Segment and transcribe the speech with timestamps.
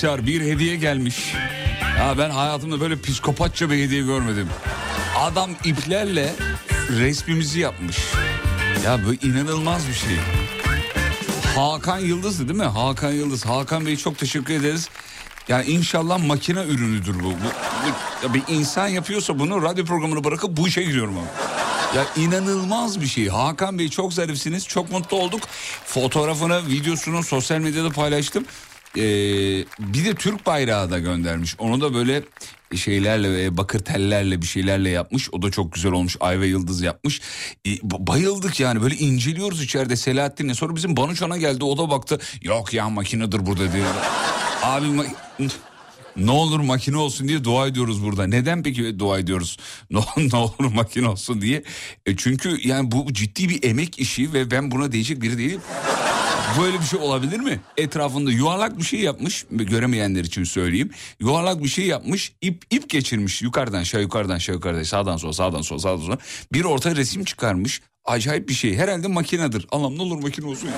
[0.00, 1.34] Arkadaşlar bir hediye gelmiş.
[1.98, 4.48] Ya ben hayatımda böyle psikopatça bir hediye görmedim.
[5.18, 6.32] Adam iplerle
[6.90, 7.98] resmimizi yapmış.
[8.84, 10.16] Ya bu inanılmaz bir şey.
[11.56, 12.64] Hakan Yıldız'dı değil mi?
[12.64, 13.46] Hakan Yıldız.
[13.46, 14.88] Hakan Bey çok teşekkür ederiz.
[15.48, 17.24] Yani inşallah makine ürünüdür bu.
[17.24, 21.28] bu, bu- ya bir insan yapıyorsa bunu radyo programını bırakıp bu işe giriyorum ama.
[21.96, 23.28] Ya inanılmaz bir şey.
[23.28, 24.66] Hakan Bey çok zarifsiniz.
[24.68, 25.40] Çok mutlu olduk.
[25.86, 28.44] Fotoğrafını, videosunu sosyal medyada paylaştım.
[28.96, 29.00] Ee,
[29.78, 31.56] bir de Türk bayrağı da göndermiş.
[31.58, 32.22] Onu da böyle
[32.76, 35.28] şeylerle e, bakır tellerle bir şeylerle yapmış.
[35.32, 36.16] O da çok güzel olmuş.
[36.20, 37.20] Ay ve yıldız yapmış.
[37.64, 40.52] E, ba- bayıldık yani böyle inceliyoruz içeride Selahattin'le.
[40.54, 42.18] Sonra bizim Banuçan'a geldi o da baktı.
[42.42, 43.86] Yok ya makinedir burada diyor.
[44.62, 45.14] Abi ma-
[46.26, 48.26] ne olur makine olsun diye dua ediyoruz burada.
[48.26, 49.56] Neden peki dua ediyoruz?
[49.90, 50.00] Ne,
[50.32, 51.62] ne olur makine olsun diye.
[52.06, 55.60] E çünkü yani bu ciddi bir emek işi ve ben buna değecek biri değilim.
[56.60, 57.60] Böyle bir şey olabilir mi?
[57.76, 59.46] Etrafında yuvarlak bir şey yapmış.
[59.50, 60.90] Göremeyenler için söyleyeyim.
[61.20, 62.32] Yuvarlak bir şey yapmış.
[62.42, 63.42] ip ip geçirmiş.
[63.42, 66.18] Yukarıdan aşağı yukarıdan aşağı yukarıdan sağdan sola sağdan sola sağdan sola.
[66.52, 67.80] Bir orta resim çıkarmış.
[68.04, 68.76] Acayip bir şey.
[68.76, 69.66] Herhalde makinedir.
[69.70, 70.74] Allah'ım ne olur makine olsun ya.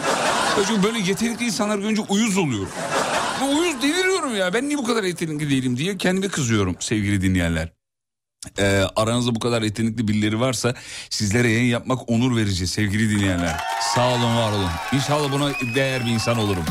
[0.69, 2.73] Çünkü böyle yetenekli insanlar görünce uyuz oluyorum.
[3.41, 3.83] Ben uyuz
[4.33, 4.53] deliriyorum ya.
[4.53, 7.73] Ben niye bu kadar yetenekli değilim diye kendime kızıyorum sevgili dinleyenler.
[8.59, 10.75] Ee, aranızda bu kadar yetenekli birileri varsa
[11.11, 13.57] sizlere yayın yapmak onur verici sevgili dinleyenler.
[13.95, 14.71] Sağ olun var olun.
[14.93, 16.65] İnşallah buna değer bir insan olurum.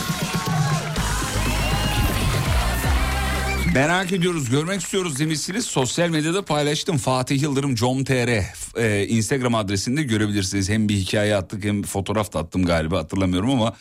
[3.74, 5.66] Merak ediyoruz, görmek istiyoruz demişsiniz.
[5.66, 6.98] Sosyal medyada paylaştım.
[6.98, 8.44] Fatih Yıldırım com.tr
[8.80, 10.70] e, Instagram adresinde görebilirsiniz.
[10.70, 13.74] Hem bir hikaye attık hem bir fotoğraf da attım galiba hatırlamıyorum ama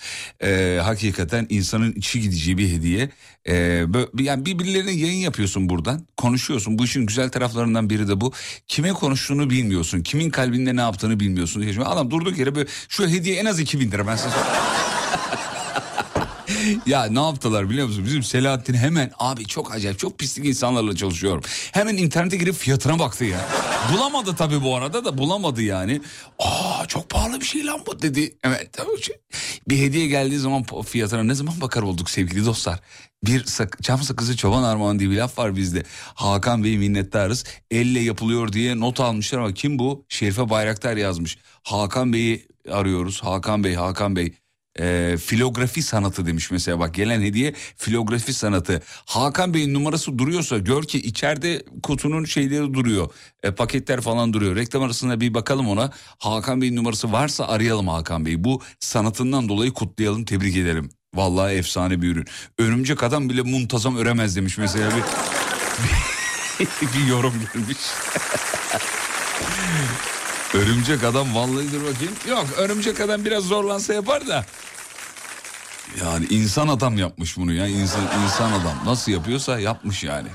[0.43, 3.11] e, hakikaten insanın içi gideceği bir hediye.
[3.47, 3.53] E,
[3.83, 6.07] bö- yani birbirlerine yayın yapıyorsun buradan.
[6.17, 6.79] Konuşuyorsun.
[6.79, 8.33] Bu işin güzel taraflarından biri de bu.
[8.69, 10.01] Kime konuştuğunu bilmiyorsun.
[10.03, 11.81] Kimin kalbinde ne yaptığını bilmiyorsun.
[11.85, 14.37] Adam durduk yere böyle şu hediye en az 2000 lira ben size.
[16.87, 18.05] Ya ne yaptılar biliyor musun?
[18.05, 21.43] Bizim Selahattin hemen abi çok acayip çok pislik insanlarla çalışıyorum.
[21.73, 23.49] Hemen internete girip fiyatına baktı ya.
[23.93, 26.01] Bulamadı tabii bu arada da bulamadı yani.
[26.39, 28.35] Aa çok pahalı bir şey lan bu dedi.
[28.45, 28.91] Evet tabii.
[29.69, 32.81] Bir hediye geldiği zaman fiyatına ne zaman bakar olduk sevgili dostlar.
[33.25, 35.83] Bir sak çam sakızı çoban armağan diye bir laf var bizde.
[36.15, 37.45] Hakan Bey minnettarız.
[37.71, 40.05] Elle yapılıyor diye not almışlar ama kim bu?
[40.09, 41.39] Şerife Bayraktar yazmış.
[41.63, 43.23] Hakan Bey'i arıyoruz.
[43.23, 44.33] Hakan Bey, Hakan Bey
[44.81, 48.83] e, filografi sanatı demiş mesela bak gelen hediye filografi sanatı.
[49.07, 53.11] Hakan Bey'in numarası duruyorsa gör ki içeride kutunun şeyleri duruyor.
[53.43, 54.57] E, paketler falan duruyor.
[54.57, 55.91] Reklam arasında bir bakalım ona.
[56.19, 58.45] Hakan Bey'in numarası varsa arayalım Hakan Bey'i.
[58.45, 60.91] Bu sanatından dolayı kutlayalım tebrik edelim.
[61.15, 62.25] Vallahi efsane bir ürün.
[62.59, 65.03] Örümcek adam bile muntazam öremez demiş mesela bir,
[66.95, 67.79] bir, yorum gelmiş.
[70.55, 72.15] Örümcek adam vallahi dur bakayım.
[72.29, 74.47] Yok örümcek adam biraz zorlansa yapar da.
[76.01, 77.67] Yani insan adam yapmış bunu ya.
[77.67, 80.29] İnsan, insan adam nasıl yapıyorsa yapmış yani.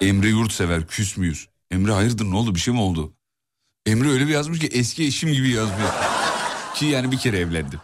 [0.00, 1.48] Emre Yurtsever küs müyüz?
[1.70, 3.14] Emre hayırdır ne oldu bir şey mi oldu?
[3.86, 5.78] Emre öyle bir yazmış ki eski eşim gibi yazmış.
[6.74, 7.80] ki yani bir kere evlendim.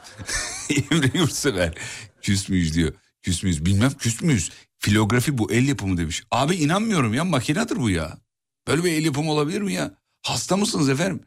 [0.91, 1.75] Emre Yurtsever
[2.23, 2.93] küs müyüz diyor.
[3.23, 4.51] Küs müyüz bilmem küs müyüz.
[4.79, 6.23] Filografi bu el yapımı demiş.
[6.31, 8.19] Abi inanmıyorum ya makinedir bu ya.
[8.69, 9.95] Böyle bir el yapımı olabilir mi ya?
[10.23, 11.21] Hasta mısınız efendim?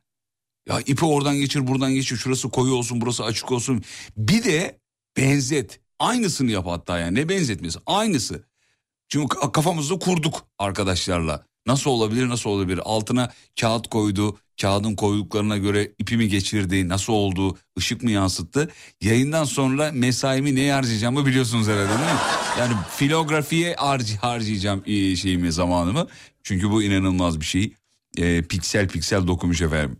[0.67, 2.17] Ya ipi oradan geçir buradan geçir.
[2.17, 3.83] Şurası koyu olsun burası açık olsun.
[4.17, 4.79] Bir de
[5.17, 5.79] benzet.
[5.99, 7.15] Aynısını yap hatta yani.
[7.15, 7.79] Ne benzetmesi?
[7.85, 8.43] Aynısı.
[9.09, 11.45] Çünkü kafamızda kurduk arkadaşlarla.
[11.67, 12.79] Nasıl olabilir nasıl olabilir?
[12.83, 14.37] Altına kağıt koydu.
[14.61, 16.89] Kağıdın koyduklarına göre ipimi geçirdi?
[16.89, 17.57] Nasıl oldu?
[17.77, 18.71] Işık mı yansıttı?
[19.01, 22.19] Yayından sonra mesaimi neye harcayacağımı biliyorsunuz herhalde değil mi?
[22.59, 26.07] Yani filografiye harc harcayacağım e, şeyimi zamanımı.
[26.43, 27.73] Çünkü bu inanılmaz bir şey.
[28.17, 29.97] E, piksel piksel dokumuş efendim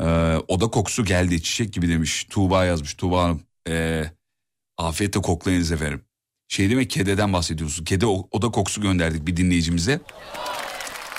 [0.00, 0.04] e,
[0.48, 2.26] oda kokusu geldi çiçek gibi demiş.
[2.30, 2.94] Tuğba yazmış.
[2.94, 4.04] Tuğba Hanım e,
[4.78, 6.04] afiyetle koklayınız efendim.
[6.48, 7.84] Şey demek kededen bahsediyorsun.
[7.84, 10.00] Kedi oda kokusu gönderdik bir dinleyicimize.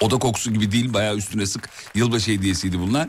[0.01, 1.69] Oda kokusu gibi değil bayağı üstüne sık.
[1.95, 3.07] Yılbaşı hediyesiydi bunlar.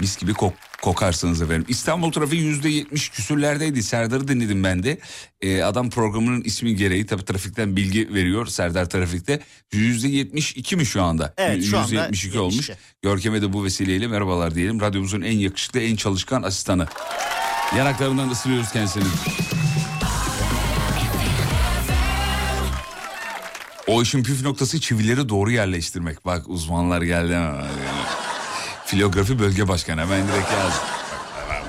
[0.00, 0.52] Mis gibi kok
[0.84, 1.64] kokarsınız efendim.
[1.68, 3.82] İstanbul trafiği yüzde yetmiş küsürlerdeydi.
[3.82, 4.98] Serdar'ı dinledim ben de.
[5.40, 9.40] Ee, adam programının ismi gereği tabii trafikten bilgi veriyor Serdar Trafik'te.
[9.72, 11.34] Yüzde yetmiş iki mi şu anda?
[11.36, 12.70] Evet şu anda yetmiş iki olmuş.
[13.02, 14.80] Görkem'e de bu vesileyle merhabalar diyelim.
[14.80, 16.86] Radyomuzun en yakışıklı en çalışkan asistanı.
[17.76, 19.04] Yanaklarından ısırıyoruz kendisini.
[23.86, 26.26] O işin püf noktası çivileri doğru yerleştirmek.
[26.26, 27.36] Bak uzmanlar geldi.
[28.94, 30.82] Filografi bölge başkanı hemen direkt yaz.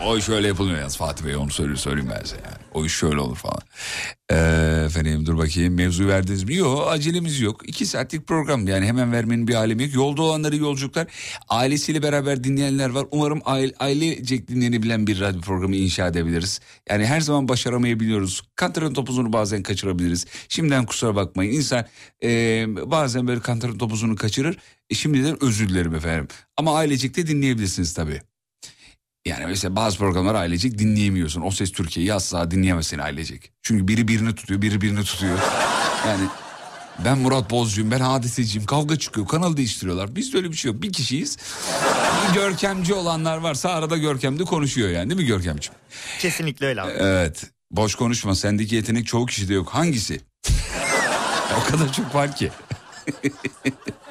[0.05, 2.64] O iş öyle yapılmıyor yaz Fatih Bey onu söyleyeyim, söyleyeyim ben size yani.
[2.75, 3.59] O iş şöyle olur falan.
[4.31, 4.35] Ee,
[4.85, 6.55] efendim dur bakayım mevzu verdiniz mi?
[6.55, 7.69] Yok acelemiz yok.
[7.69, 9.93] İki saatlik program yani hemen vermenin bir alemi yok.
[9.93, 11.07] Yolda olanları yolculuklar
[11.49, 13.05] ailesiyle beraber dinleyenler var.
[13.11, 16.59] Umarım aile, ailecek dinlenebilen bir radyo programı inşa edebiliriz.
[16.89, 18.41] Yani her zaman başaramayabiliyoruz.
[18.55, 20.25] Kantarın topuzunu bazen kaçırabiliriz.
[20.49, 21.53] Şimdiden kusura bakmayın.
[21.53, 21.85] İnsan
[22.23, 22.29] e,
[22.91, 24.57] bazen böyle kantarın topuzunu kaçırır.
[24.89, 26.27] E, şimdiden özür dilerim efendim.
[26.57, 28.21] Ama ailecek de dinleyebilirsiniz tabii.
[29.25, 31.41] Yani mesela bazı programlar ailecek dinleyemiyorsun.
[31.41, 33.51] O ses Türkiye'yi asla dinleyemezsin ailecek.
[33.61, 35.37] Çünkü biri birini tutuyor, biri birini tutuyor.
[36.07, 36.23] Yani
[37.05, 38.65] ben Murat Bozcu'yum, ben hadiseciyim.
[38.65, 40.15] Kavga çıkıyor, kanal değiştiriyorlar.
[40.15, 40.81] Bizde öyle bir şey yok.
[40.81, 41.37] Bir kişiyiz.
[42.29, 45.79] Bir görkemci olanlar varsa arada görkemde konuşuyor yani değil mi Görkemciğim?
[46.19, 46.91] Kesinlikle öyle abi.
[46.91, 47.43] Evet.
[47.71, 48.35] Boş konuşma.
[48.35, 49.69] Sendeki yetenek çoğu kişide yok.
[49.69, 50.21] Hangisi?
[51.61, 52.51] o kadar çok var ki.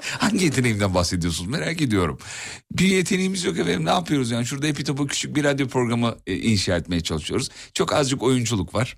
[0.18, 2.18] Hangi yeteneğimden bahsediyorsunuz merak ediyorum.
[2.72, 6.36] Bir yeteneğimiz yok efendim ne yapıyoruz yani şurada epi topu küçük bir radyo programı e,
[6.36, 7.50] inşa etmeye çalışıyoruz.
[7.74, 8.96] Çok azıcık oyunculuk var.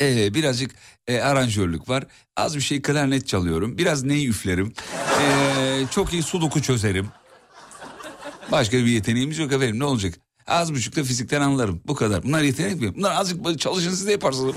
[0.00, 0.74] Ee, birazcık
[1.06, 2.04] e, aranjörlük var.
[2.36, 3.78] Az bir şey klarnet çalıyorum.
[3.78, 4.72] Biraz ney üflerim.
[5.20, 7.08] Ee, çok iyi sudoku çözerim.
[8.52, 10.14] Başka bir yeteneğimiz yok efendim ne olacak?
[10.46, 11.80] Az buçuk da fizikten anlarım.
[11.86, 12.22] Bu kadar.
[12.22, 12.94] Bunlar yetenek mi?
[12.96, 14.54] Bunlar azıcık çalışın siz de yaparsınız.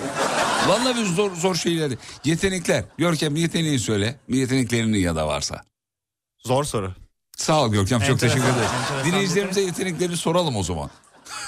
[0.67, 1.91] Vallahi bir zor zor şeyler.
[2.25, 2.83] Yetenekler.
[2.97, 4.19] Görkem bir yeteneği söyle.
[4.29, 5.61] Bir yeteneklerini ya da varsa.
[6.45, 6.93] Zor soru.
[7.37, 8.69] Sağ ol Görkem çok Enteresan, teşekkür ederim.
[9.05, 10.89] Dinleyicilerimize yeteneklerini soralım o zaman.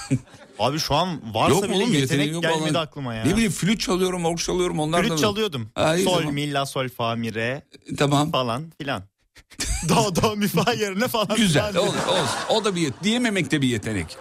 [0.60, 2.77] Abi şu an varsa Yok bile oğlum yetenek yeteneği yok gelmedi vallahi.
[2.77, 3.24] aklıma ya.
[3.25, 5.08] Ne bileyim flüt çalıyorum, org çalıyorum onlar da.
[5.08, 5.69] Flüt çalıyordum.
[5.75, 6.34] Ha, iyi, sol, tamam.
[6.34, 7.62] mi, la, sol, fa, mi, re
[7.98, 8.31] Tamam.
[8.31, 9.03] falan filan.
[9.89, 11.36] do, do, mi, fa yerine falan.
[11.38, 11.69] Güzel.
[11.72, 11.88] filan.
[11.88, 12.38] Olsun, olsun.
[12.50, 14.17] O da bir yet diyememek de bir yetenek.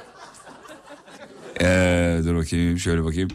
[1.61, 3.29] Ee, dur bakayım şöyle bakayım.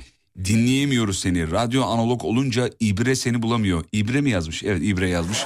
[0.46, 1.51] Dinleyemiyoruz seni.
[1.51, 3.84] Radyo analog olunca İbre seni bulamıyor.
[3.92, 4.63] İbre mi yazmış?
[4.63, 5.46] Evet İbre yazmış.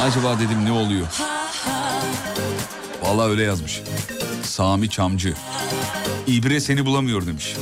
[0.00, 1.06] Acaba dedim ne oluyor?
[3.02, 3.80] Vallahi öyle yazmış.
[4.42, 5.34] Sami Çamcı.
[6.26, 7.56] İbre seni bulamıyor demiş.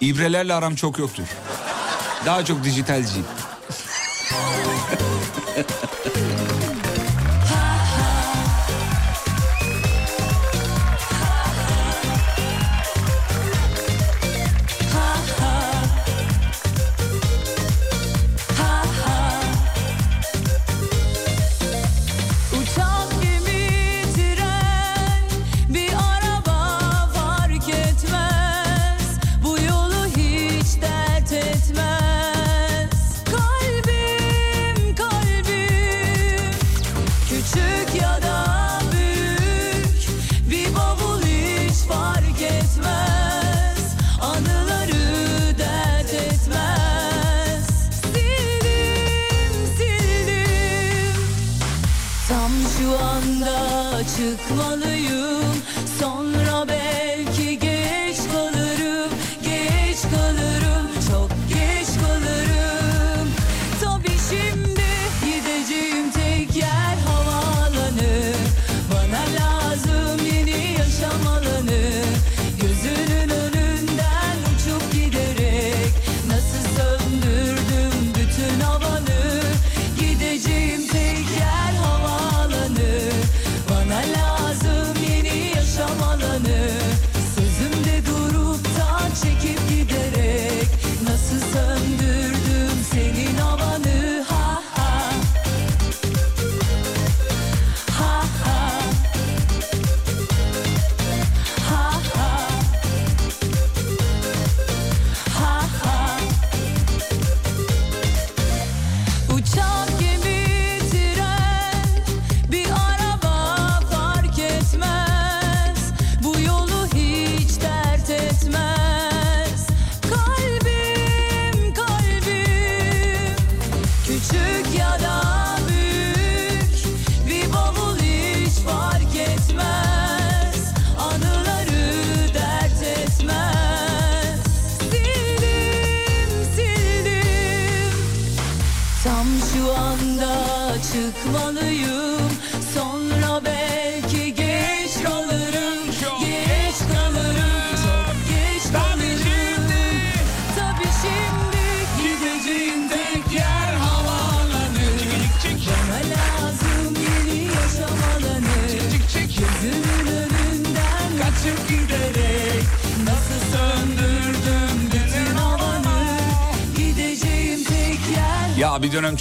[0.00, 1.24] İbrelerle aram çok yoktur.
[2.26, 3.26] Daha çok dijitalciyim.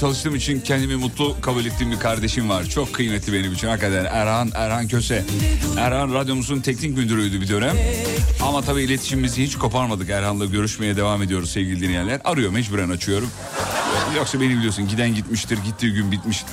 [0.02, 2.66] çalıştığım için kendimi mutlu kabul ettiğim bir kardeşim var.
[2.66, 4.06] Çok kıymetli benim için hakikaten.
[4.06, 5.26] Erhan, Erhan Köse.
[5.78, 7.78] Erhan radyomuzun teknik müdürüydü bir dönem.
[8.42, 10.10] Ama tabii iletişimimizi hiç koparmadık.
[10.10, 12.22] Erhan'la görüşmeye devam ediyoruz sevgili dinleyenler.
[12.24, 13.30] Arıyor mecburen açıyorum.
[14.18, 16.44] Yoksa beni biliyorsun giden gitmiştir, gittiği gün bitmiş.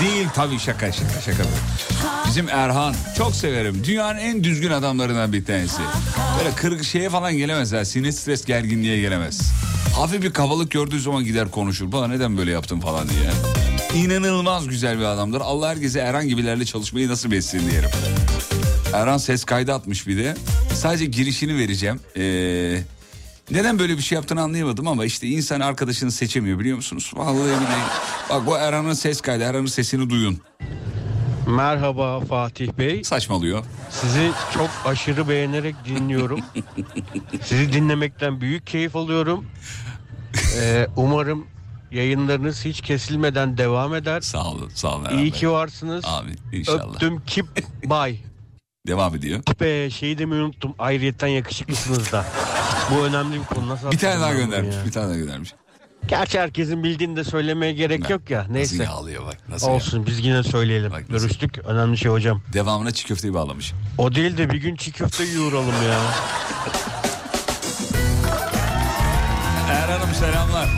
[0.00, 1.42] Değil tabii şaka şaka şaka.
[2.26, 3.84] Bizim Erhan çok severim.
[3.84, 5.82] Dünyanın en düzgün adamlarından bir tanesi.
[6.38, 7.84] Böyle kırık şeye falan gelemez ha.
[7.84, 9.52] Sinir stres gerginliğe gelemez.
[9.98, 11.92] Hafif bir kabalık gördüğü zaman gider konuşur.
[11.92, 13.30] Bana neden böyle yaptın falan diye.
[14.04, 15.40] İnanılmaz güzel bir adamdır.
[15.40, 17.90] Allah herkese Erhan gibilerle çalışmayı nasip etsin diyelim.
[18.92, 20.36] Erhan ses kaydı atmış bir de.
[20.74, 22.00] Sadece girişini vereceğim.
[22.16, 22.80] Ee,
[23.50, 27.12] neden böyle bir şey yaptığını anlayamadım ama işte insan arkadaşını seçemiyor biliyor musunuz?
[27.16, 27.90] Vallahi billahi.
[28.30, 29.44] Bak bu Erhan'ın ses kaydı.
[29.44, 30.38] Erhan'ın sesini duyun.
[31.48, 33.04] Merhaba Fatih Bey.
[33.04, 33.64] Saçmalıyor.
[33.90, 36.40] Sizi çok aşırı beğenerek dinliyorum.
[37.42, 39.46] Sizi dinlemekten büyük keyif alıyorum.
[40.56, 41.46] Ee, umarım
[41.90, 44.20] yayınlarınız hiç kesilmeden devam eder.
[44.20, 44.70] Sağ olun.
[44.74, 45.40] Sağ olun Erhan İyi Bey.
[45.40, 46.04] ki varsınız.
[46.04, 46.38] Amin.
[46.52, 46.94] İnşallah.
[46.94, 47.46] Öptüm kip
[47.84, 48.16] bay.
[48.86, 49.40] Devam ediyor.
[49.60, 50.74] Be şeyi demeyi unuttum.
[50.78, 52.24] Ayrıyetten yakışıklısınız da.
[52.90, 53.68] Bu önemli bir konu.
[53.68, 54.76] Nasıl Bir tane daha hatırlamıyorum göndermiş.
[54.76, 54.86] ya?
[54.86, 55.54] Bir tane daha göndermiş.
[56.08, 58.38] Gerçi herkesin bildiğini de söylemeye gerek yok ya.
[58.40, 58.84] Nasıl Neyse.
[58.84, 59.36] yağlıyor bak.
[59.48, 60.90] Nasıl Olsun biz yine söyleyelim.
[60.92, 61.58] Bak nasıl- Görüştük.
[61.58, 62.42] Önemli şey hocam.
[62.52, 63.72] Devamına çiğ köfteyi bağlamış.
[63.98, 66.00] O değil de bir gün çiğ köfte yoğuralım ya.
[70.18, 70.68] selamlar.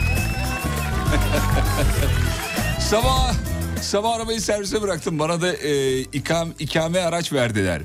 [2.79, 3.33] sabah
[3.81, 5.19] sabah arabayı servise bıraktım.
[5.19, 7.81] Bana da e, ikam, ikame araç verdiler.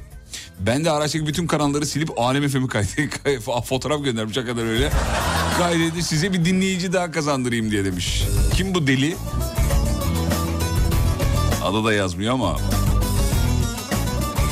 [0.61, 4.91] Ben de araçtaki bütün kanalları silip Alem FM'i kaydet, fotoğraf göndermiş hakikaten öyle.
[5.59, 8.23] Kaydedi size bir dinleyici daha kazandırayım diye demiş.
[8.55, 9.17] Kim bu deli?
[11.65, 12.57] Adı da yazmıyor ama.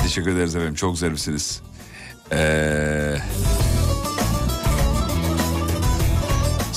[0.03, 1.61] Teşekkür ederiz efendim çok zarifsiniz.
[2.33, 3.23] Eee...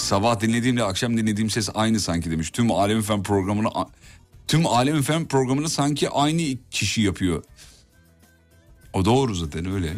[0.08, 2.50] Sabah dinlediğimle akşam dinlediğim ses aynı sanki demiş.
[2.50, 3.68] Tüm Alem Fen programını
[4.48, 7.44] tüm Alem Fen programını sanki aynı kişi yapıyor.
[8.94, 9.94] O doğru zaten öyle.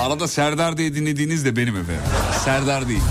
[0.00, 2.02] Arada Serdar diye dinlediğiniz de benim efendim.
[2.44, 3.02] Serdar değil.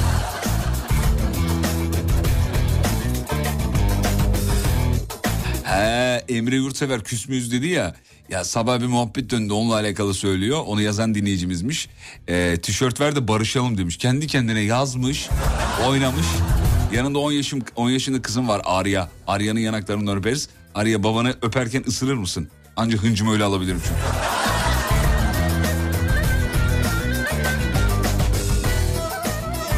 [5.63, 7.95] He, Emre Yurtsever küs müyüz dedi ya.
[8.29, 10.63] Ya sabah bir muhabbet döndü onunla alakalı söylüyor.
[10.65, 11.89] Onu yazan dinleyicimizmiş.
[12.27, 13.97] Ee, tişört ver de barışalım demiş.
[13.97, 15.29] Kendi kendine yazmış,
[15.87, 16.25] oynamış.
[16.93, 19.09] Yanında 10 yaşım 10 yaşında kızım var Arya.
[19.27, 20.49] Arya'nın yanaklarından öperiz.
[20.75, 22.49] Arya babanı öperken ısırır mısın?
[22.75, 24.01] Anca hıncımı öyle alabilirim çünkü.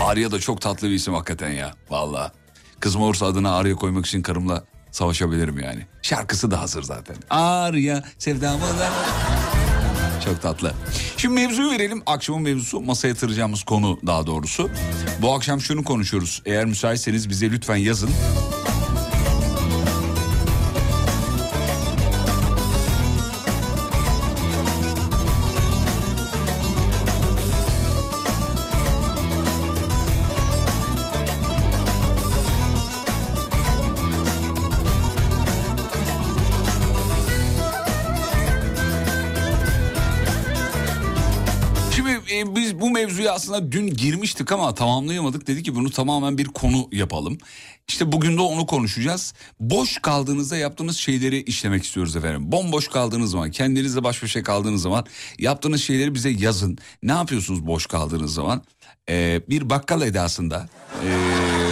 [0.04, 1.74] Arya da çok tatlı bir isim hakikaten ya.
[1.90, 2.32] Vallahi.
[2.80, 5.86] Kızım olursa adına Arya koymak için karımla savaşabilirim yani.
[6.02, 7.16] Şarkısı da hazır zaten.
[7.30, 8.90] Arya sevdamı da...
[10.26, 10.74] Çok tatlı.
[11.18, 12.04] Şimdi mevzuyu verelim.
[12.06, 14.70] Akşamın mevzusu masaya yatıracağımız konu daha doğrusu.
[15.22, 16.42] Bu akşam şunu konuşuyoruz.
[16.46, 18.10] Eğer müsaitseniz bize lütfen yazın.
[43.32, 45.48] Aslında dün girmiştik ama tamamlayamadık.
[45.48, 47.38] Dedi ki bunu tamamen bir konu yapalım.
[47.88, 49.34] İşte bugün de onu konuşacağız.
[49.60, 52.52] Boş kaldığınızda yaptığınız şeyleri işlemek istiyoruz efendim.
[52.52, 55.06] Bomboş kaldığınız zaman, kendinizle baş başa kaldığınız zaman
[55.40, 56.78] yaptığınız şeyleri bize yazın.
[57.04, 58.64] Ne yapıyorsunuz boş kaldığınız zaman?
[59.10, 60.70] Ee, bir bakkal edasında...
[61.06, 61.72] ee,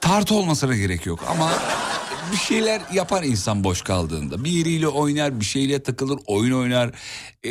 [0.00, 1.50] tartı olmasına gerek yok ama
[2.32, 4.44] bir şeyler yapar insan boş kaldığında.
[4.44, 6.90] Biriyle oynar, bir şeyle takılır, oyun oynar,
[7.44, 7.50] e,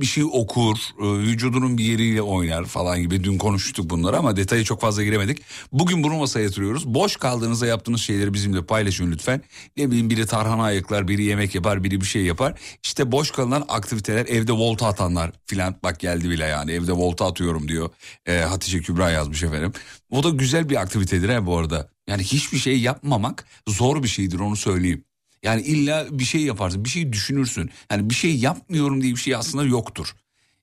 [0.00, 3.24] bir şey okur, e, vücudunun bir yeriyle oynar falan gibi.
[3.24, 5.42] Dün konuştuk bunları ama detaya çok fazla giremedik.
[5.72, 6.86] Bugün bunu masaya yatırıyoruz.
[6.86, 9.42] Boş kaldığınızda yaptığınız şeyleri bizimle paylaşın lütfen.
[9.76, 12.60] Ne bileyim biri tarhana ayıklar, biri yemek yapar, biri bir şey yapar.
[12.82, 15.76] İşte boş kalınan aktiviteler, evde volta atanlar filan.
[15.82, 17.90] Bak geldi bile yani evde volta atıyorum diyor.
[18.26, 19.72] E, Hatice Kübra yazmış efendim.
[20.10, 21.90] O da güzel bir aktivitedir he bu arada.
[22.08, 25.04] Yani hiçbir şey yapmamak zor bir şeydir onu söyleyeyim.
[25.42, 27.70] Yani illa bir şey yaparsın, bir şey düşünürsün.
[27.90, 30.14] Yani bir şey yapmıyorum diye bir şey aslında yoktur.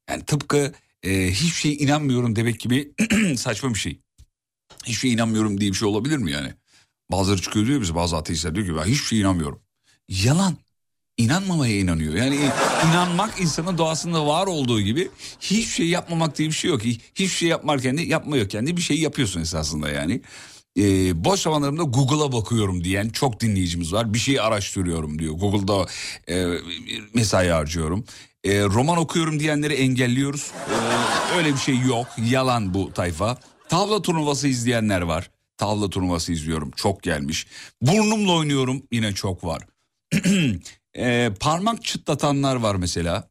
[0.10, 2.92] Yani tıpkı e, hiçbir şeye inanmıyorum demek gibi
[3.38, 4.00] saçma bir şey.
[4.86, 6.54] Hiçbir şeye inanmıyorum diye bir şey olabilir mi yani?
[7.12, 9.60] Bazıları çıkıyor diyor bize bazı ateistler diyor ki ben hiçbir şeye inanmıyorum.
[10.08, 10.58] Yalan.
[11.18, 12.14] İnanmamaya inanıyor.
[12.14, 12.40] Yani
[12.90, 16.84] inanmak insanın doğasında var olduğu gibi hiçbir şey yapmamak diye bir şey yok.
[16.84, 20.22] Hiçbir şey yapmarken de yapmıyorken de bir şey yapıyorsun esasında yani.
[20.78, 24.14] Ee, boş zamanlarımda Google'a bakıyorum diyen çok dinleyicimiz var.
[24.14, 25.34] Bir şey araştırıyorum diyor.
[25.34, 25.86] Google'da
[26.30, 26.46] e,
[27.14, 28.06] mesai harcıyorum.
[28.44, 30.52] E, roman okuyorum diyenleri engelliyoruz.
[30.70, 32.08] E, öyle bir şey yok.
[32.30, 33.38] Yalan bu tayfa.
[33.70, 35.32] Tavla turnuvası izleyenler var.
[35.58, 36.72] Tavla turnuvası izliyorum.
[36.72, 37.48] Çok gelmiş.
[37.82, 38.84] Burnumla oynuyorum.
[38.92, 39.68] Yine çok var.
[40.98, 43.30] e, parmak çıtlatanlar var mesela.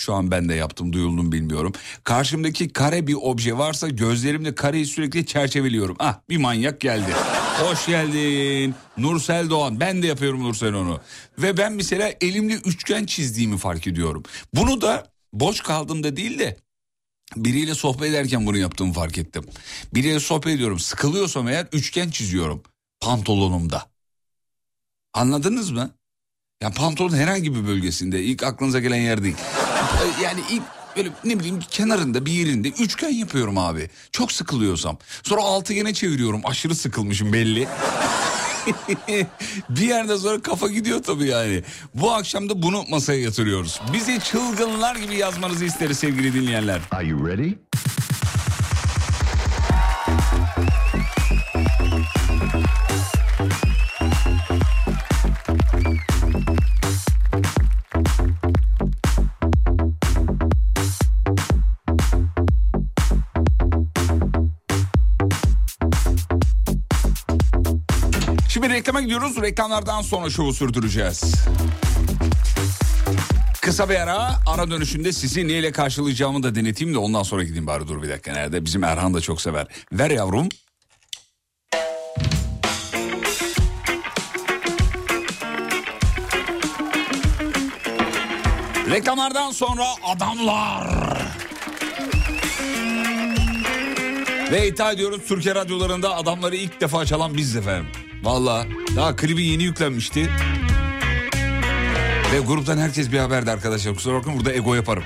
[0.00, 1.72] Şu an ben de yaptım duyuldum bilmiyorum.
[2.04, 5.96] Karşımdaki kare bir obje varsa gözlerimle kareyi sürekli çerçeveliyorum.
[5.98, 7.12] Ah bir manyak geldi.
[7.60, 9.80] Hoş geldin Nursel Doğan.
[9.80, 11.00] Ben de yapıyorum Nursel onu.
[11.38, 14.22] Ve ben mesela elimle üçgen çizdiğimi fark ediyorum.
[14.54, 16.56] Bunu da boş kaldığımda değil de
[17.36, 19.44] biriyle sohbet ederken bunu yaptığımı fark ettim.
[19.94, 20.78] Biriyle sohbet ediyorum.
[20.78, 22.62] Sıkılıyorsam eğer üçgen çiziyorum
[23.00, 23.86] pantolonumda.
[25.14, 25.90] Anladınız mı?
[26.62, 29.36] Yani pantolonun herhangi bir bölgesinde ilk aklınıza gelen yer değil.
[30.22, 30.62] Yani ilk
[30.96, 33.90] böyle ne bileyim kenarında bir yerinde üçgen yapıyorum abi.
[34.12, 34.98] Çok sıkılıyorsam.
[35.22, 36.40] Sonra altıgene çeviriyorum.
[36.44, 37.68] Aşırı sıkılmışım belli.
[39.70, 41.62] bir yerde sonra kafa gidiyor tabii yani.
[41.94, 43.80] Bu akşam da bunu masaya yatırıyoruz.
[43.92, 46.80] Bizi çılgınlar gibi yazmanızı isteriz sevgili dinleyenler.
[46.90, 47.52] Are you ready?
[68.90, 69.42] Reklama gidiyoruz.
[69.42, 71.34] Reklamlardan sonra şovu sürdüreceğiz.
[73.60, 77.88] Kısa bir ara, ara dönüşünde sizi neyle karşılayacağımı da deneteyim de ondan sonra gideyim bari
[77.88, 78.32] dur bir dakika.
[78.32, 78.64] Nerede?
[78.64, 79.66] Bizim Erhan da çok sever.
[79.92, 80.48] Ver yavrum.
[88.90, 91.18] Reklamlardan sonra adamlar.
[94.50, 97.99] Ve iddia ediyoruz Türkiye radyolarında adamları ilk defa çalan biz efendim.
[98.22, 100.30] Valla daha klibi yeni yüklenmişti.
[102.32, 103.94] Ve gruptan herkes bir haberdi arkadaşlar.
[103.94, 105.04] Kusura bakmayın burada ego yaparım.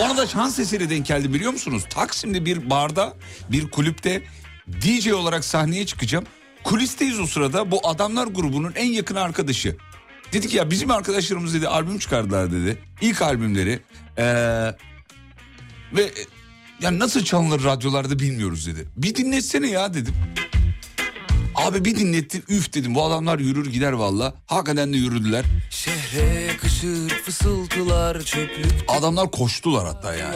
[0.00, 1.84] Ona da şans eseri denk geldi biliyor musunuz?
[1.90, 3.14] Taksim'de bir barda
[3.50, 4.22] bir kulüpte
[4.82, 6.24] DJ olarak sahneye çıkacağım.
[6.64, 9.76] Kulisteyiz o sırada bu adamlar grubunun en yakın arkadaşı.
[10.32, 12.78] Dedi ki ya bizim arkadaşlarımız dedi albüm çıkardılar dedi.
[13.00, 13.80] İlk albümleri.
[14.18, 14.24] Ee,
[15.92, 16.10] ve
[16.80, 18.88] ya nasıl çalınır radyolarda bilmiyoruz dedi.
[18.96, 20.14] Bir dinletsene ya dedim.
[21.54, 24.34] Abi bir dinlettim üf dedim bu adamlar yürür gider valla.
[24.46, 25.44] Hakikaten de yürüdüler.
[25.70, 30.34] Şehre yakışır fısıltılar çöplük Adamlar koştular hatta yani.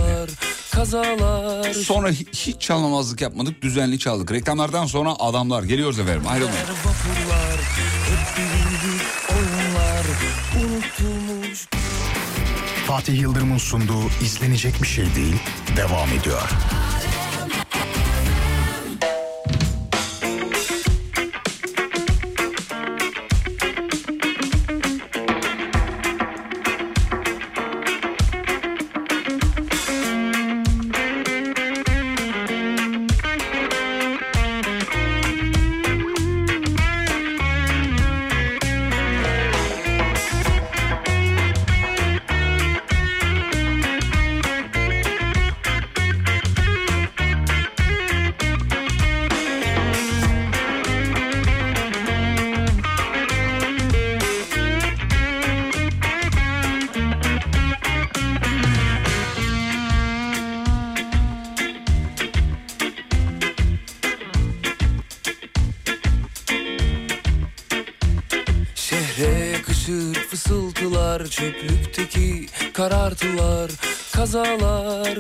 [0.71, 4.33] kazalar Sonra hi- hiç çalmamazlık yapmadık düzenli çaldık.
[4.33, 6.63] Reklamlardan sonra adamlar geliyoruz efendim ayrılmayın.
[6.65, 7.59] vapurlar
[8.09, 10.05] hep bilindik oyunlar
[10.57, 11.67] unutulmuş
[12.87, 15.37] Fatih Yıldırım'ın sunduğu izlenecek bir şey değil
[15.77, 16.43] devam ediyor.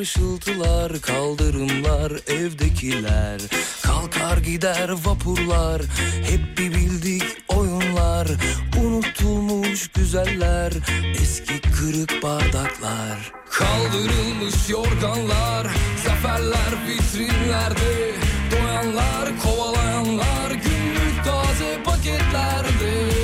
[0.00, 3.40] Işıltılar, kaldırımlar, evdekiler.
[3.82, 5.82] Kalkar gider vapurlar,
[6.24, 8.28] hep bir bildik oyunlar.
[8.84, 10.72] Unutulmuş güzeller,
[11.20, 13.32] eski kırık bardaklar.
[13.50, 15.66] Kaldırılmış yorganlar,
[16.06, 18.14] zaferler vitrinlerde.
[18.50, 23.17] Doyanlar, kovalayanlar, günlük taze paketlerde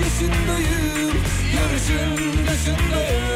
[0.00, 1.14] yaşındayım
[1.56, 3.34] Yarışın dışındayım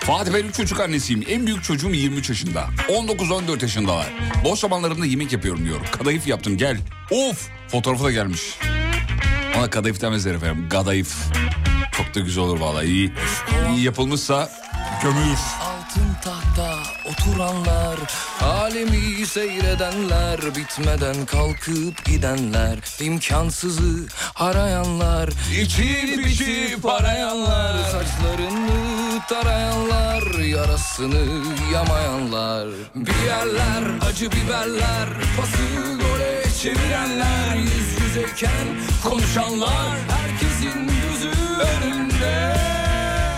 [0.00, 1.24] Fatih ben üç çocuk annesiyim.
[1.28, 2.68] En büyük çocuğum 23 yaşında.
[2.88, 4.06] 19-14 yaşındalar.
[4.44, 5.80] Boş zamanlarında yemek yapıyorum diyor.
[5.98, 6.78] Kadayıf yaptım gel.
[7.10, 8.42] Of fotoğrafı da gelmiş.
[9.58, 10.68] Ona kadayıf demezler efendim.
[10.68, 11.16] Kadayıf.
[11.96, 12.86] Çok da güzel olur vallahi.
[12.86, 13.12] İyi,
[13.74, 14.50] iyi yapılmışsa
[15.02, 15.38] gömülür.
[16.24, 17.98] Tahta oturanlar
[18.42, 24.06] Alemi seyredenler Bitmeden kalkıp gidenler imkansızı
[24.36, 32.68] arayanlar İçip içip arayanlar Saçlarını tarayanlar Yarasını yamayanlar.
[32.94, 38.66] Bir yerler acı biberler Pası gole çevirenler Yüz yüzeyken
[39.02, 42.73] konuşanlar Herkesin gözü önünde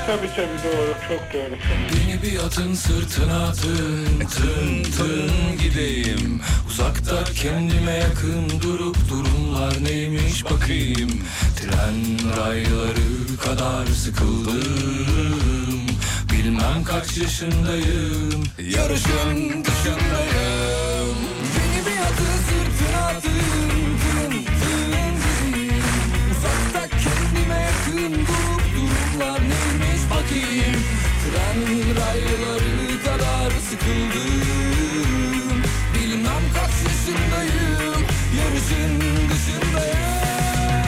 [0.07, 1.57] Tabii tabii doğru, çok doğru.
[1.93, 5.31] Beni bir atın sırtına atın Tın tın
[5.63, 6.41] gideyim.
[6.69, 11.11] Uzakta kendime yakın Durup durumlar neymiş bakayım.
[11.57, 15.87] Tren rayları kadar sıkıldım.
[16.33, 18.45] Bilmem kaç yaşındayım.
[18.59, 21.17] Yarışın dışındayım.
[21.57, 23.76] Beni bir atın sırtına Tın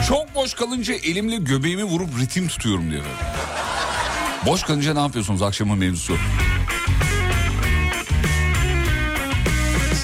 [0.07, 3.03] Çok boş kalınca elimle göbeğimi vurup ritim tutuyorum diyor.
[4.45, 6.17] Boş kalınca ne yapıyorsunuz akşamın mevzusu?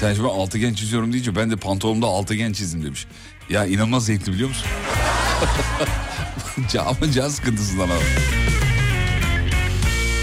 [0.00, 3.06] Sen şimdi altıgen çiziyorum deyince ben de pantolonumda altıgen çizdim demiş.
[3.50, 4.66] Ya inanılmaz zevkli biliyor musun?
[6.78, 8.35] Ama can sıkıntısından abi.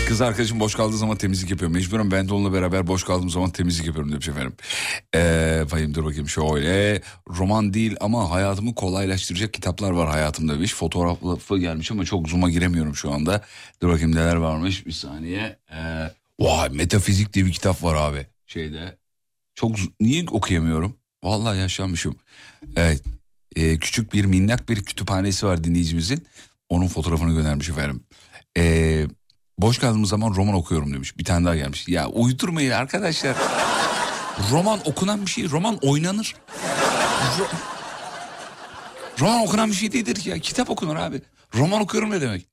[0.07, 1.71] Kız arkadaşım boş kaldığı zaman temizlik yapıyor.
[1.71, 4.53] Mecburen ben de onunla beraber boş kaldığım zaman temizlik yapıyorum demiş efendim.
[5.15, 7.01] Ee, bakayım dur bakayım şöyle.
[7.29, 10.73] Roman değil ama hayatımı kolaylaştıracak kitaplar var hayatımda demiş.
[10.73, 13.43] Fotoğrafı gelmiş ama çok zoom'a giremiyorum şu anda.
[13.81, 15.59] Dur bakayım neler varmış bir saniye.
[15.71, 18.97] Ee, vay metafizik diye bir kitap var abi şeyde.
[19.55, 20.97] Çok niye okuyamıyorum?
[21.23, 22.15] Vallahi yaşanmışım.
[22.75, 23.03] Evet.
[23.55, 26.27] Ee, küçük bir minnak bir kütüphanesi var dinleyicimizin.
[26.69, 28.03] Onun fotoğrafını göndermiş efendim.
[28.57, 29.07] Ee,
[29.57, 31.17] boş kaldığım zaman roman okuyorum demiş.
[31.17, 31.87] Bir tane daha gelmiş.
[31.87, 33.35] Ya uydurmayın arkadaşlar.
[34.51, 35.49] roman okunan bir şey.
[35.49, 36.35] Roman oynanır.
[37.39, 37.47] Ro-
[39.19, 40.39] roman okunan bir şey değildir ya.
[40.39, 41.21] Kitap okunur abi.
[41.55, 42.47] Roman okuyorum ne demek?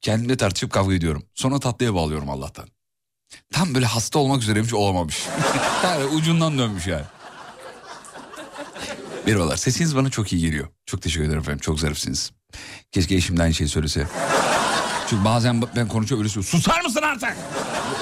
[0.00, 1.22] Kendimle tartışıp kavga ediyorum.
[1.34, 2.68] Sonra tatlıya bağlıyorum Allah'tan.
[3.52, 5.26] Tam böyle hasta olmak üzereymiş olamamış.
[5.84, 7.04] yani ucundan dönmüş yani.
[9.26, 10.68] Merhabalar sesiniz bana çok iyi geliyor.
[10.86, 12.32] Çok teşekkür ederim efendim çok zarifsiniz.
[12.92, 14.06] Keşke eşim de aynı şeyi söylese.
[15.08, 16.50] Çünkü bazen ben konuşuyor öyle söylüyor.
[16.50, 17.36] Susar mısın artık?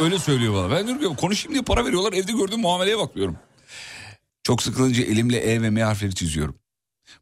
[0.01, 0.71] Öyle söylüyor bana.
[0.71, 3.37] Ben diyorum ki konuşayım diye para veriyorlar evde gördüğüm muameleye bakıyorum.
[4.43, 6.55] Çok sıkılınca elimle E ve M harfleri çiziyorum.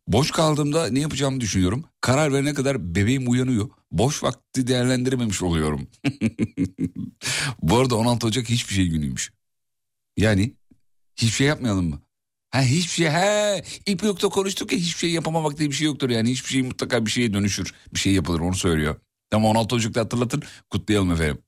[0.06, 1.84] Boş kaldığımda ne yapacağımı düşünüyorum.
[2.00, 3.70] Karar verene kadar bebeğim uyanıyor.
[3.92, 5.88] Boş vakti değerlendirememiş oluyorum.
[7.62, 9.32] Bu arada 16 Ocak hiçbir şey günüymüş.
[10.16, 10.54] Yani
[11.16, 12.02] hiçbir şey yapmayalım mı?
[12.50, 16.10] Ha hiçbir şey he ip yokta konuştuk ya hiçbir şey yapamamak diye bir şey yoktur
[16.10, 18.96] yani hiçbir şey mutlaka bir şeye dönüşür bir şey yapılır onu söylüyor.
[19.32, 21.38] Ama 16 Ocak'ta hatırlatın kutlayalım efendim.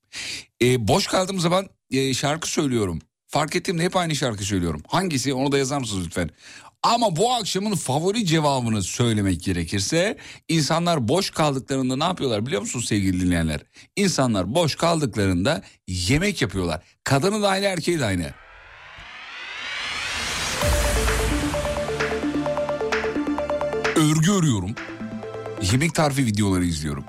[0.62, 2.99] Ee, boş kaldığım zaman e, şarkı söylüyorum.
[3.27, 4.83] Fark ettim de hep aynı şarkı söylüyorum.
[4.88, 6.31] Hangisi onu da yazar mısınız lütfen?
[6.83, 10.16] Ama bu akşamın favori cevabını söylemek gerekirse
[10.49, 13.61] insanlar boş kaldıklarında ne yapıyorlar biliyor musunuz sevgili dinleyenler?
[13.97, 16.83] İnsanlar boş kaldıklarında yemek yapıyorlar.
[17.05, 18.31] Kadını da aynı erkeği de aynı.
[23.97, 24.75] Örgü örüyorum.
[25.73, 27.05] Yemek tarifi videoları izliyorum.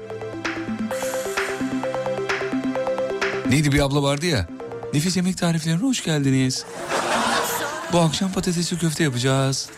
[3.50, 4.48] Neydi bir abla vardı ya.
[4.94, 6.66] Nefis yemek tariflerine hoş geldiniz.
[7.94, 9.70] Bu akşam patatesli köfte yapacağız.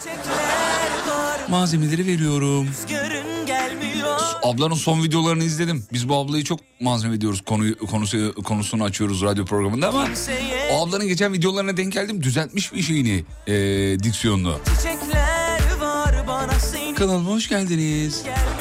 [1.50, 2.68] Malzemeleri veriyorum.
[4.44, 5.86] Ablanın son videolarını izledim.
[5.94, 7.42] Biz bu ablayı çok malzeme ediyoruz.
[7.42, 10.08] Konuyu, konusu, konusunu açıyoruz radyo programında ama
[10.72, 12.24] o ablanın geçen videolarına denk geldim.
[12.24, 13.54] Düzeltmiş bir şeyini e,
[14.04, 14.60] diksiyonunu.
[16.96, 18.24] Kanalıma hoş geldiniz.
[18.28, 18.57] yok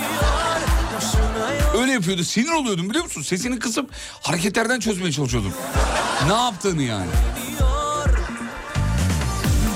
[1.81, 2.25] Öyle yapıyordu.
[2.25, 3.23] Sinir oluyordum biliyor musun?
[3.23, 3.91] Sesini kısıp
[4.23, 5.53] hareketlerden çözmeye çalışıyordum.
[6.29, 7.11] Ne yaptığını yani.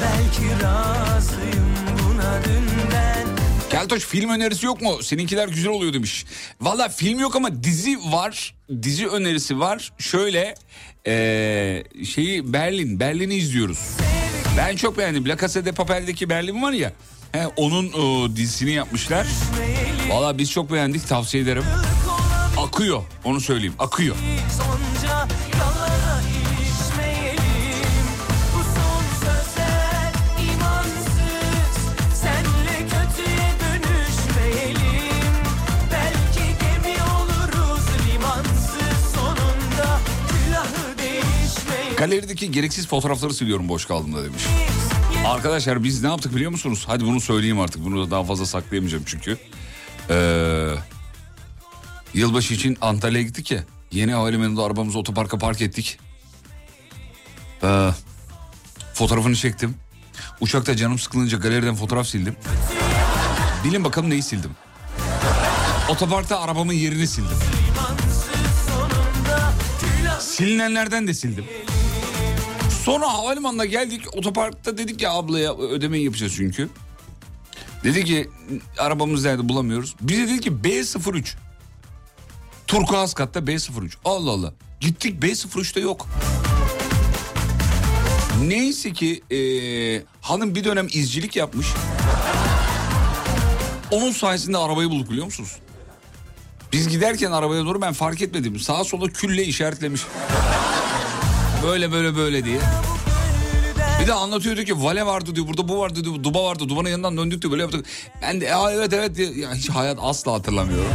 [0.02, 1.66] Belki razıyım
[2.08, 3.26] buna dünden
[3.70, 5.02] Keltoş film önerisi yok mu?
[5.02, 6.24] Seninkiler güzel oluyor demiş.
[6.60, 8.54] Valla film yok ama dizi var.
[8.82, 9.92] Dizi önerisi var.
[9.98, 10.54] Şöyle
[11.06, 11.84] eee,
[12.14, 13.00] şeyi Berlin.
[13.00, 13.78] Berlin'i izliyoruz.
[14.56, 15.28] Ben çok beğendim.
[15.28, 16.92] La Casa de Papel'deki Berlin var ya.
[17.32, 19.26] He, onun o, dizisini yapmışlar.
[20.08, 21.08] Valla biz çok beğendik.
[21.08, 21.64] Tavsiye ederim.
[22.56, 23.02] Akıyor.
[23.24, 23.74] Onu söyleyeyim.
[23.78, 24.16] Akıyor.
[41.98, 44.42] Galerideki gereksiz fotoğrafları siliyorum boş kaldığımda demiş.
[45.26, 46.84] Arkadaşlar biz ne yaptık biliyor musunuz?
[46.86, 47.84] Hadi bunu söyleyeyim artık.
[47.84, 49.38] Bunu da daha fazla saklayamayacağım çünkü.
[50.10, 50.74] Ee,
[52.14, 53.64] yılbaşı için Antalya'ya gittik ya.
[53.92, 55.98] Yeni havalimanında arabamızı otoparka park ettik.
[57.62, 57.90] Ee,
[58.94, 59.74] fotoğrafını çektim.
[60.40, 62.36] Uçakta canım sıkılınca galeriden fotoğraf sildim.
[63.64, 64.50] Bilin bakalım neyi sildim.
[65.88, 67.36] Otoparkta arabamın yerini sildim.
[70.20, 71.44] Silinenlerden de sildim.
[72.84, 76.68] Sonra havalimanına geldik otoparkta dedik ya ablaya ödemeyi yapacağız çünkü.
[77.84, 78.30] Dedi ki
[78.78, 79.94] arabamız nerede bulamıyoruz.
[80.00, 81.34] Bize dedi ki B03.
[82.66, 83.90] Turkuaz katta B03.
[84.04, 84.52] Allah Allah.
[84.80, 86.06] Gittik B03'te yok.
[88.46, 91.66] Neyse ki eee, hanım bir dönem izcilik yapmış.
[93.90, 95.56] Onun sayesinde arabayı bulduk biliyor musunuz?
[96.72, 98.58] Biz giderken arabaya doğru ben fark etmedim.
[98.60, 100.02] Sağa sola külle işaretlemiş.
[101.62, 102.60] Böyle böyle böyle diye.
[104.02, 107.16] Bir de anlatıyordu ki vale vardı diyor burada bu vardı diyor duba vardı dubanın yanından
[107.16, 107.86] döndük diyor böyle yaptık.
[108.22, 110.92] Ben de evet evet diye ya hiç hayat asla hatırlamıyorum.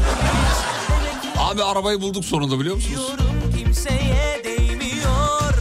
[1.38, 3.02] Abi arabayı bulduk sonunda biliyor musunuz?
[3.18, 5.54] Diyorum kimseye değmiyor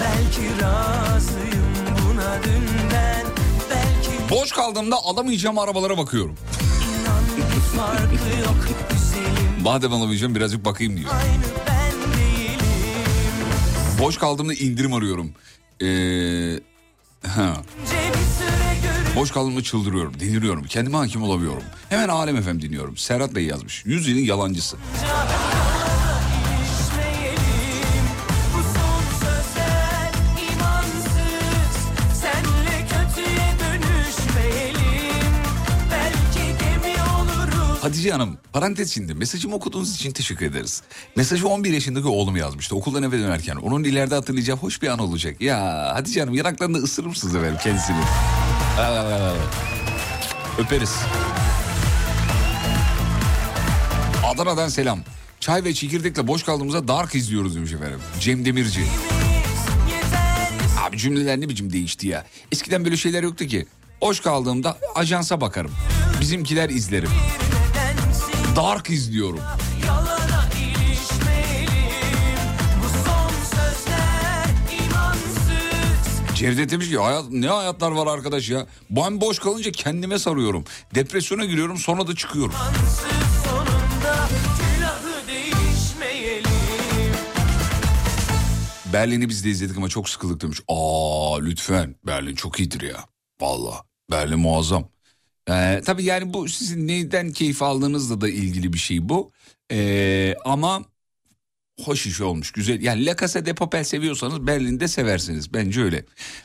[0.00, 3.26] Belki razıyım buna dünden
[3.70, 6.36] Belki Boş kaldığımda alamayacağım arabalara bakıyorum.
[7.00, 7.24] inan
[9.62, 11.10] Madem alamayacağım birazcık bakayım diyor.
[11.12, 11.73] aynı
[13.98, 15.30] Boş kaldığımda indirim arıyorum.
[15.82, 16.60] Ee,
[19.16, 20.64] Boş kaldığımda çıldırıyorum, deliriyorum.
[20.64, 21.62] Kendime hakim olamıyorum.
[21.88, 22.96] Hemen Alem efem dinliyorum.
[22.96, 23.86] Serhat Bey yazmış.
[23.86, 24.76] Yüzyılın yalancısı.
[37.84, 40.82] Hatice Hanım parantez içinde mesajımı okuduğunuz için teşekkür ederiz.
[41.16, 43.56] Mesajı 11 yaşındaki oğlum yazmıştı okuldan eve dönerken.
[43.56, 45.40] Onun ileride hatırlayacağı hoş bir an olacak.
[45.40, 47.96] Ya Hatice Hanım yanaklarında ısırır mısınız efendim kendisini?
[48.78, 49.34] Aa,
[50.58, 50.94] Öperiz.
[54.34, 55.00] Adana'dan selam.
[55.40, 58.00] Çay ve çekirdekle boş kaldığımızda Dark izliyoruz demiş efendim.
[58.20, 58.84] Cem Demirci.
[60.88, 62.24] Abi cümleler ne biçim değişti ya.
[62.52, 63.66] Eskiden böyle şeyler yoktu ki.
[64.00, 65.70] Boş kaldığımda ajansa bakarım.
[66.20, 67.10] Bizimkiler izlerim.
[68.56, 69.40] Dark izliyorum.
[76.34, 78.66] Cevdet demiş ki hayat, ne hayatlar var arkadaş ya.
[78.90, 80.64] Ben boş kalınca kendime sarıyorum.
[80.94, 82.54] Depresyona giriyorum sonra da çıkıyorum.
[88.92, 90.60] Berlin'i biz de izledik ama çok sıkıldık demiş.
[90.68, 93.04] Aa lütfen Berlin çok iyidir ya.
[93.40, 94.93] Valla Berlin muazzam.
[95.50, 99.32] Ee, tabii yani bu sizin neyden keyif aldığınızla da ilgili bir şey bu.
[99.72, 100.84] Ee, ama
[101.80, 102.82] hoş iş olmuş güzel.
[102.82, 106.04] Yani La Casa de Papel seviyorsanız Berlin'de seversiniz bence öyle.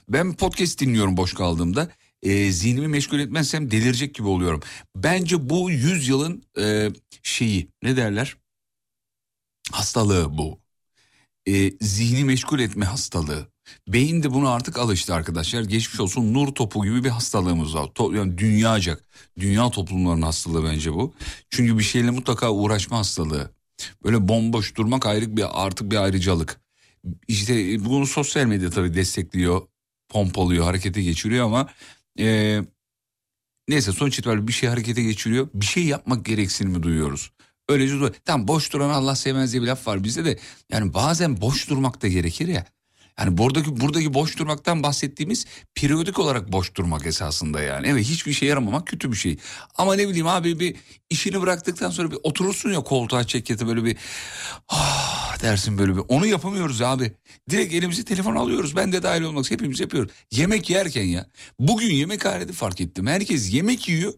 [0.10, 1.92] Ben podcast dinliyorum boş kaldığımda.
[2.24, 4.62] Ee, zihnimi meşgul etmezsem delirecek gibi oluyorum.
[4.96, 6.90] Bence bu yüzyılın e,
[7.24, 8.38] şeyi ne derler?
[9.72, 10.60] Hastalığı bu
[11.48, 13.48] e, zihni meşgul etme hastalığı.
[13.88, 15.64] Beyin de buna artık alıştı arkadaşlar.
[15.64, 17.86] Geçmiş olsun nur topu gibi bir hastalığımız var.
[17.86, 19.04] To- yani dünyacak.
[19.40, 21.14] Dünya toplumlarının hastalığı bence bu.
[21.50, 23.52] Çünkü bir şeyle mutlaka uğraşma hastalığı.
[24.04, 26.62] Böyle bomboş durmak ayrı bir artık bir ayrıcalık.
[27.28, 29.62] İşte bunu sosyal medya tabii destekliyor,
[30.10, 31.70] pompalıyor, harekete geçiriyor ama
[32.20, 32.60] e,
[33.68, 35.50] neyse sonuç itibariyle bir şey harekete geçiriyor.
[35.54, 37.32] Bir şey yapmak gereksinimi duyuyoruz.
[37.70, 37.96] Öylece.
[38.26, 40.40] Tamam boş duran Allah sevmez diye bir laf var bizde de.
[40.72, 42.66] Yani bazen boş durmak da gerekir ya.
[43.20, 47.88] Yani buradaki buradaki boş durmaktan bahsettiğimiz periyodik olarak boş durmak esasında yani.
[47.88, 49.38] Evet hiçbir şey yaramamak kötü bir şey.
[49.76, 50.76] Ama ne bileyim abi bir
[51.10, 53.98] işini bıraktıktan sonra bir oturursun ya koltuğa çekete böyle bir
[54.70, 56.02] ah dersin böyle bir.
[56.08, 57.14] Onu yapamıyoruz abi.
[57.50, 58.76] Direkt elimize telefon alıyoruz.
[58.76, 60.12] Ben de dahil olmak hepimiz yapıyoruz.
[60.32, 61.26] Yemek yerken ya.
[61.60, 63.08] Bugün yemek halinde fark ettim.
[63.08, 64.14] Herkes yemek yiyor.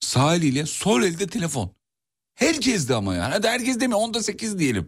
[0.00, 1.72] Sağ eliyle sol elde telefon.
[2.34, 3.32] Herkes de ama yani.
[3.32, 4.86] Hadi herkes demiyor onda sekiz diyelim.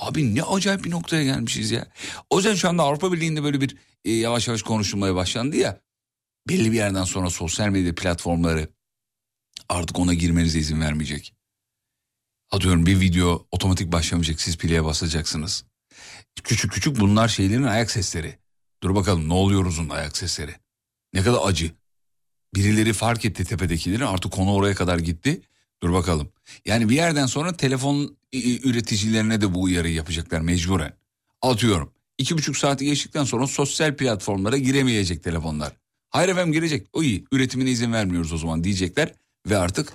[0.00, 1.86] Abi ne acayip bir noktaya gelmişiz ya.
[2.30, 5.80] O yüzden şu anda Avrupa Birliği'nde böyle bir e, yavaş yavaş konuşulmaya başlandı ya.
[6.48, 8.68] Belli bir yerden sonra sosyal medya platformları
[9.68, 11.34] artık ona girmenize izin vermeyecek.
[12.50, 15.64] Atıyorum bir video otomatik başlamayacak siz play'e basacaksınız.
[16.44, 18.38] Küçük küçük bunlar şeylerin ayak sesleri.
[18.82, 20.54] Dur bakalım ne oluyor uzun ayak sesleri.
[21.14, 21.72] Ne kadar acı.
[22.54, 25.40] Birileri fark etti tepedekileri artık konu oraya kadar gitti.
[25.82, 26.32] Dur bakalım.
[26.64, 30.92] Yani bir yerden sonra telefon üreticilerine de bu uyarıyı yapacaklar mecburen.
[31.42, 31.92] Atıyorum.
[32.18, 35.72] iki buçuk saati geçtikten sonra sosyal platformlara giremeyecek telefonlar.
[36.10, 36.86] Hayır efendim girecek.
[36.92, 37.24] O iyi.
[37.32, 39.12] Üretimine izin vermiyoruz o zaman diyecekler.
[39.46, 39.92] Ve artık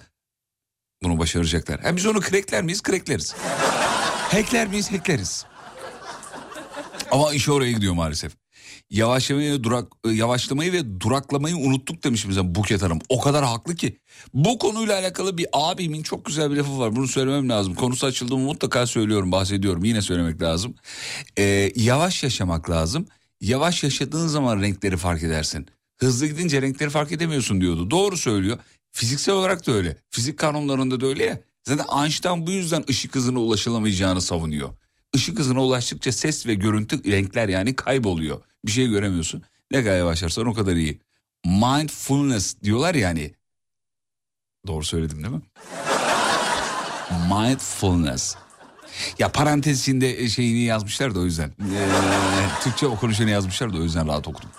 [1.04, 1.80] bunu başaracaklar.
[1.82, 2.82] Ha biz onu crackler miyiz?
[2.88, 3.36] Crackleriz.
[4.32, 4.92] Hackler miyiz?
[4.92, 5.46] Hackleriz.
[7.12, 8.43] Ama iş oraya gidiyor maalesef.
[8.94, 13.00] Yavaşlamayı ve durak e, yavaşlamayı ve duraklamayı unuttuk demiş bize Buket Hanım.
[13.10, 13.98] O kadar haklı ki.
[14.34, 16.96] Bu konuyla alakalı bir abimin çok güzel bir lafı var.
[16.96, 17.76] Bunu söylemem lazım.
[17.76, 19.84] Konusu açıldı mı mutlaka söylüyorum, bahsediyorum.
[19.84, 20.76] Yine söylemek lazım.
[21.38, 23.06] Ee, yavaş yaşamak lazım.
[23.42, 25.68] Yavaş yaşadığın zaman renkleri fark edersin.
[25.98, 27.92] Hızlı gidince renkleri fark edemiyorsun diyordu.
[27.92, 28.58] Doğru söylüyor.
[28.92, 29.98] Fiziksel olarak da öyle.
[30.10, 31.40] Fizik kanunlarında da öyle ya.
[31.68, 34.70] Zaten Einstein bu yüzden ışık hızına ulaşılamayacağını savunuyor.
[35.14, 38.42] Işık hızına ulaştıkça ses ve görüntü renkler yani kayboluyor.
[38.66, 39.44] Bir şey göremiyorsun.
[39.72, 41.00] Ne kadar yavaşlarsan o kadar iyi.
[41.46, 43.34] Mindfulness diyorlar yani.
[44.68, 45.42] Doğru söyledim değil mi?
[47.30, 48.36] Mindfulness.
[49.20, 51.50] Ya parantez içinde şeyini yazmışlar da o yüzden.
[51.50, 54.50] Ee, Türkçe okunuşunu yazmışlar da o yüzden rahat okudum.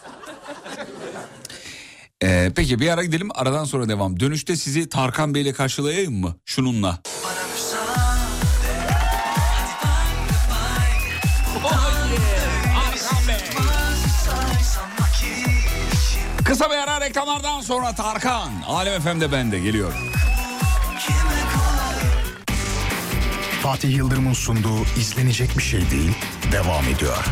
[2.23, 4.21] Ee, peki bir ara gidelim aradan sonra devam.
[4.21, 6.37] Dönüşte sizi Tarkan Bey'le karşılayayım mı?
[6.45, 6.99] Şununla.
[7.05, 7.29] Kısa
[17.15, 18.53] reklamlardan sonra Tarkan.
[18.67, 19.93] Alem FM'de bende geliyor.
[23.63, 26.13] Fatih Yıldırım'ın sunduğu izlenecek bir şey değil
[26.53, 27.25] devam ediyor.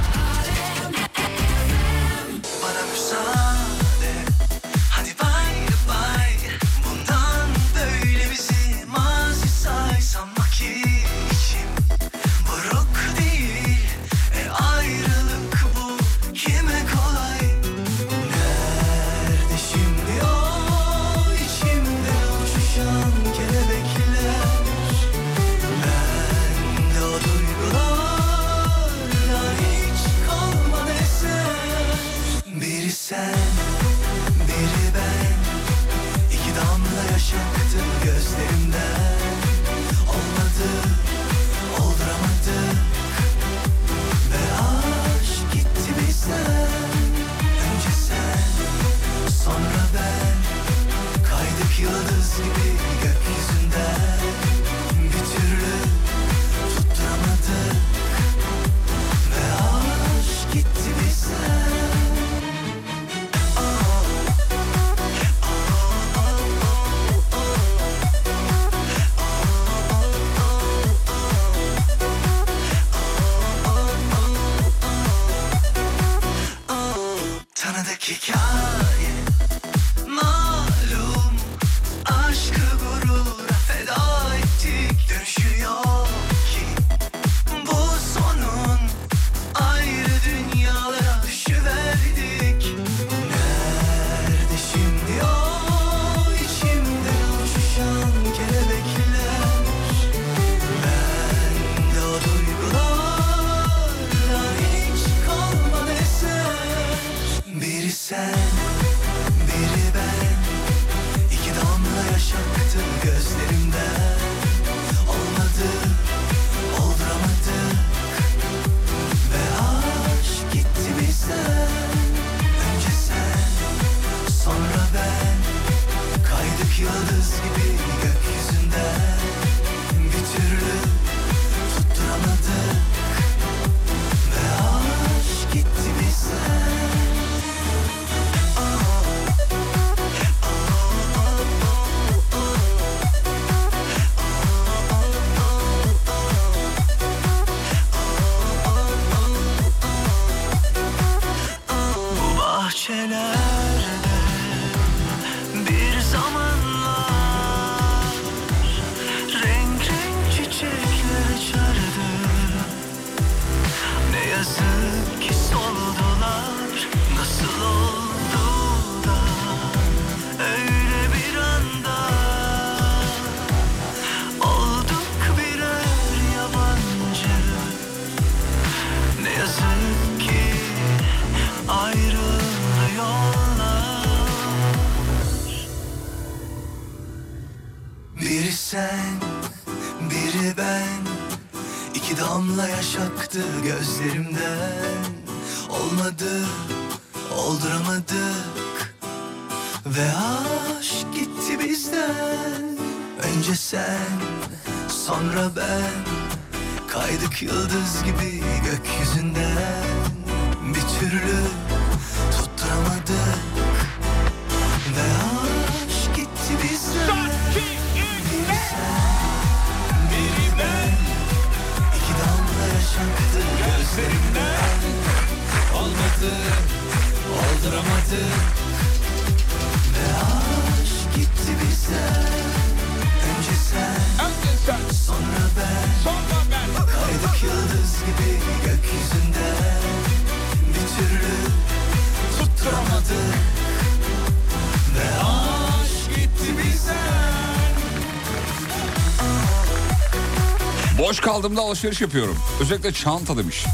[251.33, 252.39] Boş kaldığımda alışveriş yapıyorum.
[252.61, 253.65] Özellikle çanta demiş.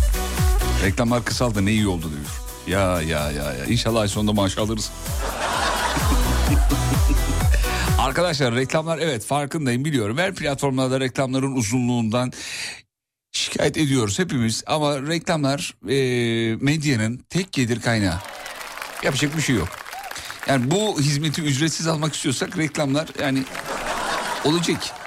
[0.84, 2.26] Reklamlar kısaldı ne iyi oldu diyor.
[2.66, 4.90] Ya ya ya ya İnşallah ay sonunda maaş alırız.
[7.98, 10.18] Arkadaşlar reklamlar evet farkındayım biliyorum.
[10.18, 12.32] Her platformlarda reklamların uzunluğundan
[13.32, 14.64] şikayet ediyoruz hepimiz.
[14.66, 15.96] Ama reklamlar e,
[16.60, 18.18] medyanın tek gelir kaynağı.
[19.02, 19.68] Yapacak bir şey yok.
[20.48, 23.42] Yani bu hizmeti ücretsiz almak istiyorsak reklamlar yani
[24.44, 24.97] olacak.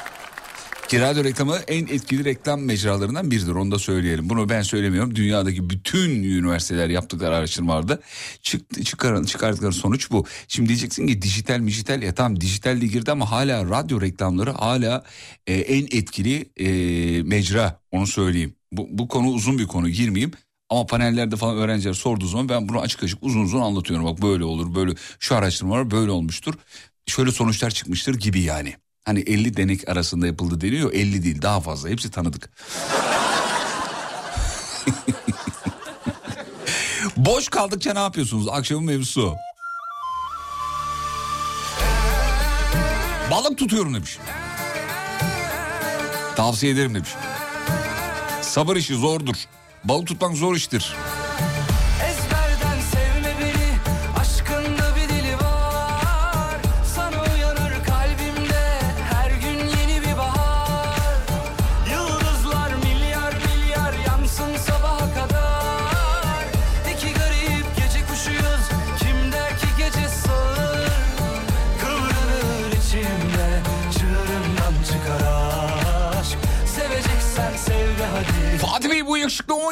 [0.92, 4.30] Ki radyo reklamı en etkili reklam mecralarından biridir onu da söyleyelim.
[4.30, 5.16] Bunu ben söylemiyorum.
[5.16, 8.00] Dünyadaki bütün üniversiteler yaptıkları araştırmalarda
[8.42, 10.26] çıktı, çıkar, çıkardıkları sonuç bu.
[10.48, 15.04] Şimdi diyeceksin ki dijital dijital ya tamam dijital de girdi ama hala radyo reklamları hala
[15.48, 16.70] e, en etkili e,
[17.24, 18.56] mecra onu söyleyeyim.
[18.72, 20.32] Bu, bu konu uzun bir konu girmeyeyim.
[20.70, 24.06] Ama panellerde falan öğrenciler sorduğu zaman ben bunu açık açık uzun uzun anlatıyorum.
[24.06, 26.54] Bak böyle olur böyle şu araştırmalar böyle olmuştur.
[27.06, 28.76] Şöyle sonuçlar çıkmıştır gibi yani.
[29.06, 32.50] Hani 50 denek arasında yapıldı deniyor 50 değil daha fazla hepsi tanıdık.
[37.18, 38.48] Boş kaldıkça ne yapıyorsunuz?
[38.50, 39.36] Akşamın mevzusu.
[43.32, 44.18] Balık tutuyorum demiş.
[46.36, 47.10] Tavsiye ederim demiş.
[48.42, 49.36] Sabır işi zordur.
[49.84, 50.96] Balık tutmak zor iştir.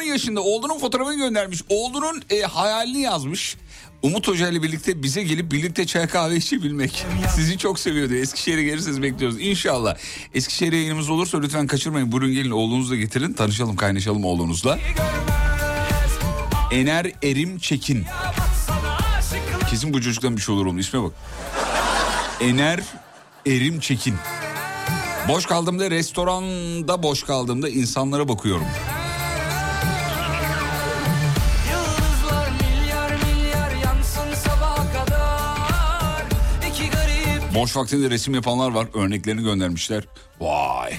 [0.00, 0.40] 10 yaşında.
[0.40, 1.62] Oğlunun fotoğrafını göndermiş.
[1.68, 3.56] Oğlunun e, hayalini yazmış.
[4.02, 7.06] Umut Hoca ile birlikte bize gelip birlikte çay kahve içebilmek.
[7.34, 8.14] Sizi çok seviyordu.
[8.14, 9.40] Eskişehir'e gelirseniz bekliyoruz.
[9.40, 9.96] İnşallah.
[10.34, 12.12] Eskişehir'e yayınımız olursa lütfen kaçırmayın.
[12.12, 13.32] Buyurun gelin oğlunuzu da getirin.
[13.32, 14.78] Tanışalım kaynaşalım oğlunuzla.
[16.72, 18.04] Ener Erim Çekin.
[19.70, 21.12] Kesin bu çocuktan bir şey olur onun isme bak.
[22.40, 22.80] Ener
[23.46, 24.14] Erim Çekin.
[25.28, 28.66] Boş kaldığımda restoranda boş kaldığımda insanlara bakıyorum.
[37.60, 38.86] Boş vaktinde resim yapanlar var.
[38.94, 40.04] Örneklerini göndermişler.
[40.40, 40.92] Vay.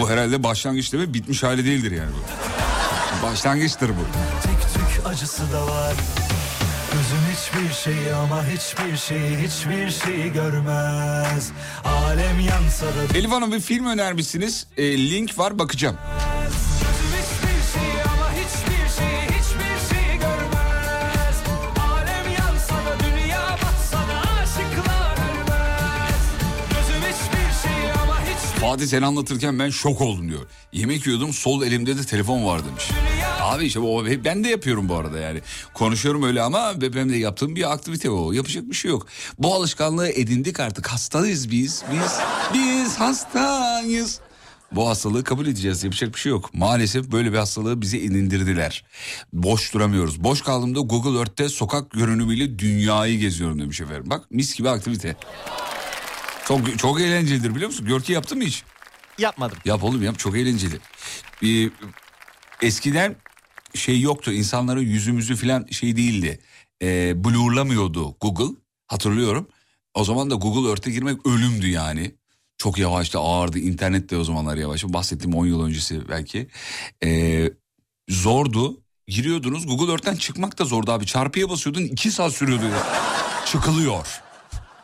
[0.00, 1.14] Bu herhalde başlangıç değil mi?
[1.14, 3.26] Bitmiş hali değildir yani bu.
[3.26, 4.02] Başlangıçtır bu.
[4.42, 5.94] Tek tük acısı da var
[6.92, 11.52] Gözüm hiçbir şeyi ama hiçbir şeyi hiçbir şeyi görmez
[11.84, 14.66] Alem yansa da Elif Hanım bir film önermişsiniz.
[14.76, 15.96] E, link var bakacağım.
[28.76, 30.46] Fatih sen anlatırken ben şok oldum diyor.
[30.72, 32.90] Yemek yiyordum sol elimde de telefon var demiş.
[33.40, 35.40] Abi işte o ben de yapıyorum bu arada yani.
[35.74, 38.32] Konuşuyorum öyle ama benim de yaptığım bir aktivite o.
[38.32, 39.06] Yapacak bir şey yok.
[39.38, 40.86] Bu alışkanlığı edindik artık.
[40.86, 41.84] Hastayız biz.
[41.92, 42.18] Biz
[42.54, 44.20] biz hastayız.
[44.72, 45.84] Bu hastalığı kabul edeceğiz.
[45.84, 46.54] Yapacak bir şey yok.
[46.54, 48.84] Maalesef böyle bir hastalığı bize edindirdiler.
[49.32, 50.24] Boş duramıyoruz.
[50.24, 54.10] Boş kaldığımda Google Earth'te sokak görünümüyle dünyayı geziyorum demiş efendim.
[54.10, 55.16] Bak mis gibi aktivite.
[56.48, 57.86] Çok çok eğlencelidir biliyor musun?
[57.86, 58.62] Görki yaptın mı hiç?
[59.18, 59.58] Yapmadım.
[59.64, 60.78] Yap oğlum yap çok eğlenceli.
[61.42, 61.70] Ee,
[62.62, 63.16] eskiden
[63.74, 66.40] şey yoktu insanların yüzümüzü falan şey değildi.
[66.82, 69.48] E, blurlamıyordu Google hatırlıyorum.
[69.94, 72.14] O zaman da Google Earth'e girmek ölümdü yani.
[72.58, 74.84] Çok yavaştı ağırdı internet de o zamanlar yavaş.
[74.84, 76.48] Bahsettiğim 10 yıl öncesi belki.
[77.04, 77.50] Ee,
[78.08, 81.06] zordu giriyordunuz Google Earth'ten çıkmak da zordu abi.
[81.06, 82.64] Çarpıya basıyordun 2 saat sürüyordu.
[83.46, 84.25] Çıkılıyor.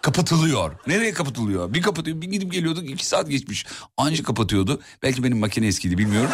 [0.03, 0.73] Kapatılıyor.
[0.87, 1.75] Nereye kapatılıyor?
[1.75, 2.21] Bir kapatıyor.
[2.21, 3.67] Bir gidip geliyorduk iki saat geçmiş.
[3.97, 4.81] Anca kapatıyordu.
[5.03, 6.31] Belki benim makine eskiydi bilmiyorum.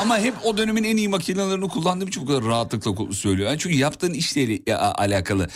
[0.00, 3.48] Ama hep o dönemin en iyi makinelerini kullandığım için bu kadar rahatlıkla söylüyor.
[3.48, 5.48] Yani çünkü yaptığın işle ile- a- alakalı.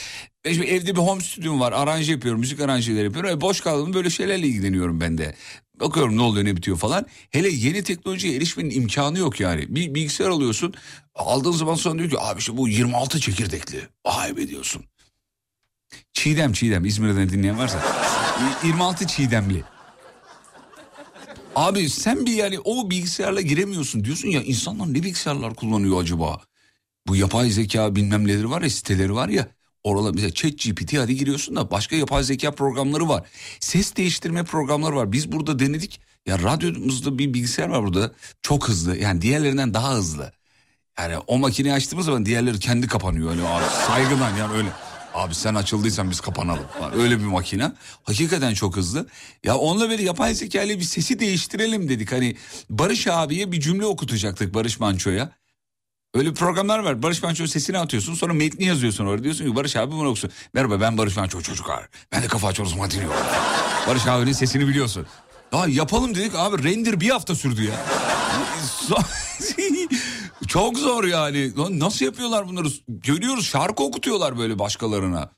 [0.44, 1.72] Ben şimdi evde bir home stüdyom var.
[1.72, 2.40] Aranje yapıyorum.
[2.40, 3.30] Müzik aranjeleri yapıyorum.
[3.30, 5.34] E, boş kaldım böyle şeylerle ilgileniyorum ben de.
[5.80, 7.06] Bakıyorum ne oluyor ne bitiyor falan.
[7.30, 9.64] Hele yeni teknolojiye erişmenin imkanı yok yani.
[9.68, 10.74] Bir bilgisayar alıyorsun.
[11.14, 13.80] Aldığın zaman sonra diyor ki abi işte bu 26 çekirdekli.
[14.06, 14.82] Vay be diyorsun.
[16.12, 17.82] Çiğdem Çiğdem İzmir'den dinleyen varsa.
[18.64, 19.64] 26 Çiğdemli.
[21.56, 26.40] Abi sen bir yani o bilgisayarla giremiyorsun diyorsun ya insanlar ne bilgisayarlar kullanıyor acaba?
[27.06, 29.48] Bu yapay zeka bilmem neleri var ya siteleri var ya.
[29.84, 33.28] Oralar mesela chat GPT hadi giriyorsun da başka yapay zeka programları var.
[33.60, 35.12] Ses değiştirme programları var.
[35.12, 36.00] Biz burada denedik.
[36.26, 38.12] Ya radyomuzda bir bilgisayar var burada.
[38.42, 40.32] Çok hızlı yani diğerlerinden daha hızlı.
[40.98, 44.68] Yani o makineyi açtığımız zaman diğerleri kendi kapanıyor öyle abi saygıdan yani öyle.
[45.16, 46.64] Abi sen açıldıysan biz kapanalım.
[46.96, 47.72] Öyle bir makine.
[48.04, 49.06] Hakikaten çok hızlı.
[49.44, 52.12] Ya onunla böyle yapay zeka ile bir sesi değiştirelim dedik.
[52.12, 52.36] Hani
[52.70, 55.30] Barış abiye bir cümle okutacaktık Barış Manço'ya.
[56.14, 57.02] Öyle programlar var.
[57.02, 59.24] Barış Manço sesini atıyorsun sonra metni yazıyorsun orada.
[59.24, 60.30] Diyorsun ki Barış abi bunu okusun.
[60.54, 61.88] Merhaba ben Barış Manço çocuklar.
[62.12, 63.16] Ben de kafa açıyoruz dinliyorum.
[63.88, 65.06] Barış abinin sesini biliyorsun.
[65.52, 67.74] Ya yapalım dedik abi render bir hafta sürdü ya.
[70.48, 71.52] Çok zor yani.
[71.70, 72.68] Nasıl yapıyorlar bunları?
[72.88, 75.30] Görüyoruz şarkı okutuyorlar böyle başkalarına.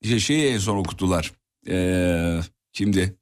[0.00, 1.32] İşte şeyi en son okuttular.
[1.68, 2.40] Ee,
[2.72, 3.16] kimdi?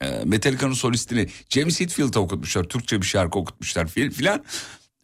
[0.00, 2.64] Ee, Metallica'nın solistini James Hetfield'a okutmuşlar.
[2.64, 4.44] Türkçe bir şarkı okutmuşlar fil- filan.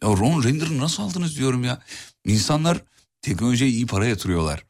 [0.03, 1.81] Ya Ron Render'ı nasıl aldınız diyorum ya.
[2.25, 2.81] İnsanlar
[3.21, 4.65] teknolojiye iyi para yatırıyorlar.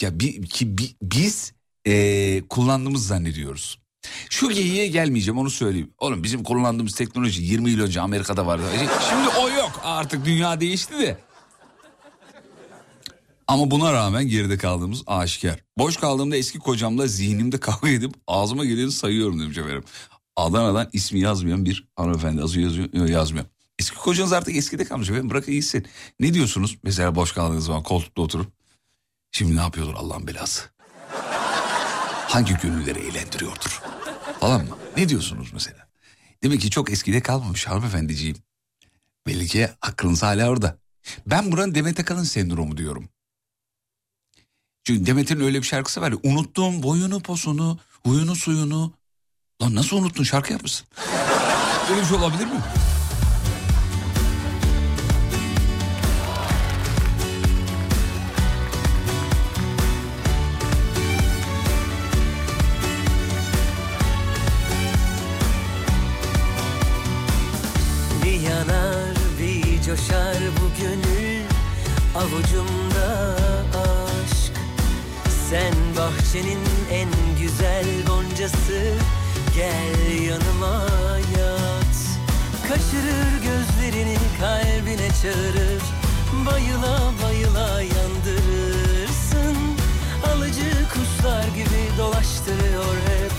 [0.00, 1.52] Ya bi- ki bi- biz
[1.86, 3.79] ee, kullandığımız zannediyoruz.
[4.30, 5.90] Şu geyiğe gelmeyeceğim onu söyleyeyim.
[5.98, 8.62] Oğlum bizim kullandığımız teknoloji 20 yıl önce Amerika'da vardı.
[8.74, 8.78] E,
[9.10, 11.18] Şimdi o yok artık dünya değişti de.
[13.48, 15.60] Ama buna rağmen geride kaldığımız aşikar.
[15.78, 19.84] Boş kaldığımda eski kocamla zihnimde kavga edip ağzıma geleni sayıyorum demiş efendim.
[20.36, 23.44] Adana'dan ismi yazmayan bir hanımefendi yazıyor, yazıyor yazmıyor.
[23.78, 25.86] Eski kocanız artık eskide kalmış efendim bırakın gitsin.
[26.20, 28.52] Ne diyorsunuz mesela boş kaldığınız zaman koltukta oturup.
[29.32, 30.62] Şimdi ne yapıyordur Allah'ın belası?
[32.30, 33.82] Hangi gönülleri eğlendiriyordur?
[34.40, 34.76] Falan mı?
[34.96, 35.88] Ne diyorsunuz mesela?
[36.42, 38.36] Demek ki çok eskide kalmamış hanımefendiciğim.
[39.26, 40.78] Belli ki aklınız hala orada.
[41.26, 43.08] Ben buranın Demet Akalın sendromu diyorum.
[44.84, 46.18] Çünkü Demet'in öyle bir şarkısı var ya.
[46.22, 48.92] Unuttum boyunu posunu, huyunu suyunu.
[49.62, 50.86] Lan nasıl unuttun şarkı yapmışsın?
[51.90, 52.60] Öyle bir şey olabilir mi?
[72.20, 73.36] Avucumda
[73.84, 74.52] aşk.
[75.50, 77.08] Sen bahçenin en
[77.40, 78.94] güzel goncası.
[79.54, 80.86] Gel yanıma
[81.38, 81.96] yat.
[82.68, 85.82] Kaşırır gözlerini kalbine çağırır.
[86.46, 89.56] Bayıla bayıla yandırırsın.
[90.32, 93.32] Alıcı kuşlar gibi dolaştırıyor hep.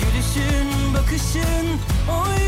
[0.00, 1.66] Gülüşün bakışın
[2.08, 2.41] oynayışın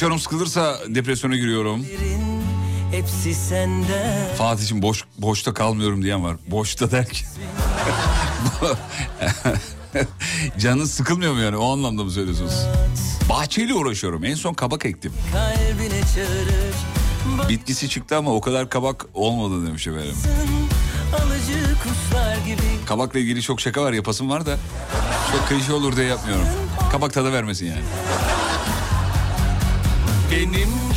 [0.00, 1.86] canım sıkılırsa depresyona giriyorum.
[2.90, 6.36] hepsi senden Fatih'im boş boşta kalmıyorum diyen var.
[6.46, 7.28] Boşta derken.
[10.58, 12.66] Canın sıkılmıyor mu yani o anlamda mı söylüyorsunuz?
[13.28, 14.24] Bahçeyle uğraşıyorum.
[14.24, 15.12] En son kabak ektim.
[16.14, 20.16] çağırır Bitkisi çıktı ama o kadar kabak olmadı demiş efendim.
[22.86, 24.56] Kabakla ilgili çok şaka var yapasım var da
[25.32, 26.46] çok klişe olur diye yapmıyorum.
[26.92, 27.82] Kabak tadı vermesin yani.
[30.50, 30.89] நின்று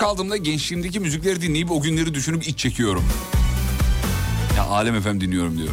[0.00, 3.04] kaldığımda gençliğimdeki müzikleri dinleyip o günleri düşünüp iç çekiyorum.
[4.56, 5.70] Ya Alem efem dinliyorum diyor.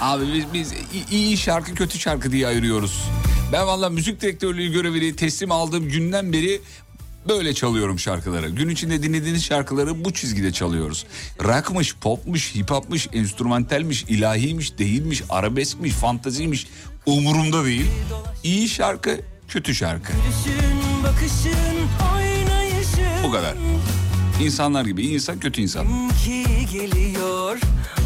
[0.00, 0.72] Abi biz, biz
[1.10, 3.02] iyi şarkı kötü şarkı diye ayırıyoruz.
[3.52, 6.60] Ben valla müzik direktörlüğü görevini teslim aldığım günden beri
[7.28, 8.48] böyle çalıyorum şarkıları.
[8.48, 11.06] Gün içinde dinlediğiniz şarkıları bu çizgide çalıyoruz.
[11.44, 16.66] Rockmış, popmuş, hip hopmuş, enstrümantalmiş, ilahiymiş, değilmiş, arabeskmiş, fantaziymiş
[17.06, 17.86] umurumda değil.
[18.42, 20.12] İyi şarkı, kötü şarkı.
[20.12, 21.78] Gülüşün, bakışın,
[22.14, 22.31] oynayışın
[23.24, 23.54] Bu kadar.
[24.40, 25.86] İnsanlar gibi iyi insan kötü insan.
[26.24, 27.58] ki geliyor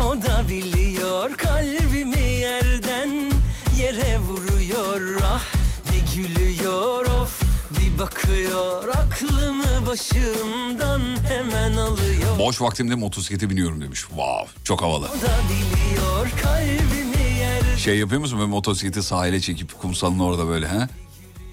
[0.05, 3.33] O da biliyor kalbimi yerden
[3.79, 5.45] yere vuruyor Ah
[5.93, 14.01] bir gülüyor of bir bakıyor Aklımı başımdan hemen alıyor Boş vaktimde motosiklete biniyorum demiş.
[14.01, 15.07] Wow çok havalı.
[15.07, 20.67] O da biliyor kalbimi yerden Şey yapıyor musun böyle motosikleti sahile çekip kumsalın orada böyle
[20.67, 20.89] ha?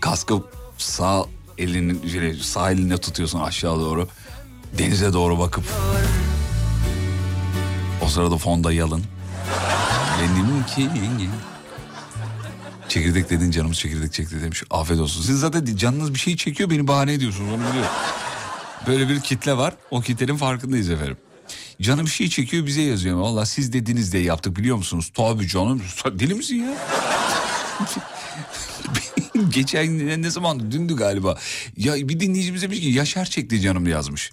[0.02, 0.42] Kaskı
[0.78, 1.26] sağ
[1.58, 4.08] elinin şöyle sağ eline tutuyorsun aşağı doğru.
[4.78, 5.64] Denize doğru bakıp.
[8.02, 9.04] O sırada fonda yalın.
[10.22, 10.90] Benim ki
[12.90, 14.64] Çekirdek dedin canımız çekirdek çekti demiş.
[14.70, 15.22] Afiyet olsun.
[15.22, 17.92] Siz zaten canınız bir şey çekiyor beni bahane ediyorsunuz onu biliyorum.
[18.88, 19.74] Böyle bir kitle var.
[19.92, 21.18] O kitlenin farkındayız efendim.
[21.82, 23.18] Canım bir şey çekiyor bize yazıyor.
[23.18, 25.12] Valla siz dediniz diye yaptık biliyor musunuz?
[25.14, 25.82] Tabii canım.
[26.06, 26.74] Deli misin ya?
[29.50, 31.38] Geçen ne zaman dündü galiba.
[31.78, 34.32] Ya bir dinleyicimiz demiş ki Yaşar çekti canım yazmış.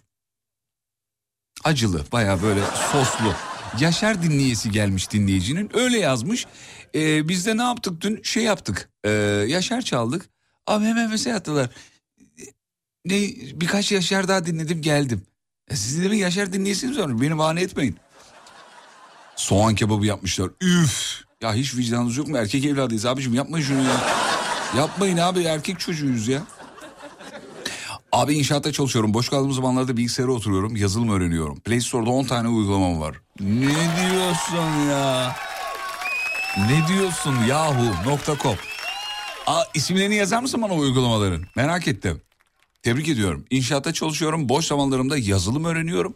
[1.65, 2.61] Acılı baya böyle
[2.93, 3.35] soslu.
[3.81, 6.47] Yaşar dinleyesi gelmiş dinleyicinin öyle yazmış.
[6.95, 8.91] Ee, biz de ne yaptık dün şey yaptık.
[9.05, 9.11] Ee,
[9.49, 10.29] Yaşar çaldık.
[10.67, 11.71] Abi hemen mesaj attılar.
[13.05, 13.21] Ne,
[13.55, 15.23] birkaç Yaşar daha dinledim geldim.
[15.71, 17.97] E siz de mi Yaşar dinleyesiniz onu beni bahane etmeyin.
[19.37, 20.51] Soğan kebabı yapmışlar.
[20.61, 21.25] Üf.
[21.43, 22.37] Ya hiç vicdanınız yok mu?
[22.39, 24.30] Erkek evladıyız abicim yapmayın şunu ya.
[24.77, 26.43] Yapmayın abi erkek çocuğuyuz ya.
[28.13, 29.15] Abi inşaatta çalışıyorum.
[29.15, 30.77] Boş kaldığım zamanlarda bilgisayara oturuyorum.
[30.77, 31.61] Yazılım öğreniyorum.
[31.61, 33.17] Play Store'da 10 tane uygulamam var.
[33.41, 33.69] Ne
[34.01, 35.37] diyorsun ya?
[36.57, 38.57] Ne diyorsun yahu.com
[39.47, 41.43] Aa, isimlerini yazar mısın bana o uygulamaların?
[41.57, 42.21] Merak ettim.
[42.83, 43.45] Tebrik ediyorum.
[43.51, 44.49] İnşaatta çalışıyorum.
[44.49, 46.15] Boş zamanlarımda yazılım öğreniyorum.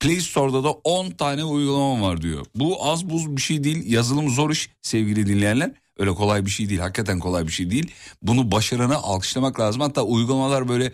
[0.00, 2.46] Play Store'da da 10 tane uygulamam var diyor.
[2.54, 3.92] Bu az buz bir şey değil.
[3.92, 5.72] Yazılım zor iş sevgili dinleyenler.
[5.98, 6.80] Öyle kolay bir şey değil.
[6.80, 7.92] Hakikaten kolay bir şey değil.
[8.22, 9.80] Bunu başarana alkışlamak lazım.
[9.80, 10.92] Hatta uygulamalar böyle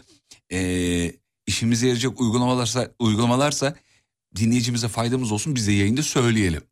[0.50, 3.74] eee, işimize yarayacak uygulamalarsa, uygulamalarsa
[4.36, 5.54] dinleyicimize faydamız olsun.
[5.54, 6.62] Biz de yayında söyleyelim.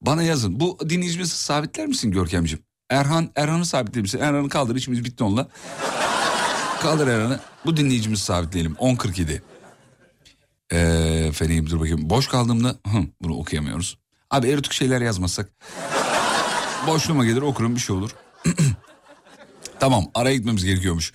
[0.00, 0.60] Bana yazın.
[0.60, 2.64] Bu dinleyicimizi sabitler misin Görkemciğim?
[2.90, 4.18] Erhan, Erhan'ı sabitler misin?
[4.18, 5.48] Erhan'ı kaldır işimiz bitti onunla.
[6.80, 7.40] Kaldır Erhan'ı.
[7.64, 8.72] Bu dinleyicimizi sabitleyelim.
[8.72, 9.40] 10.47.
[10.72, 12.10] Ee, dur bakayım.
[12.10, 12.68] Boş kaldığımda...
[12.68, 13.98] Hı, bunu okuyamıyoruz.
[14.30, 15.52] Abi erotik şeyler yazmasak.
[16.86, 18.10] Boşluğuma gelir okurum bir şey olur.
[19.80, 21.12] tamam araya gitmemiz gerekiyormuş.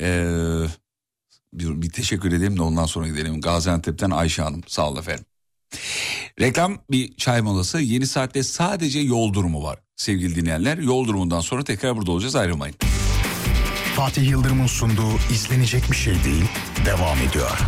[0.00, 0.66] Ee,
[1.52, 3.40] bir, bir teşekkür edeyim de ondan sonra gidelim.
[3.40, 4.62] Gaziantep'ten Ayşe Hanım.
[4.66, 5.24] Sağ ol efendim.
[6.40, 7.80] Reklam bir çay molası.
[7.80, 9.78] Yeni saatte sadece yol durumu var.
[9.96, 12.76] Sevgili dinleyenler yol durumundan sonra tekrar burada olacağız ayrılmayın.
[13.96, 16.44] Fatih Yıldırım'ın sunduğu izlenecek bir şey değil
[16.86, 17.58] devam ediyor.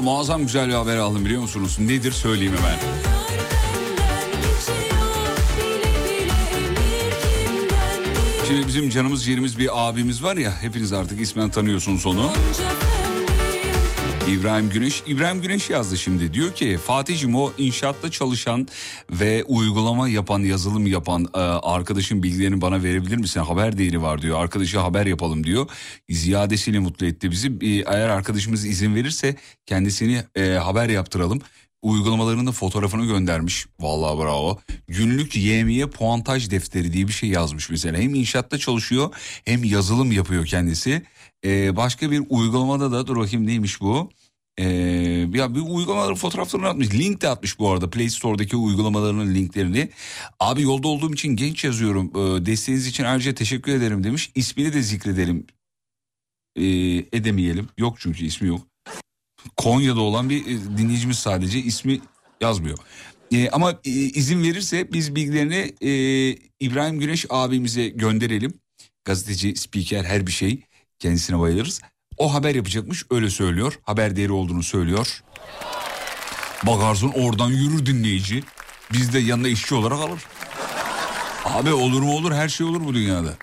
[0.00, 1.76] Muazzam güzel bir haber aldım biliyor musunuz?
[1.78, 2.78] Nedir söyleyeyim hemen.
[8.48, 12.30] Şimdi bizim canımız yerimiz bir abimiz var ya hepiniz artık ismen tanıyorsunuz onu.
[14.28, 15.02] İbrahim Güneş.
[15.06, 16.34] İbrahim Güneş yazdı şimdi.
[16.34, 18.68] Diyor ki Fatih'cim o inşaatta çalışan
[19.20, 23.40] ve uygulama yapan, yazılım yapan e, arkadaşın bilgilerini bana verebilir misin?
[23.40, 24.40] Haber değeri var diyor.
[24.40, 25.66] Arkadaşı haber yapalım diyor.
[26.10, 27.48] Ziyadesiyle mutlu etti bizi.
[27.60, 31.40] E, Eğer arkadaşımız izin verirse kendisini e, haber yaptıralım.
[31.82, 33.66] Uygulamalarının fotoğrafını göndermiş.
[33.80, 34.58] Vallahi bravo.
[34.88, 37.98] Günlük yemiye puantaj defteri diye bir şey yazmış mesela.
[37.98, 39.14] Hem inşaatta çalışıyor
[39.44, 41.02] hem yazılım yapıyor kendisi.
[41.44, 44.10] Ee, başka bir uygulamada da dur bakayım neymiş bu?
[44.58, 44.64] Ee,
[45.34, 46.94] ya bir uygulamaların fotoğraflarını atmış.
[46.94, 49.90] Link de atmış bu arada Play Store'daki uygulamalarının linklerini.
[50.40, 52.10] Abi yolda olduğum için genç yazıyorum.
[52.14, 54.30] Ee, desteğiniz için ayrıca teşekkür ederim demiş.
[54.34, 55.46] İsmini de zikredelim.
[56.56, 56.64] Ee,
[57.12, 57.68] edemeyelim.
[57.78, 58.66] Yok çünkü ismi yok.
[59.56, 62.00] Konya'da olan bir e, dinleyicimiz sadece ismi
[62.40, 62.78] yazmıyor.
[63.32, 65.90] Ee, ama e, izin verirse biz bilgilerini e,
[66.60, 68.54] İbrahim Güneş abimize gönderelim.
[69.04, 70.60] Gazeteci, spiker her bir şey
[70.98, 71.80] kendisine bayılırız.
[72.18, 73.78] O haber yapacakmış öyle söylüyor.
[73.82, 75.22] Haber değeri olduğunu söylüyor.
[76.66, 78.44] Bakarsın oradan yürür dinleyici.
[78.92, 80.22] Biz de yanında işçi olarak alır.
[81.44, 83.34] Abi olur mu olur her şey olur bu dünyada.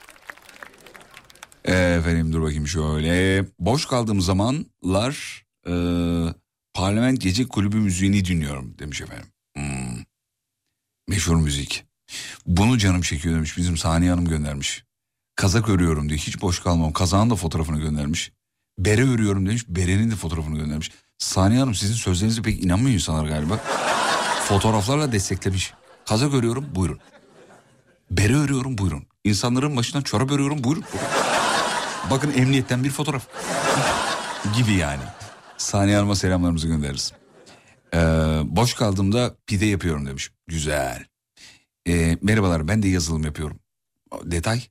[1.66, 3.46] Efendim dur bakayım şöyle.
[3.60, 5.74] Boş kaldığım zamanlar e,
[6.74, 9.28] parlament gece kulübü müziğini dinliyorum demiş efendim.
[9.56, 10.04] Hmm.
[11.08, 11.86] Meşhur müzik.
[12.46, 14.84] Bunu canım çekiyor demiş bizim Saniye Hanım göndermiş.
[15.36, 16.94] Kazak örüyorum diyor hiç boş kalmam.
[16.94, 18.32] Kazağın da fotoğrafını göndermiş.
[18.80, 20.92] Bere örüyorum demiş berenin de fotoğrafını göndermiş.
[21.18, 23.58] Saniye Hanım sizin sözlerinize pek inanmıyor insanlar galiba.
[24.48, 25.74] Fotoğraflarla desteklemiş.
[26.06, 27.00] Kazak örüyorum buyurun.
[28.12, 29.08] Bere örüyorum buyurun.
[29.24, 30.84] İnsanların başından çorap örüyorum buyurun.
[32.10, 33.28] Bakın emniyetten bir fotoğraf.
[34.58, 35.04] Gibi yani.
[35.58, 37.14] Saniye Hanım'a selamlarımızı göndeririz.
[37.94, 37.98] Ee,
[38.44, 40.32] boş kaldığımda pide yapıyorum demiş.
[40.48, 41.06] Güzel.
[41.88, 43.60] Ee, merhabalar ben de yazılım yapıyorum.
[44.24, 44.62] Detay?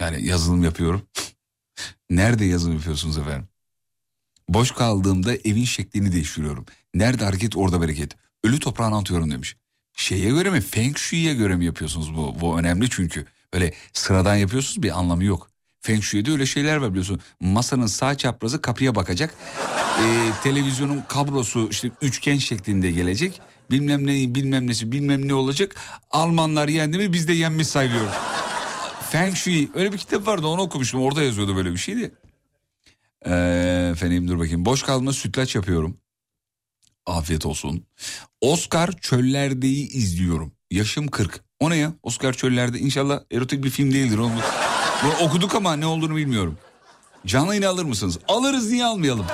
[0.00, 1.02] Yani yazılım yapıyorum.
[2.10, 3.48] Nerede yazılım yapıyorsunuz efendim?
[4.48, 6.66] Boş kaldığımda evin şeklini değiştiriyorum.
[6.94, 8.16] Nerede hareket orada bereket.
[8.44, 9.56] Ölü toprağını atıyorum demiş.
[9.94, 10.60] Şeye göre mi?
[10.60, 12.40] Feng Shui'ye göre mi yapıyorsunuz bu?
[12.40, 13.26] Bu önemli çünkü.
[13.52, 15.50] Öyle sıradan yapıyorsunuz bir anlamı yok.
[15.80, 17.20] Feng Shui'de öyle şeyler var biliyorsun.
[17.40, 19.34] Masanın sağ çaprazı kapıya bakacak.
[20.00, 23.40] Ee, televizyonun kablosu işte üçgen şeklinde gelecek.
[23.70, 25.74] Bilmem ne bilmem nesi bilmem ne olacak.
[26.10, 28.12] Almanlar yendi mi biz de yenmiş sayılıyoruz.
[29.10, 31.02] Feng Shui öyle bir kitap vardı onu okumuştum.
[31.02, 32.14] Orada yazıyordu böyle bir şeydi.
[33.26, 34.64] Ee, efendim dur bakayım.
[34.64, 35.96] Boş kalma sütlaç yapıyorum.
[37.06, 37.86] Afiyet olsun.
[38.40, 40.52] Oscar Çöllerde'yi izliyorum.
[40.70, 41.40] Yaşım 40.
[41.60, 41.92] O ne ya?
[42.02, 44.18] Oscar Çöller'de inşallah erotik bir film değildir.
[44.18, 44.32] Onu,
[45.02, 46.58] bunu okuduk ama ne olduğunu bilmiyorum.
[47.26, 48.18] Canlı yayını alır mısınız?
[48.28, 49.26] Alırız niye almayalım?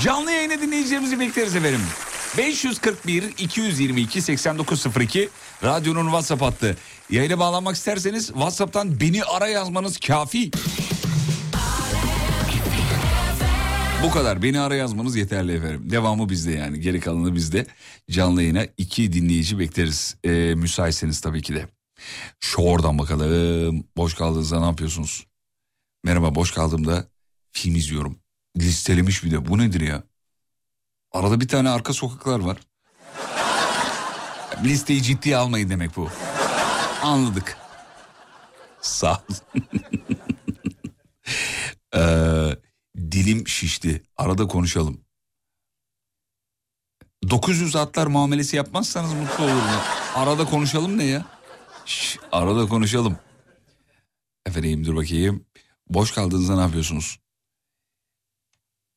[0.00, 1.80] Canlı yayını dinleyicilerimizi bekleriz efendim.
[2.38, 5.28] 541 222 8902
[5.62, 6.76] radyonun WhatsApp hattı.
[7.10, 10.50] Yayına bağlanmak isterseniz WhatsApp'tan beni ara yazmanız kafi.
[14.02, 15.90] Bu kadar beni ara yazmanız yeterli efendim.
[15.90, 17.66] Devamı bizde yani geri kalanı bizde.
[18.10, 20.16] Canlı yayına iki dinleyici bekleriz.
[20.24, 21.68] Ee, müsaitseniz tabii ki de.
[22.40, 23.84] Şu oradan bakalım.
[23.96, 25.26] Boş kaldığınızda ne yapıyorsunuz?
[26.04, 27.08] Merhaba boş kaldığımda
[27.52, 28.18] film izliyorum.
[28.58, 30.02] Listelemiş bir de bu nedir ya?
[31.14, 32.58] Arada bir tane arka sokaklar var.
[34.64, 36.08] Listeyi ciddiye almayın demek bu.
[37.02, 37.56] Anladık.
[38.80, 39.34] Sağ ol.
[41.96, 42.56] ee,
[42.96, 44.02] dilim şişti.
[44.16, 45.04] Arada konuşalım.
[47.30, 49.60] 900 atlar muamelesi yapmazsanız mutlu olurum.
[50.14, 51.26] Arada konuşalım ne ya?
[51.86, 53.18] Şş, arada konuşalım.
[54.46, 55.46] Efendim dur bakayım.
[55.88, 57.20] Boş kaldığınızda ne yapıyorsunuz?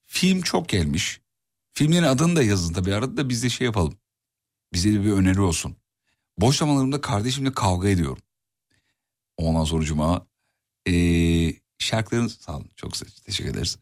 [0.05, 1.21] Film çok gelmiş.
[1.77, 3.97] Filmin adını da yazın tabii arada da biz de şey yapalım.
[4.73, 5.77] Bize de bir öneri olsun.
[6.37, 8.23] Boş zamanlarımda kardeşimle kavga ediyorum.
[9.37, 10.27] Ondan sonra cuma
[10.87, 12.93] ee, şarkılarınız sağ olun çok
[13.25, 13.77] teşekkür ederiz.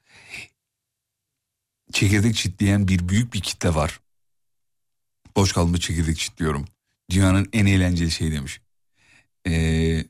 [1.94, 4.00] Çekirdek çitleyen bir büyük bir kitle var.
[5.36, 6.66] Boş kaldığımda çekirdek çitliyorum.
[7.10, 8.62] Dünyanın en eğlenceli şeyi demiş.
[9.48, 10.06] Ee,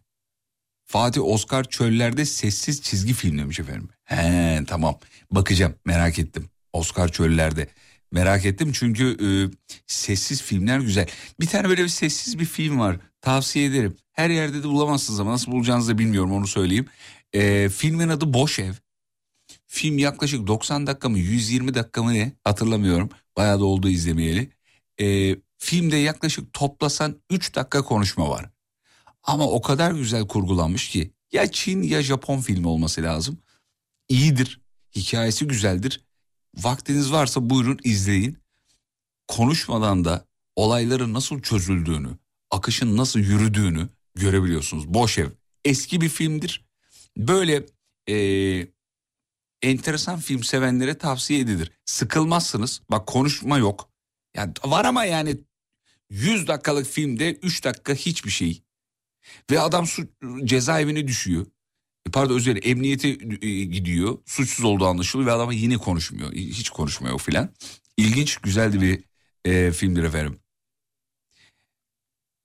[0.85, 3.89] Fatih Oscar Çöller'de sessiz çizgi film demiş efendim.
[4.03, 4.99] He tamam
[5.31, 6.49] bakacağım merak ettim.
[6.75, 7.67] Oscar Çöller'de.
[8.11, 9.27] Merak ettim çünkü e,
[9.87, 11.07] sessiz filmler güzel.
[11.39, 12.99] Bir tane böyle bir sessiz bir film var.
[13.21, 13.97] Tavsiye ederim.
[14.11, 16.85] Her yerde de bulamazsınız ama nasıl bulacağınızı da bilmiyorum onu söyleyeyim.
[17.33, 18.73] E, filmin adı Boş Ev.
[19.67, 23.09] Film yaklaşık 90 dakika mı 120 dakika mı ne hatırlamıyorum.
[23.37, 24.49] Bayağı da oldu izlemeyeli.
[25.01, 28.49] E, filmde yaklaşık toplasan 3 dakika konuşma var.
[29.23, 33.37] Ama o kadar güzel kurgulanmış ki ya Çin ya Japon filmi olması lazım.
[34.09, 34.61] İyidir.
[34.95, 36.04] Hikayesi güzeldir.
[36.57, 38.37] Vaktiniz varsa buyurun izleyin.
[39.27, 40.25] Konuşmadan da
[40.55, 42.09] olayların nasıl çözüldüğünü,
[42.51, 44.87] akışın nasıl yürüdüğünü görebiliyorsunuz.
[44.87, 45.29] Boş ev.
[45.65, 46.65] Eski bir filmdir.
[47.17, 47.65] Böyle
[48.07, 48.67] eee,
[49.61, 51.71] enteresan film sevenlere tavsiye edilir.
[51.85, 52.81] Sıkılmazsınız.
[52.91, 53.89] Bak konuşma yok.
[54.35, 55.37] Yani var ama yani
[56.09, 58.63] 100 dakikalık filmde 3 dakika hiçbir şey.
[59.51, 60.07] Ve adam su,
[60.43, 61.45] cezaevine düşüyor.
[62.07, 63.07] E, Pardon özür dilerim emniyete
[63.41, 64.17] e, gidiyor.
[64.25, 66.33] Suçsuz olduğu anlaşılıyor ve adam yine konuşmuyor.
[66.33, 67.49] Hiç konuşmuyor filan.
[67.97, 69.03] İlginç güzeldi bir
[69.51, 70.39] e, filmdir efendim.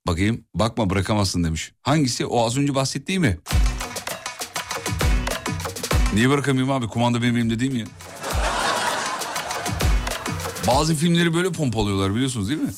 [0.06, 1.72] Bakayım bakma bırakamazsın demiş.
[1.82, 3.38] Hangisi o az önce bahsettiği mi?
[6.14, 7.86] Niye bırakamayayım abi kumanda benim elimde değil mi ya?
[10.66, 12.70] Bazı filmleri böyle pompalıyorlar biliyorsunuz değil mi?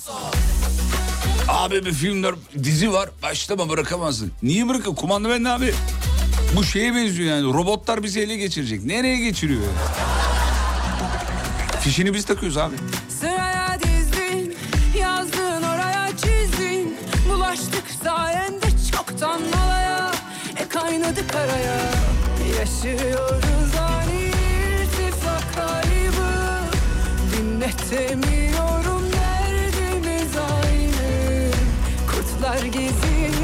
[1.49, 4.33] Abi bir filmler dizi var başlama bırakamazsın.
[4.43, 5.75] Niye bırakın kumanda bende abi.
[6.57, 8.85] Bu şeye benziyor yani robotlar bizi ele geçirecek.
[8.85, 9.61] Nereye geçiriyor?
[9.63, 9.69] ya?
[11.81, 12.75] Fişini biz takıyoruz abi.
[13.21, 14.57] Sıraya dizdin,
[15.01, 16.97] yazdın oraya çizdin.
[17.29, 20.13] Bulaştık sayende çoktan malaya,
[20.57, 21.79] e kaynadı karaya.
[22.61, 26.33] Yaşıyoruz ani irtifak kaybı.
[27.37, 31.51] Dinletemiyorum derdimiz aynı.
[32.07, 33.42] Kurtlar geziniyor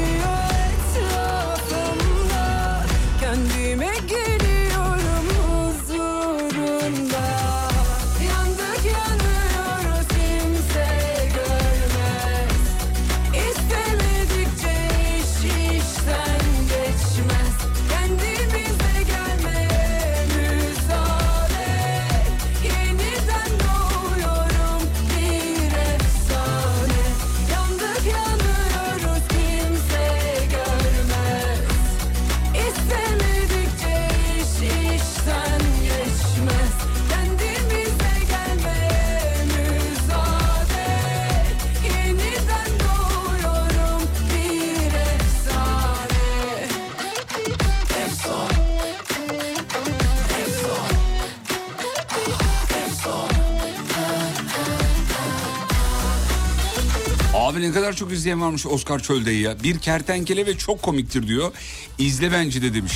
[57.89, 59.63] kadar çok izleyen varmış Oscar Çölde'yi ya.
[59.63, 61.51] Bir kertenkele ve çok komiktir diyor.
[61.97, 62.93] İzle bence de demiş.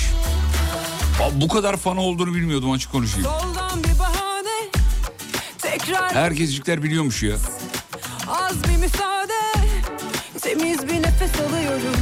[1.22, 3.28] Abi bu kadar fan olduğunu bilmiyordum açık konuşayım.
[4.00, 4.70] Bahane.
[5.58, 7.36] Tekrar Herkescikler biliyormuş ya.
[8.28, 9.34] Az bir müsaade
[10.42, 12.00] Temiz bir nefes alıyoruz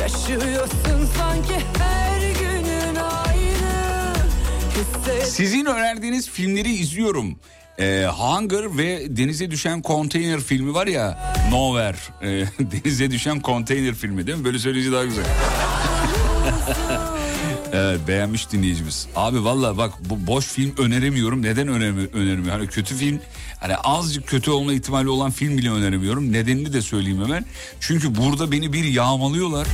[0.00, 2.03] Yaşıyorsun sanki her
[5.24, 7.38] Sizin önerdiğiniz filmleri izliyorum.
[7.78, 11.96] Ee, Hunger ve Denize Düşen Konteyner filmi var ya Nowhere.
[12.22, 12.44] Ee,
[12.84, 14.44] denize Düşen Konteyner filmi değil mi?
[14.44, 15.24] Böyle söyleyince daha güzel.
[17.72, 19.06] evet beğenmiş dinleyicimiz.
[19.16, 21.42] Abi valla bak bu boş film öneremiyorum.
[21.42, 22.48] Neden önermi önermiyorum?
[22.48, 23.20] Hani kötü film
[23.60, 26.32] hani azıcık kötü olma ihtimali olan film bile öneremiyorum.
[26.32, 27.44] Nedenini de söyleyeyim hemen.
[27.80, 29.66] Çünkü burada beni bir yağmalıyorlar.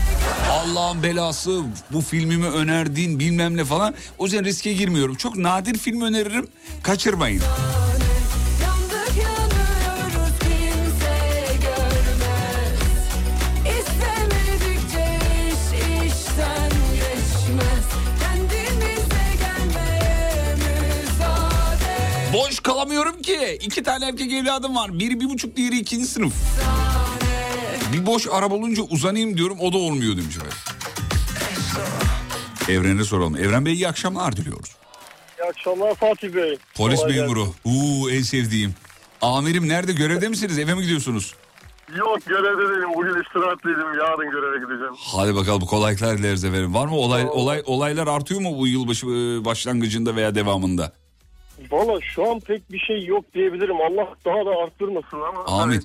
[0.61, 3.95] Allah'ın belası bu filmimi önerdin bilmem ne falan.
[4.19, 5.15] O yüzden riske girmiyorum.
[5.15, 6.49] Çok nadir film öneririm.
[6.83, 7.43] Kaçırmayın.
[22.33, 23.59] Boş kalamıyorum ki.
[23.63, 24.99] İki tane erkek evladım var.
[24.99, 26.33] Biri bir buçuk diğeri ikinci sınıf.
[27.93, 30.57] Bir boş araba olunca uzanayım diyorum o da olmuyor demiş efendim.
[32.69, 33.37] Evren'e soralım.
[33.37, 34.77] Evren Bey iyi akşamlar diliyoruz.
[35.39, 36.59] İyi akşamlar Fatih Bey.
[36.75, 37.47] Polis Kolay memuru.
[37.65, 38.75] Uuu en sevdiğim.
[39.23, 41.35] Amirim nerede görevde misiniz eve mi gidiyorsunuz?
[41.97, 42.89] Yok görevde değilim.
[42.97, 43.99] Bugün istirahatliydim.
[44.01, 44.95] Yarın göreve gideceğim.
[45.17, 46.75] Hadi bakalım kolaylıklar dileriz efendim.
[46.75, 50.93] Var mı olay, olay olaylar artıyor mu bu yılbaşı e, başlangıcında veya devamında?
[51.71, 53.77] Valla şu an pek bir şey yok diyebilirim.
[53.77, 55.45] Allah daha da arttırmasın ama.
[55.45, 55.75] Amin.
[55.75, 55.81] hani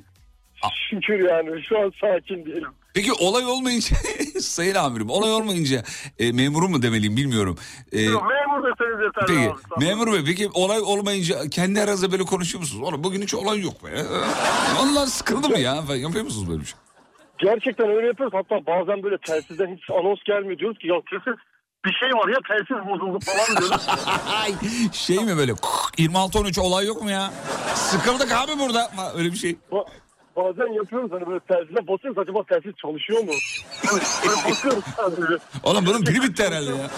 [0.89, 2.69] şükür yani şu an sakin diyelim.
[2.93, 3.95] Peki olay olmayınca
[4.41, 5.83] sayın amirim olay olmayınca
[6.19, 7.57] e, memuru mu demeliyim bilmiyorum.
[7.91, 9.61] E, Yok, memur deseniz yeterli Peki abi.
[9.69, 9.79] Tamam.
[9.89, 12.83] memur bey peki olay olmayınca kendi aranızda böyle konuşuyor musunuz?
[12.87, 13.89] Oğlum bugün hiç olay yok be.
[14.79, 15.81] Vallahi sıkıldım ya.
[15.81, 15.97] falan.
[15.97, 16.77] Yapıyor musunuz böyle bir şey?
[17.37, 18.33] Gerçekten öyle yapıyoruz.
[18.33, 20.59] Hatta bazen böyle telsizden hiç anons gelmiyor.
[20.59, 21.35] Diyoruz ki ya kesin
[21.85, 23.87] bir şey var ya telsiz bozuldu falan diyoruz.
[24.43, 24.53] Ay,
[24.93, 27.33] şey mi böyle 26-13 olay yok mu ya?
[27.75, 28.91] Sıkıldık abi burada.
[29.17, 29.55] Öyle bir şey.
[29.71, 29.87] Ba-
[30.35, 33.31] bazen yapıyoruz hani böyle telsizden basıyoruz acaba telsiz çalışıyor mu?
[33.91, 34.03] Böyle
[34.51, 35.43] bakıyoruz sadece.
[35.63, 36.89] Oğlum bunun pili bitti herhalde ya.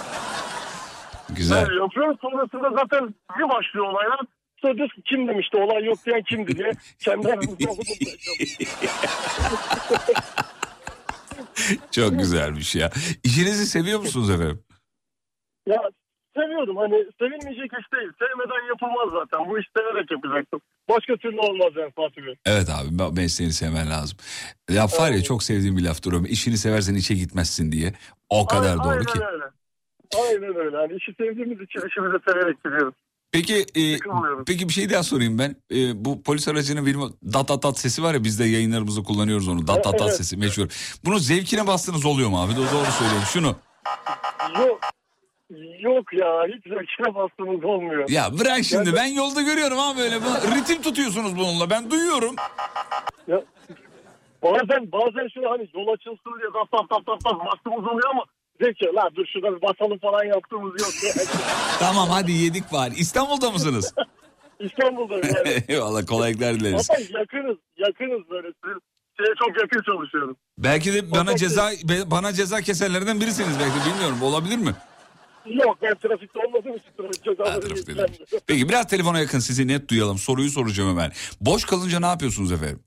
[1.29, 1.61] Güzel.
[1.61, 4.19] Yani yapıyoruz sonrasında zaten bir başlıyor olaylar.
[4.61, 6.71] Sonra diyoruz ki kim demişti olay yok diyen kimdi diye.
[6.99, 7.71] Kendi aramızda.
[11.91, 12.89] Çok güzelmiş ya.
[13.23, 14.63] İşinizi seviyor musunuz efendim?
[15.67, 15.81] Ya
[16.39, 16.77] seviyordum.
[16.77, 18.09] Hani sevilmeyecek iş değil.
[18.21, 19.49] Sevmeden yapılmaz zaten.
[19.49, 20.61] Bu iş severek yapacaksın.
[20.89, 22.35] Başka türlü olmaz yani Fatih Bey.
[22.45, 24.17] Evet abi mesleğini sevmen lazım.
[24.69, 26.25] Ya var ya çok sevdiğim bir laftır o.
[26.25, 27.93] İşini seversen işe gitmezsin diye.
[28.29, 29.19] O kadar Aynen- doğru aynen ki.
[29.33, 29.43] Öyle.
[30.23, 30.77] Aynen öyle.
[30.77, 32.95] Hani işi sevdiğimiz için işimizi severek gidiyoruz.
[33.31, 33.81] Peki e,
[34.47, 35.55] peki bir şey daha sorayım ben.
[35.71, 39.47] E, bu polis aracının benim dat dat dat sesi var ya biz de yayınlarımızda kullanıyoruz
[39.47, 39.67] onu.
[39.67, 40.67] Dat dat dat sesi meşhur.
[41.05, 42.51] Bunu zevkine bastınız oluyor mu abi?
[42.51, 43.27] Do- Doğru söylüyorum.
[43.33, 43.55] Şunu.
[44.59, 44.79] Yok.
[45.79, 48.09] Yok ya hiç zevkine bastığımız olmuyor.
[48.09, 50.15] Ya bırak şimdi ben yolda görüyorum ha böyle.
[50.21, 52.35] Bu- Ritim tutuyorsunuz bununla ben duyuyorum.
[53.27, 53.41] Ya,
[54.43, 58.23] bazen bazen şöyle hani yol açılsın diye tap tap tap tap tap bastığımız oluyor ama
[58.61, 60.91] zevk ya la dur şurada bir basalım falan yaptığımız yok.
[61.79, 62.91] Tamam hadi yedik var.
[62.97, 63.93] İstanbul'da mısınız?
[64.59, 65.63] İstanbul'da yani.
[65.67, 66.89] Eyvallah kolaylıklar dileriz.
[66.89, 68.47] Hatta yakınız yakınız böyle.
[68.47, 68.81] Siz-
[69.19, 70.37] Şeye çok yakın çalışıyorum.
[70.57, 71.69] Belki de bana ceza
[72.05, 74.23] bana ceza kesenlerden birisiniz belki bilmiyorum.
[74.23, 74.71] Olabilir mi?
[75.49, 78.07] Yok ben trafikte olmadığım için trafik cezaları.
[78.47, 80.17] Peki biraz telefona yakın sizi net duyalım.
[80.17, 81.11] Soruyu soracağım hemen.
[81.41, 82.79] Boş kalınca ne yapıyorsunuz efendim?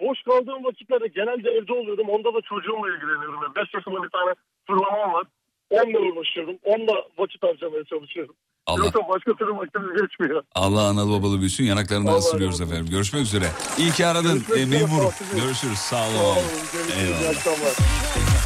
[0.00, 2.08] Boş kaldığım vakitlerde genelde evde oluyorum.
[2.08, 3.40] Onda da çocuğumla ilgileniyorum.
[3.56, 4.34] 5 yaşında bir tane
[4.66, 5.24] fırlamam var.
[5.70, 6.56] Onunla uğraşıyorum.
[6.64, 8.34] Onunla vakit harcamaya çalışıyorum.
[8.66, 10.42] Allah Yoksa başka türlü vaktimiz geçmiyor.
[10.54, 12.72] Allah analı babalı büyüsün yanaklarından Allah ısırıyoruz olsun.
[12.72, 12.90] efendim.
[12.90, 13.44] Görüşmek üzere.
[13.78, 15.12] İyi ki aradın Görüşmek e, memur.
[15.36, 15.78] Görüşürüz.
[15.78, 16.16] Sağ olun.
[16.16, 16.38] Sağ olun.
[16.98, 17.28] İyi Eyvallah.
[17.36, 18.37] akşamlar.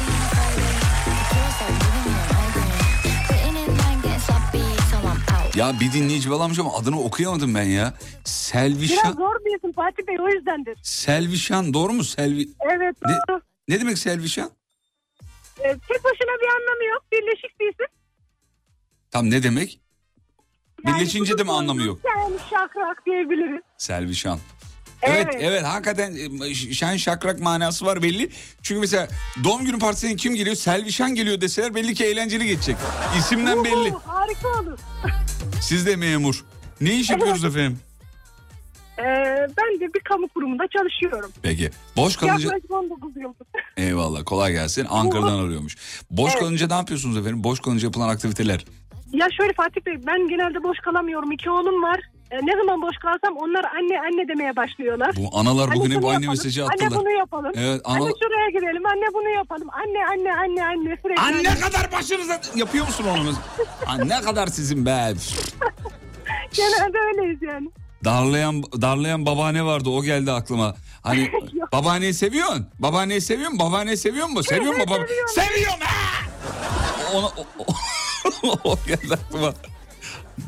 [5.55, 7.93] Ya bir dinleyici bağlamış ama adını okuyamadım ben ya.
[7.99, 9.11] Biraz Selvişan.
[9.13, 10.77] zor bir isim Fatih Bey o yüzdendir.
[10.83, 12.03] Selvişan doğru mu?
[12.03, 12.47] Selvi...
[12.77, 13.41] Evet Ne, doğru.
[13.67, 14.49] ne demek Selvişan?
[15.59, 17.03] Ee, tek başına bir anlamı yok.
[17.11, 17.85] Birleşik bir isim.
[19.11, 19.79] Tam ne demek?
[20.85, 21.99] Yani Birleşince de mi anlamı yok?
[22.05, 23.61] Yani şakrak diyebiliriz.
[23.77, 24.39] Selvişan.
[25.03, 25.63] Evet, evet Evet.
[25.63, 26.15] hakikaten
[26.49, 28.29] e, şen şakrak manası var belli.
[28.61, 29.07] Çünkü mesela
[29.43, 30.55] doğum günü partisine kim geliyor?
[30.55, 32.75] Selvişan geliyor deseler belli ki eğlenceli geçecek.
[33.17, 33.91] İsimden belli.
[33.91, 34.79] Uhu, harika olur.
[35.61, 36.45] Siz de memur.
[36.81, 37.79] Ne iş yapıyoruz efendim?
[38.99, 39.03] Ee,
[39.57, 41.31] ben de bir kamu kurumunda çalışıyorum.
[41.41, 41.71] Peki.
[41.97, 42.43] Boş kalınca...
[42.43, 43.47] Yaklaşık 19 yıldır.
[43.77, 44.87] Eyvallah kolay gelsin.
[44.89, 45.77] Ankara'dan arıyormuş.
[46.11, 46.39] Boş Evet.
[46.39, 47.43] kalınca ne yapıyorsunuz efendim?
[47.43, 48.65] Boş kalınca yapılan aktiviteler.
[49.13, 51.31] Ya şöyle Fatih Bey ben genelde boş kalamıyorum.
[51.31, 51.99] İki oğlum var.
[52.33, 55.11] Ee, ne zaman boş kalsam onlar anne anne demeye başlıyorlar.
[55.15, 56.99] Bu analar Anne bugün hep şunu aynı yapalım, mesajı Anne attılar.
[56.99, 57.51] bunu yapalım.
[57.55, 58.85] Evet, ana- Anne şuraya gidelim.
[58.85, 59.67] Anne bunu yapalım.
[59.71, 61.21] Anne anne anne anne sürekli.
[61.21, 62.41] Anne kadar başınıza...
[62.55, 63.33] Yapıyor musun onu?
[63.87, 64.89] Anne kadar sizin be.
[66.53, 67.69] Genelde öyleyiz yani.
[68.05, 70.75] Darlayan darlayan babaanne vardı o geldi aklıma.
[71.03, 71.31] Hani
[71.73, 72.67] babaanneyi seviyorsun.
[72.79, 73.67] Babaanneyi seviyor musun?
[73.67, 74.41] Babaanneyi seviyor musun?
[74.55, 75.05] Seviyor musun baba?
[75.27, 75.79] seviyorum.
[75.83, 76.23] Ha!
[77.17, 77.45] Ona, o,
[78.43, 79.53] o- o geldi aklıma.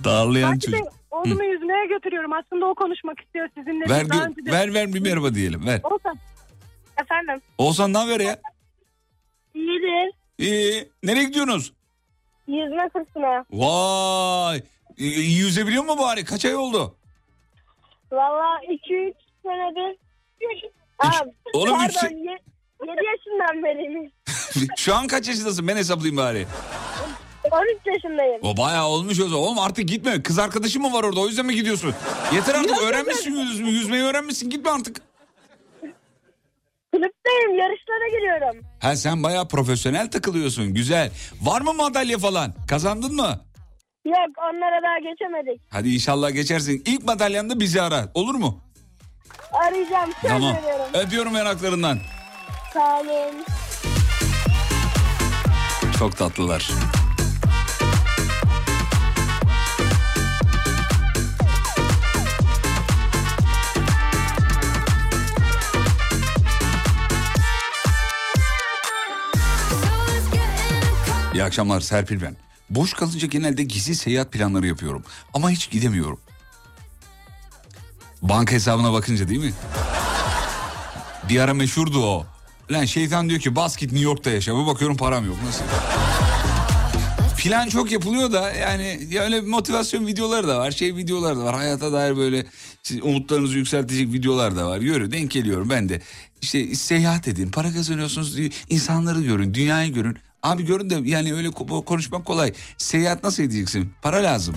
[0.03, 0.79] Darlayan Bey çocuk.
[1.15, 2.33] Oğlumu yüzmeye götürüyorum.
[2.33, 3.89] Aslında o konuşmak istiyor sizinle.
[3.89, 5.79] Ver, bir, ver ver bir merhaba diyelim ver.
[5.83, 6.17] Olsan.
[7.01, 7.41] Efendim.
[7.57, 8.37] Oğuzhan ne haber ya?
[9.53, 10.13] İyidir.
[10.37, 10.89] İyi.
[11.03, 11.73] Nereye gidiyorsunuz?
[12.47, 13.45] Yüzme kursuna.
[13.51, 14.61] Vay.
[14.97, 16.25] İyi, iyi yüzebiliyor mu bari?
[16.25, 16.95] Kaç ay oldu?
[18.11, 18.59] Valla
[18.89, 19.13] 2-3
[19.43, 19.97] senedir.
[20.99, 21.09] Aa,
[21.53, 22.39] Oğlum pardon, yüksek- ye-
[22.87, 24.11] 7 yaşından beriyim.
[24.77, 25.67] Şu an kaç yaşındasın?
[25.67, 26.45] Ben hesaplayayım bari.
[27.51, 28.39] 13 yaşındayım.
[28.43, 29.39] O bayağı olmuş o zaman.
[29.43, 30.23] Oğlum artık gitme.
[30.23, 31.19] Kız arkadaşın mı var orada?
[31.19, 31.93] O yüzden mi gidiyorsun?
[32.33, 34.49] Yeter artık öğrenmişsin yüzmeyi, yüzmeyi öğrenmişsin.
[34.49, 35.01] Gitme artık.
[36.93, 38.63] Kulüpteyim yarışlara giriyorum.
[38.81, 40.73] Ha sen bayağı profesyonel takılıyorsun.
[40.73, 41.11] Güzel.
[41.41, 42.53] Var mı madalya falan?
[42.69, 43.41] Kazandın mı?
[44.05, 45.61] Yok onlara daha geçemedik.
[45.69, 46.83] Hadi inşallah geçersin.
[46.85, 48.11] İlk madalyanı da bizi ara.
[48.13, 48.61] Olur mu?
[49.53, 50.55] Arayacağım söz Tamam.
[50.55, 50.85] veriyorum.
[50.93, 51.99] Öpüyorum yanaklarından.
[52.73, 53.35] Sağ olun.
[55.99, 56.69] Çok tatlılar.
[71.35, 72.35] İyi akşamlar Serpil ben.
[72.69, 75.03] Boş kalınca genelde gizli seyahat planları yapıyorum.
[75.33, 76.19] Ama hiç gidemiyorum.
[78.21, 79.53] Banka hesabına bakınca değil mi?
[81.29, 82.25] Bir ara meşhurdu o.
[82.71, 84.55] Lan şeytan diyor ki bas git New York'ta yaşa.
[84.61, 85.37] Bir bakıyorum param yok.
[85.45, 85.63] Nasıl?
[87.37, 90.71] Plan çok yapılıyor da yani ya öyle motivasyon videoları da var.
[90.71, 91.55] Şey videoları da var.
[91.55, 92.45] Hayata dair böyle
[93.01, 94.79] umutlarınızı yükseltecek videolar da var.
[94.79, 96.01] Yürü denk geliyorum ben de.
[96.41, 97.51] İşte seyahat edin.
[97.51, 98.37] Para kazanıyorsunuz.
[98.69, 99.53] insanları görün.
[99.53, 100.17] Dünyayı görün.
[100.45, 102.53] Abi görün de yani öyle ko- konuşmak kolay.
[102.77, 103.93] Seyahat nasıl edeceksin?
[104.01, 104.55] Para lazım.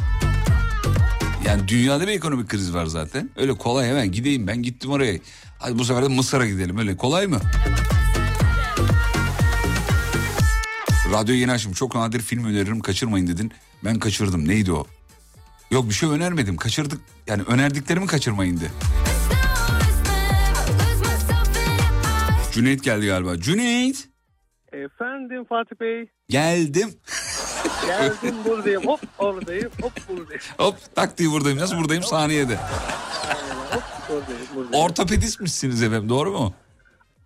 [1.47, 3.31] Yani dünyada bir ekonomik kriz var zaten.
[3.37, 5.19] Öyle kolay hemen gideyim ben gittim oraya.
[5.59, 6.79] Hadi bu sefer de Mısır'a gidelim.
[6.79, 7.41] Öyle kolay mı?
[11.13, 11.73] Radyo yeni açım.
[11.73, 13.53] Çok nadir film öneririm kaçırmayın dedin.
[13.85, 14.49] Ben kaçırdım.
[14.49, 14.87] Neydi o?
[15.71, 16.57] Yok bir şey önermedim.
[16.57, 17.01] Kaçırdık.
[17.27, 18.67] Yani önerdiklerimi kaçırmayın de.
[22.53, 23.41] Cüneyt geldi galiba.
[23.41, 24.08] Cüneyt.
[24.73, 26.07] Efendim Fatih Bey.
[26.29, 26.89] Geldim.
[27.87, 30.43] Geldim buradayım hop oradayım hop buradayım.
[30.59, 31.59] Hop tak diye buradayım.
[31.59, 32.03] Nasıl buradayım?
[32.03, 32.57] Saniyede.
[32.57, 34.85] Hop buradayım buradayım.
[34.85, 36.55] Ortopedistmişsiniz efendim doğru mu?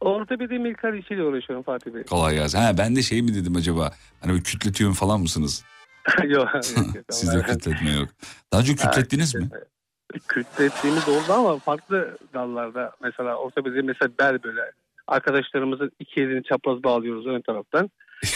[0.00, 2.02] Ortopedi milkar işiyle uğraşıyorum Fatih Bey.
[2.04, 2.58] Kolay gelsin.
[2.58, 3.90] Ha, ben de şey mi dedim acaba?
[4.20, 5.64] Hani böyle kütletiyorum falan mısınız?
[6.24, 6.48] yok.
[7.10, 8.08] Sizde kütletme yok.
[8.52, 9.48] Daha önce kütlettiniz mi?
[10.28, 12.92] Kütlettiğimiz oldu ama farklı dallarda.
[13.02, 14.60] Mesela ortopedi mesela bel böyle.
[15.12, 17.90] Arkadaşlarımızın iki elini çapraz bağlıyoruz ön taraftan.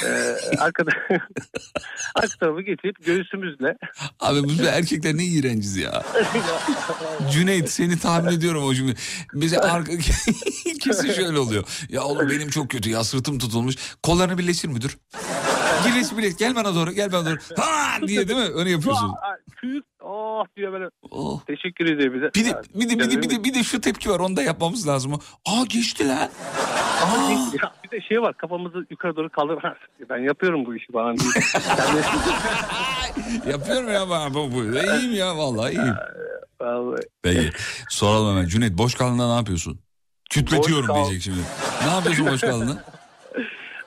[0.05, 0.90] Ee, arkada,
[2.15, 3.77] arka tarafı getirip göğsümüzle.
[4.20, 6.03] Abi de erkekler ne iğrenciz ya.
[7.32, 8.94] Cüneyt seni tahmin ediyorum o cümle.
[9.35, 9.93] Bize arka...
[10.81, 11.65] kesin şöyle oluyor.
[11.89, 13.77] Ya oğlum benim çok kötü ya sırtım tutulmuş.
[14.03, 14.98] Kollarını birleştir müdür?
[15.86, 17.36] Birleş birleş gel bana doğru gel bana doğru.
[17.56, 18.48] Ha diye değil mi?
[18.54, 19.08] Öyle yapıyorsun.
[19.08, 20.88] Aa, Küt, oh diyor böyle.
[21.10, 21.40] Oh.
[21.46, 22.30] Teşekkür ediyor bize.
[22.34, 24.42] Bir de, bir, de, bir, de, bir, de, bir de şu tepki var onu da
[24.42, 25.12] yapmamız lazım.
[25.46, 26.16] Aa geçti lan.
[26.16, 27.30] Aa.
[27.62, 29.58] Ya bir de şey var kafamızı yukarı doğru kaldır.
[30.10, 31.30] Ben yapıyorum bu işi falan diye.
[33.52, 34.52] Yapıyorum ya ben bu.
[34.52, 34.64] bu.
[34.64, 35.94] İyiyim ya vallahi iyiyim.
[36.60, 37.00] vallahi.
[37.22, 37.50] Peki
[37.88, 38.48] soralım hemen.
[38.48, 39.80] Cüneyt boş kaldığında ne yapıyorsun?
[40.30, 41.38] Kütletiyorum Boş diyecek şimdi.
[41.86, 42.84] Ne yapıyorsun boş kaldığında?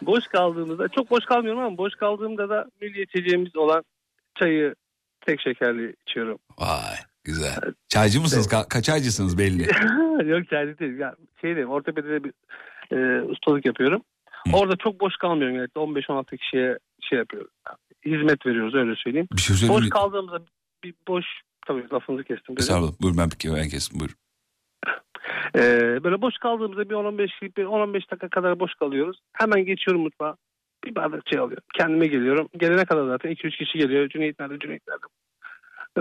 [0.01, 3.83] Boş kaldığımızda çok boş kalmıyorum ama boş kaldığımda da milli içeceğimiz olan
[4.39, 4.75] çayı
[5.25, 6.37] tek şekerli içiyorum.
[6.59, 7.55] Vay güzel.
[7.89, 8.47] Çaycı mısınız?
[8.47, 9.61] Ka- kaç aycısınız belli.
[10.29, 10.99] Yok çaylık değil.
[10.99, 12.33] Ya, şey diyeyim ortopedide bir
[12.91, 14.01] e, ustalık yapıyorum.
[14.53, 15.55] Orada çok boş kalmıyorum.
[15.55, 16.77] Yani 15-16 kişiye
[17.09, 17.49] şey yapıyorum.
[18.05, 19.27] Hizmet veriyoruz öyle söyleyeyim.
[19.33, 19.89] Bir şey söyleyeyim Boş mi?
[19.89, 20.41] kaldığımızda
[20.83, 21.25] bir boş
[21.67, 22.55] tabii lafınızı kestim.
[22.55, 22.61] dedim.
[22.61, 23.01] Estağfurullah.
[23.01, 24.15] Buyurun ben, ben kestim buyurun.
[25.55, 29.19] Ee, böyle boş kaldığımızda bir 10-15 bir 10-15 dakika kadar boş kalıyoruz.
[29.33, 30.35] Hemen geçiyorum mutfağa.
[30.85, 31.63] Bir bardak çay alıyorum.
[31.77, 32.49] Kendime geliyorum.
[32.57, 34.09] Gelene kadar zaten 2-3 kişi geliyor.
[34.09, 34.59] Cüneyt nerede?
[34.59, 35.03] Cüneyt nerede?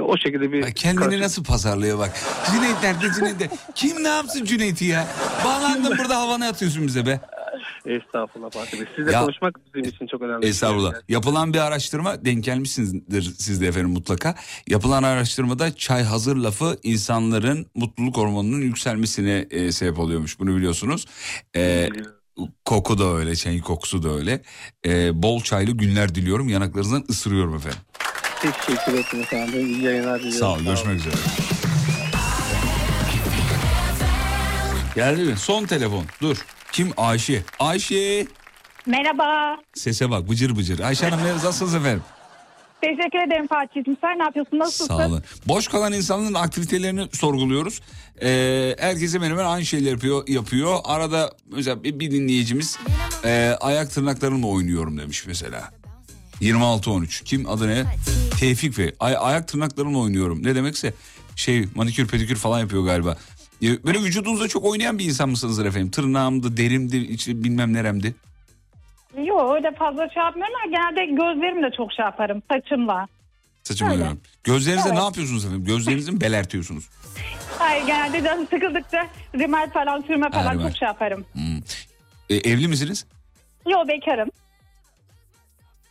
[0.00, 0.64] O şekilde bir...
[0.64, 2.10] Ay, Kendini nasıl pazarlıyor bak.
[2.52, 3.54] Cüneyt nerede Cüneyt nerede?
[3.74, 5.06] Kim ne yapsın Cüneyt'i ya?
[5.44, 7.20] Bağlandın burada havana atıyorsun bize be.
[7.88, 8.86] Estağfurullah Fatih Bey.
[8.96, 10.46] Sizle Ya- konuşmak bizim için çok önemli.
[10.46, 10.92] Estağfurullah.
[11.08, 14.34] Yapılan bir araştırma denk gelmişsinizdir siz de efendim mutlaka.
[14.68, 20.38] Yapılan araştırmada çay hazır lafı insanların mutluluk hormonunun yükselmesine e, sebep oluyormuş.
[20.40, 21.06] Bunu biliyorsunuz.
[21.56, 21.88] E,
[22.64, 24.42] koku da öyle, çayın kokusu da öyle.
[24.86, 26.48] E, bol çaylı günler diliyorum.
[26.48, 27.78] Yanaklarınızdan ısırıyorum efendim.
[28.42, 29.66] Teşekkür ederim efendim.
[29.66, 30.38] İyi yayınlar diliyorum.
[30.40, 30.64] Sağ olun.
[30.64, 31.14] Görüşmek üzere.
[34.94, 35.36] Geldi mi?
[35.36, 36.04] Son telefon.
[36.22, 36.44] Dur.
[36.72, 36.90] Kim?
[36.96, 37.42] Ayşe.
[37.58, 38.26] Ayşe.
[38.86, 39.56] Merhaba.
[39.74, 40.78] Sese bak bıcır bıcır.
[40.80, 42.02] Ayşe Hanım nasılsınız efendim?
[42.80, 43.96] Teşekkür ederim Fatih'im.
[44.00, 44.58] Sen ne yapıyorsun?
[44.58, 44.86] Nasılsın?
[44.86, 45.22] Sağ olun.
[45.48, 47.80] Boş kalan insanların aktivitelerini sorguluyoruz.
[48.22, 50.28] Ee, herkes hemen hemen aynı şeyler yapıyor.
[50.28, 50.78] yapıyor.
[50.84, 52.78] Arada mesela bir, bir dinleyicimiz
[53.24, 55.70] e, ayak tırnaklarımla oynuyorum demiş mesela.
[56.40, 57.24] 26-13.
[57.24, 57.84] Kim adı ne?
[58.40, 58.94] Tevfik Bey.
[59.00, 60.42] Ay, ayak tırnaklarımla oynuyorum.
[60.46, 60.94] Ne demekse
[61.36, 63.16] şey manikür pedikür falan yapıyor galiba.
[63.62, 65.90] Böyle vücudunuzda çok oynayan bir insan mısınızdır efendim?
[65.90, 68.14] Tırnağımdı, derimdi, işte bilmem neremdi.
[69.24, 72.42] Yok öyle fazla şey yapmıyorum ama genelde gözlerimle çok şey yaparım.
[72.52, 73.08] Saçımla.
[73.62, 74.04] Saçımı Öyle.
[74.44, 74.98] Gözlerinizde Evet.
[74.98, 75.64] ne yapıyorsunuz efendim?
[75.64, 76.88] Gözlerinizi mi belertiyorsunuz?
[77.58, 79.06] Hayır genelde canım sıkıldıkça
[79.38, 80.68] rimel falan sürme falan Ha, rimel.
[80.68, 81.24] çok şey yaparım.
[82.30, 83.06] E, evli misiniz?
[83.68, 84.28] Yok bekarım.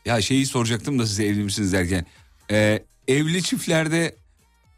[0.06, 2.06] Ya şeyi soracaktım da size evli misiniz derken.
[2.52, 4.16] Ee, evli çiftlerde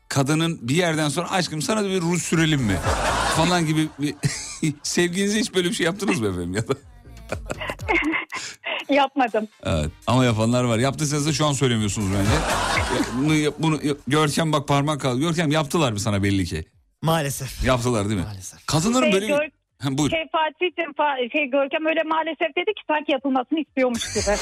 [0.10, 2.76] kadının bir yerden sonra aşkım sana da bir ruj sürelim mi?
[3.36, 4.15] Falan gibi bir...
[4.84, 6.73] Sevginize hiç böyle bir şey yaptınız mı efendim ya da?
[8.94, 9.48] Yapmadım.
[9.64, 10.77] Evet ama yapanlar var.
[10.77, 12.31] Yaptıysanız da şu an söylemiyorsunuz bence.
[13.14, 15.19] bunu, bunu Görkem bak parmak kaldı.
[15.19, 16.65] Görkem yaptılar mı sana belli ki?
[17.02, 17.64] Maalesef.
[17.65, 18.26] Yaptılar değil mi?
[18.26, 18.65] Maalesef.
[18.65, 19.34] Kadınların Şey, böyle bir...
[19.34, 19.49] Gör-
[19.80, 20.10] Ha, buyur.
[20.10, 24.36] Şey Fatih'im Fa- şey Görkem öyle maalesef dedi ki sanki yapılmasını istiyormuş gibi.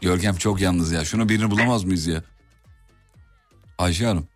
[0.00, 1.04] Görkem çok yalnız ya.
[1.04, 2.22] Şunu birini bulamaz mıyız ya?
[3.82, 4.28] Ayşe Hanım.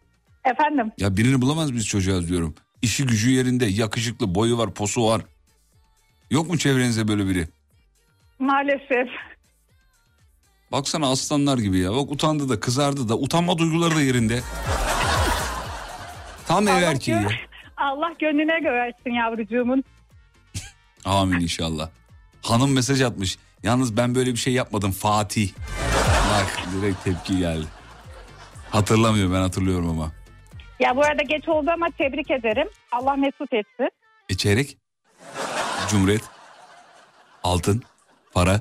[0.45, 2.55] Efendim Ya birini bulamaz mıyız çocuğa diyorum.
[2.83, 5.23] İşi gücü yerinde, yakışıklı, boyu var, posu var.
[6.31, 7.49] Yok mu çevrenizde böyle biri?
[8.39, 9.09] maalesef.
[10.73, 11.93] Baksana aslanlar gibi ya.
[11.93, 14.41] Bak utandı da, kızardı da, utanma duyguları da yerinde.
[16.49, 17.35] Tam ev erkeği gö-
[17.77, 19.85] Allah gönlüne göversin yavrucuğumun.
[21.05, 21.89] Amin inşallah.
[22.43, 23.39] Hanım mesaj atmış.
[23.63, 25.53] Yalnız ben böyle bir şey yapmadım Fatih.
[26.33, 27.67] Bak direkt tepki geldi.
[28.71, 30.13] Hatırlamıyor ben hatırlıyorum ama.
[30.81, 32.69] Ya bu arada geç oldu ama tebrik ederim.
[32.93, 33.91] Allah mesut etsin.
[34.29, 34.79] E çeyrek?
[35.91, 36.23] Cumhuriyet?
[37.43, 37.83] Altın?
[38.33, 38.61] Para?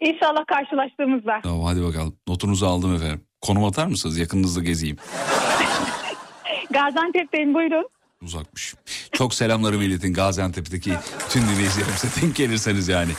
[0.00, 1.40] İnşallah karşılaştığımızda.
[1.42, 2.16] Tamam hadi bakalım.
[2.28, 3.24] Notunuzu aldım efendim.
[3.40, 4.18] Konum atar mısınız?
[4.18, 4.96] Yakınınızda gezeyim.
[6.70, 7.88] Gaziantep'teyim buyurun.
[8.22, 8.74] Uzakmış.
[9.12, 10.92] Çok selamlarımı iletin Gaziantep'teki
[11.28, 13.10] tüm dinleyicilerimize denk gelirseniz yani.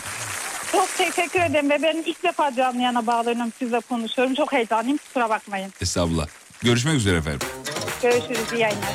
[0.72, 4.36] Çok teşekkür ederim ve ben ilk defa canlı yana bağlanıyorum sizle konuşuyorum.
[4.36, 5.74] Çok heyecanlıyım kusura bakmayın.
[5.82, 6.28] Estağfurullah.
[6.62, 7.48] Görüşmek üzere efendim.
[8.02, 8.94] Görüşürüz iyi yayınlar.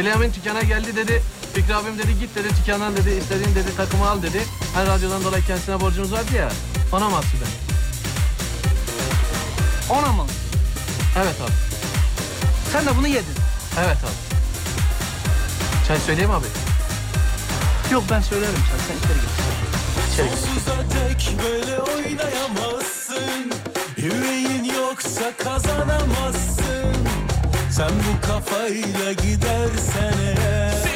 [0.00, 1.22] Selami dükkana geldi dedi.
[1.54, 4.44] Fikri abim dedi git dedi dükkandan dedi istediğin dedi takımı al dedi.
[4.74, 6.48] Her radyodan dolayı kendisine borcumuz vardı ya.
[6.92, 7.44] Ona mı aslında?
[9.90, 10.26] Ona mı?
[11.16, 11.52] Evet abi.
[12.72, 13.34] Sen de bunu yedin.
[13.78, 14.38] Evet abi.
[15.88, 16.46] Çay söyleyeyim abi?
[17.92, 18.78] Yok ben söylerim sen.
[18.88, 19.30] Sen içeri git.
[20.12, 20.38] İçeri git.
[20.38, 23.52] Sonsuza dek böyle oynayamazsın
[23.96, 27.09] Yüreğin yoksa kazanamazsın
[27.70, 30.89] Sen bu kafayla gidersen eğer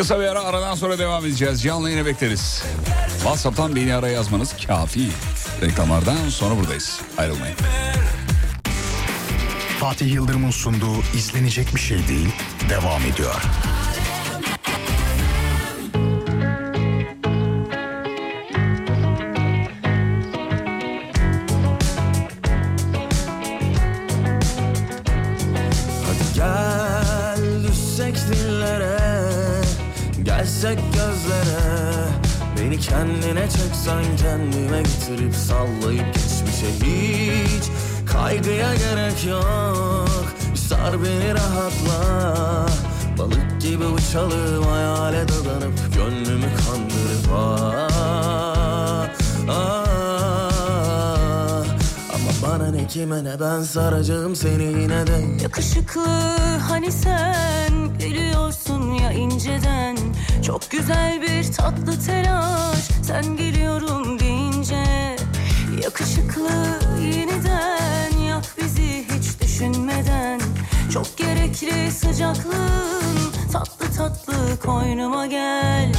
[0.00, 1.62] kısa bir ara aradan sonra devam edeceğiz.
[1.62, 2.62] Canlı yine bekleriz.
[3.12, 5.08] WhatsApp'tan beni ara yazmanız kafi.
[5.62, 7.00] Reklamlardan sonra buradayız.
[7.18, 7.56] Ayrılmayın.
[9.80, 12.28] Fatih Yıldırım'ın sunduğu izlenecek bir şey değil
[12.70, 13.42] devam ediyor.
[35.10, 37.64] Getirip sallayıp geçmişe hiç
[38.06, 40.24] Kaygıya gerek yok.
[40.54, 42.66] Sar beni rahatla.
[43.18, 47.88] Balık gibi uçalım hayale dadanıp Gönlümü kandırıp ah,
[49.48, 49.80] ah.
[52.14, 55.42] Ama bana ne kime ne ben saracağım seni yine de.
[55.42, 56.06] Yakışıklı
[56.68, 59.96] hani sen geliyorsun ya inceden.
[60.42, 64.19] Çok güzel bir tatlı telaş sen geliyorum
[65.82, 66.50] Yakışıklı
[67.02, 70.40] yeniden yak bizi hiç düşünmeden.
[70.92, 74.34] Çok gerekli sıcaklığın tatlı tatlı
[74.64, 75.92] koynuma gel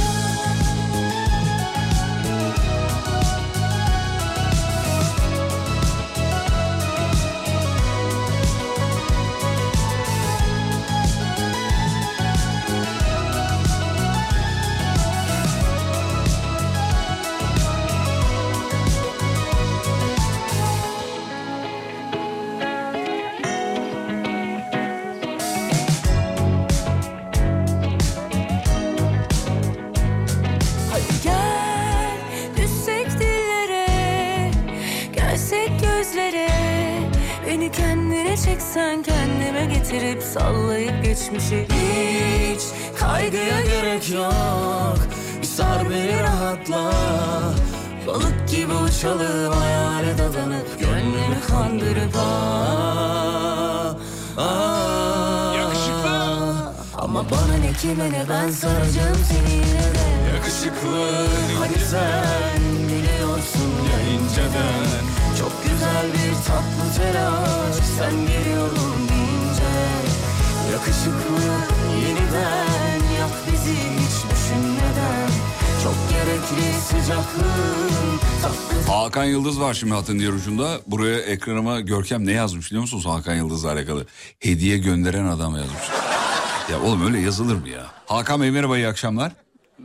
[38.44, 41.66] çeksen kendime getirip sallayıp geçmişi.
[41.72, 42.62] Hiç
[43.00, 44.98] Kaygıya gerek yok.
[45.42, 46.92] Bir sar beni rahatla.
[48.06, 53.94] Balık gibi uçalım hayale dadanıp Gönlümü kandırıp ah,
[54.38, 54.82] ah.
[56.98, 60.34] Ama bana ne kime ne ben saracağım seni yine de.
[60.34, 61.26] Yakışıklı.
[61.58, 62.81] Hani sen
[63.22, 63.98] biliyorsun ya
[65.38, 69.72] Çok güzel bir tatlı telaş Sen geliyorum deyince
[70.72, 71.52] Yakışıklı
[72.02, 75.28] yeniden yak bizi hiç düşünmeden
[75.82, 75.94] Çok
[78.88, 80.80] Hakan Yıldız var şimdi hatın diğer ucunda.
[80.86, 84.06] Buraya ekranıma Görkem ne yazmış biliyor musunuz Hakan Yıldız'la alakalı?
[84.40, 85.82] Hediye gönderen adam yazmış.
[86.72, 87.86] Ya oğlum öyle yazılır mı ya?
[88.06, 89.32] Hakan Bey merhaba iyi akşamlar.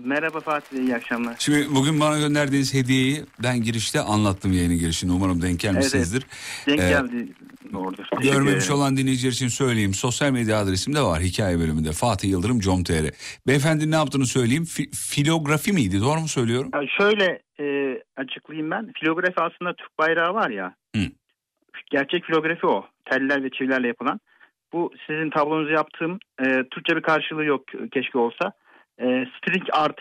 [0.06, 1.36] Merhaba Fatih, iyi akşamlar.
[1.40, 5.12] Şimdi bugün bana gönderdiğiniz hediyeyi ben girişte anlattım yayının girişinde.
[5.12, 6.24] Umarım denk gelmişsinizdir.
[6.68, 7.28] Denk Ee, geldi.
[7.74, 8.04] Doğrudur.
[8.12, 9.94] Teşekkür Görmemiş olan dinleyiciler için söyleyeyim.
[9.94, 11.92] Sosyal medya adresim de var hikaye bölümünde.
[11.92, 13.14] Fatih Yıldırım com.tr.
[13.48, 14.64] Beyefendi ne yaptığını söyleyeyim.
[14.64, 16.02] Fi- filografi miydi?
[16.02, 16.72] Doğru mu söylüyorum?
[16.74, 17.66] Ya şöyle e,
[18.18, 18.92] açıklayayım ben.
[19.00, 20.76] Filografi aslında Türk bayrağı var ya.
[20.96, 21.02] Hı.
[21.92, 22.86] Gerçek filografi o.
[23.06, 24.20] Teller ve çivilerle yapılan.
[24.74, 27.62] Bu sizin tablonuzu yaptığım e, Türkçe bir karşılığı yok
[27.94, 28.52] keşke olsa.
[29.00, 29.06] E,
[29.38, 29.98] string art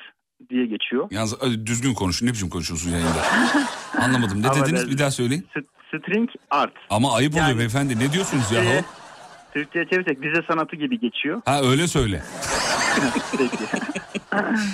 [0.50, 1.08] diye geçiyor.
[1.10, 2.26] Yalnız e, düzgün konuşun.
[2.26, 3.22] Ne biçim konuşuyorsun yayında?
[4.00, 4.42] Anlamadım.
[4.42, 4.82] Ne Ama dediniz?
[4.84, 5.46] ben- Bir daha söyleyin.
[5.88, 6.72] String art.
[6.90, 7.98] Ama ayıp oluyor Yani- beyefendi.
[7.98, 8.64] Ne diyorsunuz ya?
[8.64, 8.84] Ee,
[9.54, 11.42] Türkçe'ye çevirsek dize sanatı gibi geçiyor.
[11.44, 12.22] Ha öyle söyle.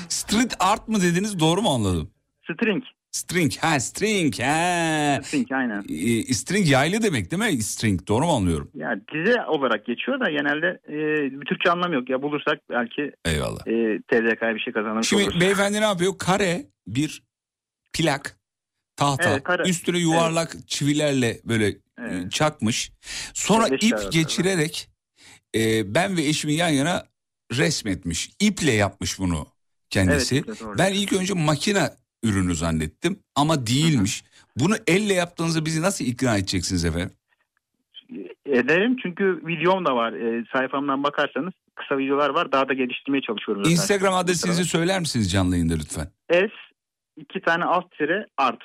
[0.08, 1.40] Street art mı dediniz?
[1.40, 2.10] Doğru mu anladım?
[2.44, 2.82] String.
[3.16, 3.52] String.
[3.60, 4.38] Ha string.
[4.40, 5.20] Ha.
[5.22, 5.84] String aynen.
[6.28, 7.62] E, string yaylı demek değil mi?
[7.62, 8.08] String.
[8.08, 8.70] Doğru mu anlıyorum?
[8.74, 10.96] Yani dize olarak geçiyor da genelde e,
[11.40, 12.10] bir Türkçe anlamı yok.
[12.10, 13.66] Ya bulursak belki Eyvallah.
[13.66, 15.06] e, TDK'ya bir şey kazanırız.
[15.06, 15.40] Şimdi olur.
[15.40, 16.18] beyefendi ne yapıyor?
[16.18, 17.22] Kare bir
[17.92, 18.36] plak
[18.96, 19.68] tahta Evet, kare.
[19.68, 21.68] üstüne yuvarlak çivilerle böyle
[22.08, 22.92] e, çakmış.
[23.34, 24.12] Sonra Evet, ip evet.
[24.12, 24.88] geçirerek
[25.56, 27.04] e, ben ve eşimi yan yana
[27.52, 28.30] resmetmiş.
[28.40, 29.46] İple yapmış bunu
[29.90, 30.36] kendisi.
[30.46, 31.90] Evet, ben ilk önce makine
[32.22, 34.24] ürünü zannettim ama değilmiş.
[34.56, 37.10] Bunu elle yaptığınızda bizi nasıl ikna edeceksiniz efendim?
[38.46, 40.12] Ederim çünkü videom da var.
[40.12, 42.52] E, sayfamdan bakarsanız kısa videolar var.
[42.52, 43.64] Daha da geliştirmeye çalışıyorum.
[43.64, 43.72] zaten.
[43.76, 46.08] Instagram adresinizi söyler misiniz canlı yayında lütfen?
[46.30, 46.48] S
[47.16, 48.62] iki tane alt tire art.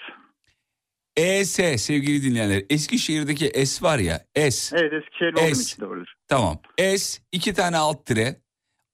[1.16, 2.64] ES sevgili dinleyenler.
[2.70, 4.78] Eskişehir'deki S var ya S.
[4.78, 6.14] Evet Eskişehirli olduğum için olur.
[6.28, 6.60] Tamam.
[6.98, 8.36] S iki tane alt tire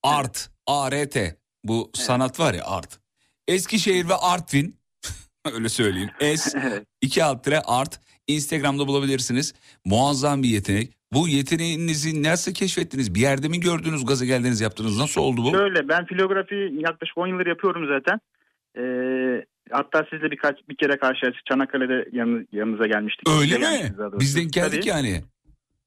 [0.03, 1.18] art ART
[1.64, 3.02] bu sanat var ya art.
[3.47, 4.75] Eskişehir ve Artvin
[5.55, 6.09] öyle söyleyeyim.
[6.35, 6.59] S
[7.01, 9.53] iki alt tire art Instagram'da bulabilirsiniz.
[9.85, 10.93] Muazzam bir yetenek.
[11.13, 13.15] Bu yeteneğinizi nasıl keşfettiniz?
[13.15, 14.99] Bir yerde mi gördünüz gaza geldiniz yaptınız?
[14.99, 15.51] Nasıl oldu bu?
[15.51, 18.19] Şöyle ben filografi yaklaşık 10 yıldır yapıyorum zaten.
[18.77, 21.45] Ee, hatta sizle birkaç bir kere karşılaştık.
[21.45, 23.29] Çanakkale'de yanı, yanınıza gelmiştik.
[23.29, 23.93] Öyle mi?
[24.19, 24.89] Biz denk geldik Tabii.
[24.89, 25.21] yani.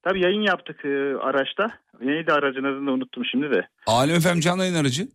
[0.03, 1.79] Tabii yayın yaptık e, araçta.
[2.01, 3.69] Neydi aracın adını unuttum şimdi de.
[3.87, 5.09] Alem FM canlı yayın aracı.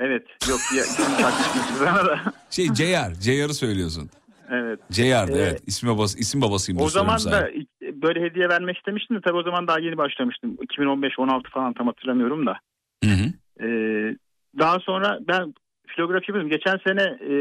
[0.00, 0.84] Evet yok ya.
[2.50, 3.12] Şey CR.
[3.20, 4.10] CR'ı söylüyorsun.
[4.50, 4.80] Evet.
[4.92, 5.62] CR'dı Ee, evet.
[5.66, 6.80] İsim babası, isim babasıyım.
[6.80, 7.34] O zaman sana.
[7.34, 10.54] da e, böyle hediye vermek istemiştim de tabii o zaman daha yeni başlamıştım.
[10.54, 12.58] 2015-16 falan tam hatırlamıyorum da.
[13.04, 13.26] Hı hı.
[13.66, 14.16] Ee,
[14.58, 15.54] daha sonra ben
[15.86, 16.50] filografi yapıyordum.
[16.50, 17.32] Geçen sene e,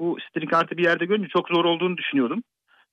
[0.00, 2.42] bu string artı bir yerde görünce çok zor olduğunu düşünüyordum.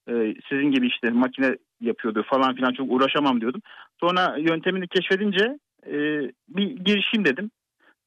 [0.09, 3.61] Ee, sizin gibi işte makine yapıyordu falan filan çok uğraşamam diyordum.
[3.99, 5.95] Sonra yöntemini keşfedince e,
[6.49, 7.51] bir girişim dedim.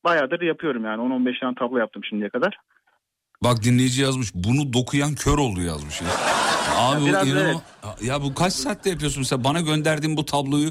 [0.07, 2.59] Bayağıdır yapıyorum yani 10-15 tane tablo yaptım şimdiye kadar.
[3.43, 4.35] Bak dinleyici yazmış.
[4.35, 6.09] Bunu dokuyan kör oldu yazmış ya.
[6.78, 8.03] Abi Ya biraz bu evet.
[8.03, 10.69] ya bu kaç saatte yapıyorsun mesela bana gönderdiğin bu tabloyu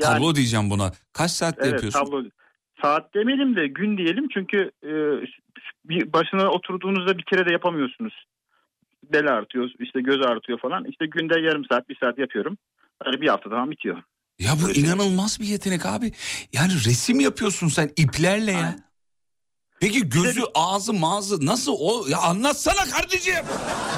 [0.00, 0.92] tablo diyeceğim buna.
[1.12, 2.00] Kaç saatte Evet yapıyorsun?
[2.04, 2.24] tablo.
[2.82, 4.92] Saat demeyelim de gün diyelim çünkü e,
[5.84, 8.26] bir başına oturduğunuzda bir kere de yapamıyorsunuz.
[9.12, 10.84] Bel artıyor, işte göz artıyor falan.
[10.84, 12.58] İşte günde yarım saat, bir saat yapıyorum.
[13.04, 14.02] Öyle bir hafta tamam bitiyor.
[14.38, 16.12] Ya bu inanılmaz bir yetenek abi.
[16.52, 18.76] Yani resim yapıyorsun sen iplerle ya.
[19.80, 22.08] Peki gözü, ağzı, mağazı nasıl o?
[22.08, 23.44] Ya anlatsana kardeşim.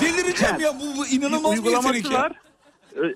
[0.01, 2.19] Delireceğim ya bu, bu inanılmaz bir yetenek ya.
[2.19, 2.33] var.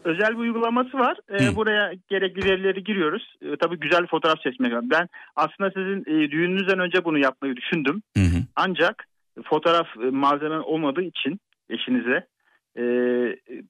[0.04, 1.18] Özel bir uygulaması var.
[1.28, 1.56] Ee, Hı.
[1.56, 3.36] buraya gerekli verileri giriyoruz.
[3.42, 4.72] Ee, tabii güzel fotoğraf seçmek.
[4.72, 8.02] Ben aslında sizin e, düğününüzden önce bunu yapmayı düşündüm.
[8.56, 9.06] Ancak
[9.44, 11.40] fotoğraf e, malzemen olmadığı için
[11.70, 12.26] eşinize
[12.78, 12.84] e,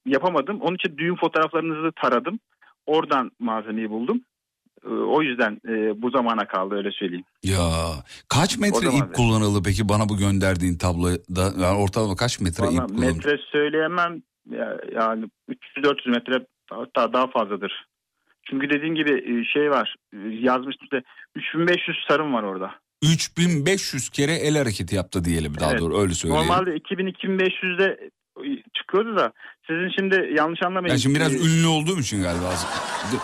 [0.07, 0.61] yapamadım.
[0.61, 2.39] Onun için düğün fotoğraflarınızı taradım.
[2.87, 4.21] Oradan malzemeyi buldum.
[4.85, 7.25] E, o yüzden e, bu zamana kaldı öyle söyleyeyim.
[7.43, 7.69] Ya
[8.29, 11.43] kaç metre ip kullanıldı peki bana bu gönderdiğin tabloda?
[11.65, 13.15] Yani ortalama kaç metre Valla ip kullanıldı?
[13.17, 15.25] metre söyleyemem Ya- yani
[15.77, 17.87] 300-400 metre hatta daha fazladır.
[18.51, 19.97] Çünkü dediğim gibi e, şey var
[20.41, 21.03] yazmıştım işte
[21.37, 22.71] 3500 sarım var orada.
[23.03, 25.81] 3500 kere el hareketi yaptı diyelim daha Evet.
[25.81, 26.49] doğru öyle söyleyelim.
[26.49, 28.11] Normalde 2000-2500'de
[28.75, 29.33] çıkıyordu da
[29.67, 30.93] sizin şimdi yanlış anlamayın.
[30.95, 32.49] Ben şimdi biraz Ee, ünlü olduğum için galiba.
[32.49, 32.67] Az,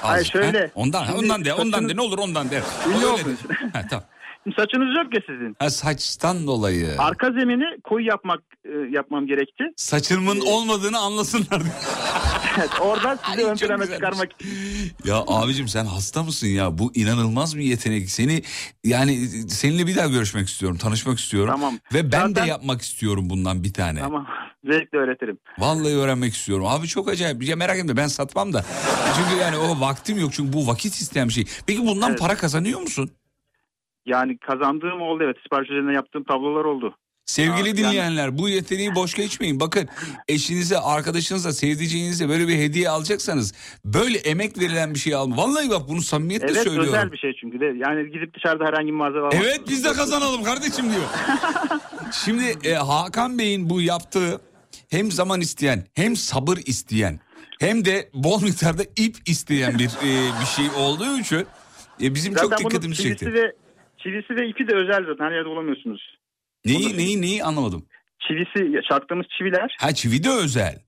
[0.03, 0.67] Hayır, şöyle, ha?
[0.75, 2.63] Ondan, şimdi ondan de, ondan saçınız- de ne olur ondan de.
[2.89, 3.37] Ünlü de.
[3.73, 4.05] Ha, tamam.
[4.57, 5.57] Saçınız yok ya sizin.
[5.59, 6.89] Ha, saçtan dolayı.
[6.99, 9.65] Arka zemini koyu yapmak e, yapmam gerekti.
[9.77, 11.63] Saçımın olmadığını anlasınlar.
[12.59, 14.29] Evet, oradan sizi ön plana çıkarmak
[15.05, 16.79] ya abicim sen hasta mısın ya?
[16.79, 18.11] Bu inanılmaz bir yetenek.
[18.11, 18.43] Seni
[18.85, 19.17] yani
[19.49, 21.51] seninle bir daha görüşmek istiyorum, tanışmak istiyorum.
[21.53, 21.75] Tamam.
[21.95, 24.01] Ve ben de Zaten- yapmak istiyorum bundan bir tane.
[24.01, 24.27] Tamam.
[24.65, 25.39] Zevkle öğretirim.
[25.59, 26.67] Vallahi öğrenmek istiyorum.
[26.67, 27.43] Abi çok acayip.
[27.43, 28.65] Ya merak etme ben satmam da.
[29.17, 30.33] Çünkü yani o vaktim yok.
[30.33, 31.45] Çünkü bu vakit isteyen bir şey.
[31.67, 33.11] Peki bundan para kazanıyor musun?
[34.07, 35.37] Yani kazandığım oldu evet.
[35.43, 36.97] Sipariş üzerine yaptığım tablolar oldu.
[37.31, 39.61] Sevgili yani- dinleyenler bu yeteneği boş geçmeyin.
[39.61, 39.89] Bakın
[40.29, 43.55] eşinize, arkadaşınıza, sevdiceğinize böyle bir hediye alacaksanız
[43.85, 45.37] böyle emek verilen bir şey alın.
[45.37, 46.89] Vallahi bak bunu samimiyetle Evet söylüyorum.
[46.89, 47.65] özel bir şey çünkü de.
[47.65, 49.47] Yani gidip dışarıda herhangi bir malzeme alamazsınız.
[49.47, 51.05] Evet biz de kazanalım kardeşim diyor.
[52.25, 54.41] Şimdi e, Hakan Bey'in bu yaptığı
[54.91, 57.21] hem zaman isteyen hem sabır isteyen
[57.61, 61.47] hem de bol miktarda ip isteyen bir e, bir şey olduğu için
[62.03, 63.35] e, bizim çok Zaten bunun dikkatimizi çivisi çekti.
[63.35, 63.53] Ve,
[63.99, 65.25] çivisi ve ipi de özel zaten.
[65.25, 66.20] Her yerde bulamıyorsunuz.
[66.65, 67.87] Neyi neyi neyi anlamadım.
[68.29, 69.77] Çivisi, çaktığımız çiviler.
[69.81, 70.83] Ha çivi de özel.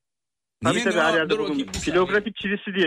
[0.64, 1.66] Tabii Niye tabii her yerde saniye.
[1.72, 2.86] Filografi çivisi diye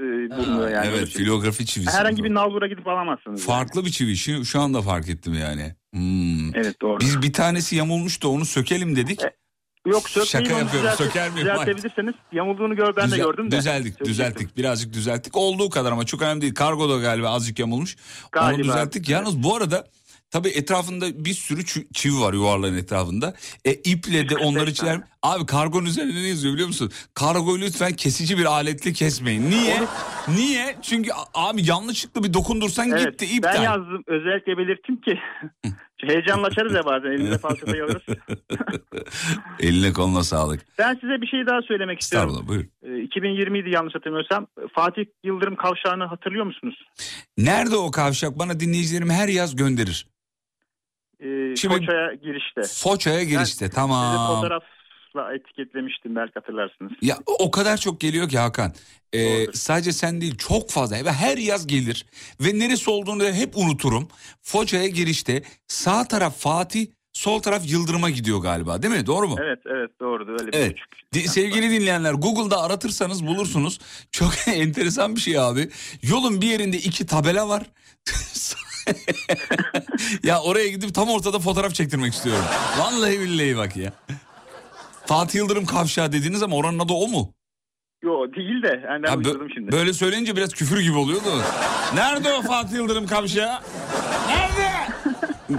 [0.00, 0.86] e, bulunuyor yani.
[0.86, 1.90] evet filografi çivisi.
[1.98, 3.46] Herhangi bir nalbura gidip alamazsınız.
[3.46, 4.16] Farklı bir çivi.
[4.16, 5.74] Şu, şu anda fark ettim yani.
[5.94, 6.54] Hmm.
[6.56, 7.00] Evet doğru.
[7.00, 9.20] Biz bir tanesi yamulmuştu onu sökelim dedik.
[9.86, 11.46] Yok sökmeyin Şaka onu yapıyorum düzelte- söker miyim?
[11.46, 13.56] Düzeltebilirseniz yamulduğunu gör ben de Düzel- gördüm de.
[13.56, 15.36] Düzeldik düzelttik birazcık düzelttik.
[15.36, 16.54] Olduğu kadar ama çok önemli değil.
[16.54, 17.96] Kargo da galiba azıcık yamulmuş.
[17.96, 18.62] Onu Galiba.
[18.62, 19.08] düzelttik.
[19.08, 19.86] Yalnız bu arada
[20.30, 23.34] tabii etrafında bir sürü çivi var yuvarlağın etrafında.
[23.64, 25.00] E iple de onları çizer.
[25.22, 26.90] Abi kargonun üzerinde ne yazıyor biliyor musun?
[27.14, 29.50] Kargoyu lütfen kesici bir aletle kesmeyin.
[29.50, 29.82] Niye?
[30.28, 30.76] Niye?
[30.82, 33.54] Çünkü abi yanlışlıkla bir dokundursan Evet, gitti iptal.
[33.54, 35.18] ben yazdım özellikle belirttim ki
[36.06, 38.02] heyecanla açarız ya bazen elimize falçatayı alırız.
[39.60, 40.66] Eline koluna sağlık.
[40.78, 42.28] Ben size bir şey daha söylemek istiyorum.
[42.30, 42.64] Estağfurullah buyur.
[43.00, 44.46] Ee, 2020 idi yanlış hatırlamıyorsam.
[44.74, 46.74] Fatih Yıldırım kavşağını hatırlıyor musunuz?
[47.38, 48.38] Nerede o kavşak?
[48.38, 50.06] Bana dinleyicilerim her yaz gönderir.
[51.20, 52.62] Ee, Şimdi- Foça'ya girişte.
[52.62, 54.26] Foça'ya girişte Sizi tamam.
[54.26, 56.92] fotoğrafla etiketlemiştim belki hatırlarsınız.
[57.02, 58.72] Ya o kadar çok geliyor ki Hakan.
[59.12, 62.06] Ee, sadece sen değil çok fazla ve her yaz gelir
[62.40, 64.08] ve neresi olduğunu da hep unuturum.
[64.42, 69.06] Foça'ya girişte sağ taraf Fatih, sol taraf Yıldırım'a gidiyor galiba değil mi?
[69.06, 69.36] Doğru mu?
[69.44, 70.76] Evet evet doğrudu öyle bir Evet.
[71.12, 73.78] Di- sevgili dinleyenler Google'da aratırsanız bulursunuz.
[74.10, 75.68] Çok enteresan bir şey abi.
[76.02, 77.62] Yolun bir yerinde iki tabela var.
[80.22, 82.44] ya oraya gidip tam ortada fotoğraf çektirmek istiyorum.
[82.78, 83.92] Vallahi billahi bak ya.
[85.06, 87.32] Fatih Yıldırım kavşağı dediniz ama oranın adı o mu?
[88.02, 89.72] Yo değil de yani ben Ha, bö- şimdi.
[89.72, 91.42] Böyle söyleyince biraz küfür gibi oluyordu.
[91.94, 93.60] Nerede o Fatih Yıldırım kavşağı?
[94.28, 94.66] Nerede?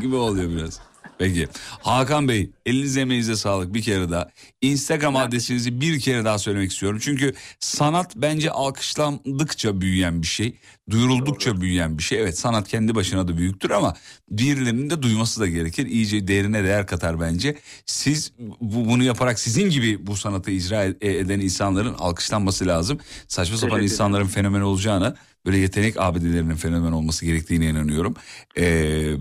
[0.02, 0.82] gibi oluyor biraz.
[1.20, 1.48] Peki.
[1.82, 4.28] Hakan Bey elinize emeğinize sağlık bir kere daha.
[4.62, 7.00] Instagram adresinizi bir kere daha söylemek istiyorum.
[7.02, 10.56] Çünkü sanat bence alkışlandıkça büyüyen bir şey.
[10.90, 12.20] Duyuruldukça büyüyen bir şey.
[12.20, 13.94] Evet sanat kendi başına da büyüktür ama
[14.30, 15.86] birilerinin de duyması da gerekir.
[15.86, 17.56] İyice değerine değer katar bence.
[17.86, 23.00] Siz bu, bunu yaparak sizin gibi bu sanatı icra e- eden insanların alkışlanması lazım.
[23.28, 25.16] Saçma sapan Teşekkür insanların fenomen olacağına
[25.46, 28.16] böyle yetenek abidelerinin fenomen olması gerektiğine inanıyorum.
[28.58, 29.16] Ee,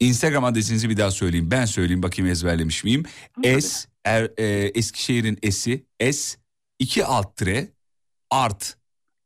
[0.00, 1.50] Instagram adresinizi bir daha söyleyeyim.
[1.50, 3.04] Ben söyleyeyim bakayım ezberlemiş miyim?
[3.60, 4.44] S er, e,
[4.74, 6.36] Eskişehir'in S'i S
[6.78, 7.68] 2 alt tire
[8.30, 8.76] art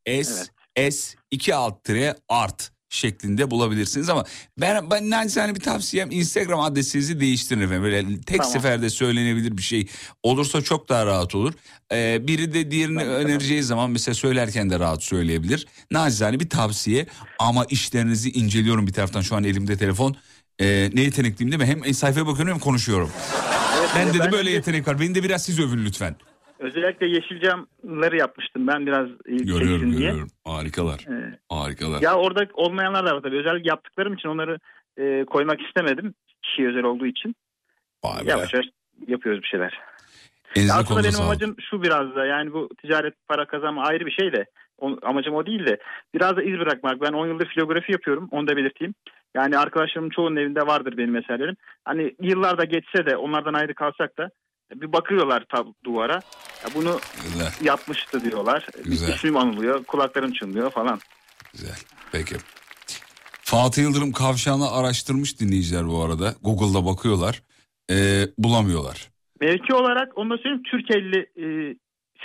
[0.07, 0.45] S
[0.91, 4.25] S 2 alt tire art şeklinde bulabilirsiniz ama
[4.61, 7.83] ben ben naçizane bir tavsiyem Instagram adresinizi değiştirin efendim.
[7.83, 8.53] Böyle tek Tamam.
[8.53, 9.87] seferde söylenebilir bir şey
[10.23, 11.55] olursa çok daha rahat olur.
[11.93, 15.67] Ee, biri de diğerini önereceği zaman mesela söylerken de rahat söyleyebilir.
[15.91, 17.07] Naçizane bir tavsiye
[17.39, 20.17] ama işlerinizi inceliyorum bir taraftan şu an elimde telefon.
[20.61, 21.67] Ee, ne yetenekliyim değil mi?
[21.87, 23.11] Hem sayfaya bakıyorum hem konuşuyorum.
[24.15, 25.01] De ben böyle de- yetenek var.
[25.01, 26.17] Beni de biraz siz övün lütfen.
[26.59, 30.01] Özellikle yeşil camları yapmıştım ben biraz e, Görüyorum diye.
[30.01, 30.29] görüyorum.
[30.45, 30.99] Harikalar.
[31.11, 32.03] Ee, Harikalar.
[32.03, 33.37] Ya orada olmayanlar da var tabii.
[33.39, 34.59] Özellikle yaptıklarım için onları
[34.97, 36.15] e, koymak istemedim.
[36.43, 37.37] Kişiye özel olduğu için.
[38.05, 38.31] Vay be.
[38.31, 38.67] Yavaş yavaş
[39.09, 39.79] yapıyoruz bir şeyler.
[40.57, 41.27] Elinize aslında benim sağlık.
[41.27, 44.47] amacım şu biraz da yani bu ticaret para kazanma ayrı bir şey de
[44.79, 45.79] o- amacım o değil de
[46.15, 47.01] biraz da iz bırakmak.
[47.01, 48.95] Ben 10 yıldır filografi yapıyorum onu da belirteyim.
[49.37, 51.57] Yani arkadaşlarımın çoğunun evinde vardır benim eserlerim.
[51.85, 54.31] Hani yıllarda geçse de onlardan ayrı kalsak da
[54.75, 56.21] bir bakıyorlar tab- duvara.
[56.65, 57.53] Ya bunu Güzel.
[57.63, 58.67] yapmıştı diyorlar.
[58.85, 59.09] Güzel.
[59.09, 61.01] Bir ismim anılıyor, kulaklarım çınlıyor falan.
[62.13, 62.37] Peki.
[63.43, 66.35] Fatih Yıldırım kavşağını araştırmış dinleyiciler bu arada.
[66.43, 67.43] Google'da bakıyorlar.
[67.91, 69.09] Ee, bulamıyorlar.
[69.41, 71.77] Mevki olarak onu da söyleyeyim Türk 50 e,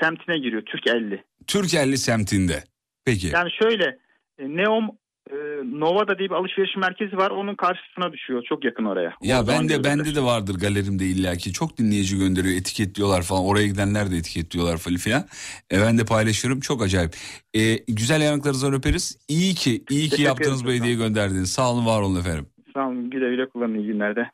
[0.02, 0.62] semtine giriyor.
[0.62, 1.24] Türk 50.
[1.48, 2.64] Türkelli semtinde.
[3.06, 3.28] Peki.
[3.28, 4.00] Yani şöyle
[4.40, 4.90] e, Neom
[5.32, 5.36] e,
[5.80, 7.32] Nova'da diye bir alışveriş merkezi var.
[7.32, 8.44] Onun karşısına düşüyor.
[8.50, 9.14] Çok yakın oraya.
[9.22, 11.54] Ya O ben de bende de vardır galerimde illaki.
[11.54, 13.44] Çok dinleyici gönderiyor, etiketliyorlar falan.
[13.46, 15.22] Oraya gidenler de etiketliyorlar falan filan.
[15.72, 16.60] E, ben de paylaşıyorum.
[16.60, 17.12] Çok acayip.
[17.54, 19.18] E, güzel yanaklarınızdan öperiz.
[19.28, 21.52] İyi ki, iyi ki Teşekkür yaptığınız bu hediyeyi gönderdiniz.
[21.52, 22.46] Sağ olun, var olun efendim.
[22.74, 23.10] Sağ olun.
[23.10, 24.30] Güle güle kullanın iyi günlerde.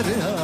[0.00, 0.39] derya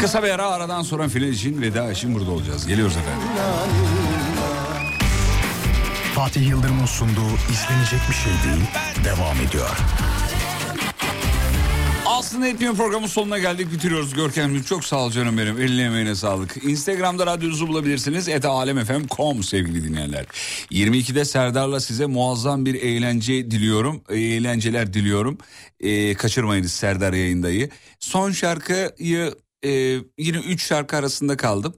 [0.00, 2.66] Kısa bir ara aradan sonra final için veda için burada olacağız.
[2.66, 3.28] Geliyoruz efendim.
[6.14, 8.64] Fatih Yıldırım'ın sunduğu izlenecek bir şey değil
[9.04, 9.76] devam ediyor.
[12.06, 16.64] Aslında etmiyor programın sonuna geldik bitiriyoruz Görkem'cim çok sağ ol canım benim eline emeğine sağlık.
[16.64, 20.26] Instagram'da radyonuzu bulabilirsiniz et alemfm.com sevgili dinleyenler.
[20.70, 25.38] 22'de Serdar'la size muazzam bir eğlence diliyorum eğlenceler diliyorum.
[25.80, 27.70] Ee, kaçırmayınız Serdar yayındayı.
[28.00, 29.34] Son şarkıyı
[29.64, 29.70] e,
[30.18, 31.74] yine 3 şarkı arasında kaldım.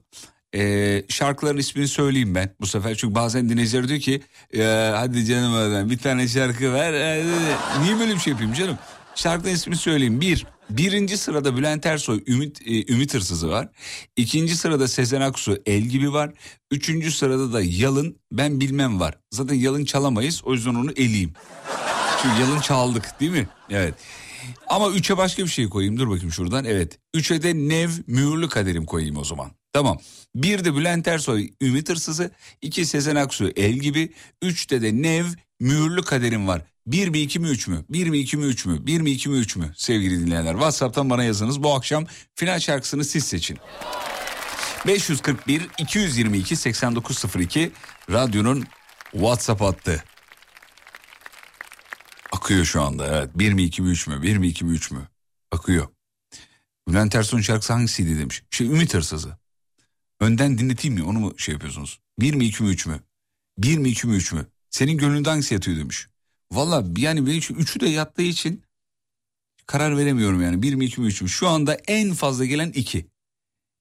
[0.55, 2.95] Ee, şarkıların ismini söyleyeyim ben bu sefer.
[2.95, 4.21] Çünkü bazen dinleyiciler diyor ki
[4.53, 6.93] "Ya hadi canım adam bir tane şarkı ver.
[6.93, 8.77] Hadi." niye böyle bir şey yapayım canım?
[9.15, 10.21] Şarkının ismini söyleyeyim.
[10.21, 13.69] Bir birinci sırada Bülent Ersoy Ümit, e, Ümit Hırsızı var.
[14.15, 16.31] İkinci sırada Sezen Aksu El Gibi var.
[16.71, 19.15] Üçüncü sırada da Yalın Ben Bilmem var.
[19.31, 21.33] Zaten Yalın çalamayız o yüzden onu eleyeyim.
[22.21, 23.47] Çünkü Yalın çaldık değil mi?
[23.69, 23.93] Evet
[24.67, 28.85] ama üçe başka bir şey koyayım dur bakayım şuradan evet üçe de Nev Mühürlü Kaderim
[28.85, 29.99] koyayım o zaman Tamam.
[30.35, 35.25] Bir de Bülent Ersoy Ümit Hırsızı, iki Sezen Aksu El gibi, üçte de Nev
[35.59, 36.61] Mühürlü Kaderim var.
[36.87, 37.85] Bir mi iki mi üç mü?
[37.89, 38.85] Bir mi iki mi üç mü?
[38.85, 39.73] Bir mi iki mi üç mü?
[39.77, 41.63] Sevgili dinleyenler WhatsApp'tan bana yazınız.
[41.63, 42.05] Bu akşam
[42.35, 43.57] final şarkısını siz seçin.
[44.87, 47.71] 541 222 8902
[48.11, 48.63] radyonun
[49.11, 50.03] WhatsApp hattı.
[52.33, 53.29] Akıyor şu anda evet.
[53.35, 54.21] Bir mi iki mi üç mü?
[54.21, 55.07] Bir mi iki mi üç mü?
[55.51, 55.87] Akıyor.
[56.87, 58.43] Bülent Ersoy'un şarkısı hangisiydi demiş.
[58.49, 59.37] Şey Ümit Hırsızı.
[60.19, 61.99] Önden dinleteyim mi onu mu şey yapıyorsunuz?
[62.19, 62.99] Bir mi iki mi üç mü?
[63.57, 64.45] Bir mi iki mi üç mü?
[64.69, 66.07] Senin gönlünde hangisi yatıyor demiş.
[66.51, 68.63] Valla yani benim için üçü de yattığı için
[69.65, 70.61] karar veremiyorum yani.
[70.61, 71.29] Bir mi iki mi üç mü?
[71.29, 73.07] Şu anda en fazla gelen iki.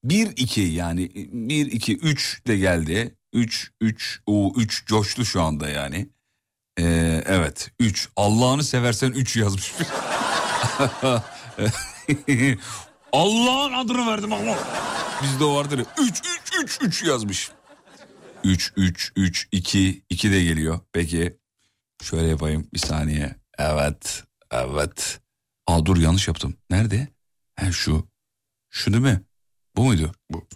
[0.04, 3.16] Bir iki yani bir iki üç de geldi.
[3.32, 6.08] Üç üç o üç coştu şu anda yani.
[6.82, 9.72] Ee, evet üç Allah'ını seversen üç yazmış.
[13.12, 14.58] Allah'ın adını verdim Allah.
[15.22, 15.84] Bizde vardır ya.
[15.98, 16.20] 3
[16.52, 17.50] 3 3 3 yazmış.
[18.44, 20.80] 3 3 3 2 2 de geliyor.
[20.92, 21.38] Peki.
[22.02, 23.36] Şöyle yapayım bir saniye.
[23.58, 24.24] Evet.
[24.50, 25.20] Evet.
[25.66, 26.56] Aa dur yanlış yaptım.
[26.70, 27.08] Nerede?
[27.56, 28.08] He şu.
[28.70, 29.22] Şu değil mi?
[29.76, 30.12] Bu muydu?
[30.30, 30.48] Bu.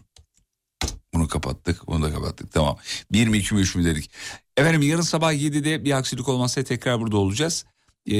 [1.14, 1.86] Bunu kapattık.
[1.86, 2.52] Bunu da kapattık.
[2.52, 2.78] Tamam.
[3.12, 4.10] 1 mi 2 mi 3 mü dedik.
[4.56, 7.64] Efendim yarın sabah 7'de bir aksilik olmazsa tekrar burada olacağız.
[8.06, 8.14] Ee,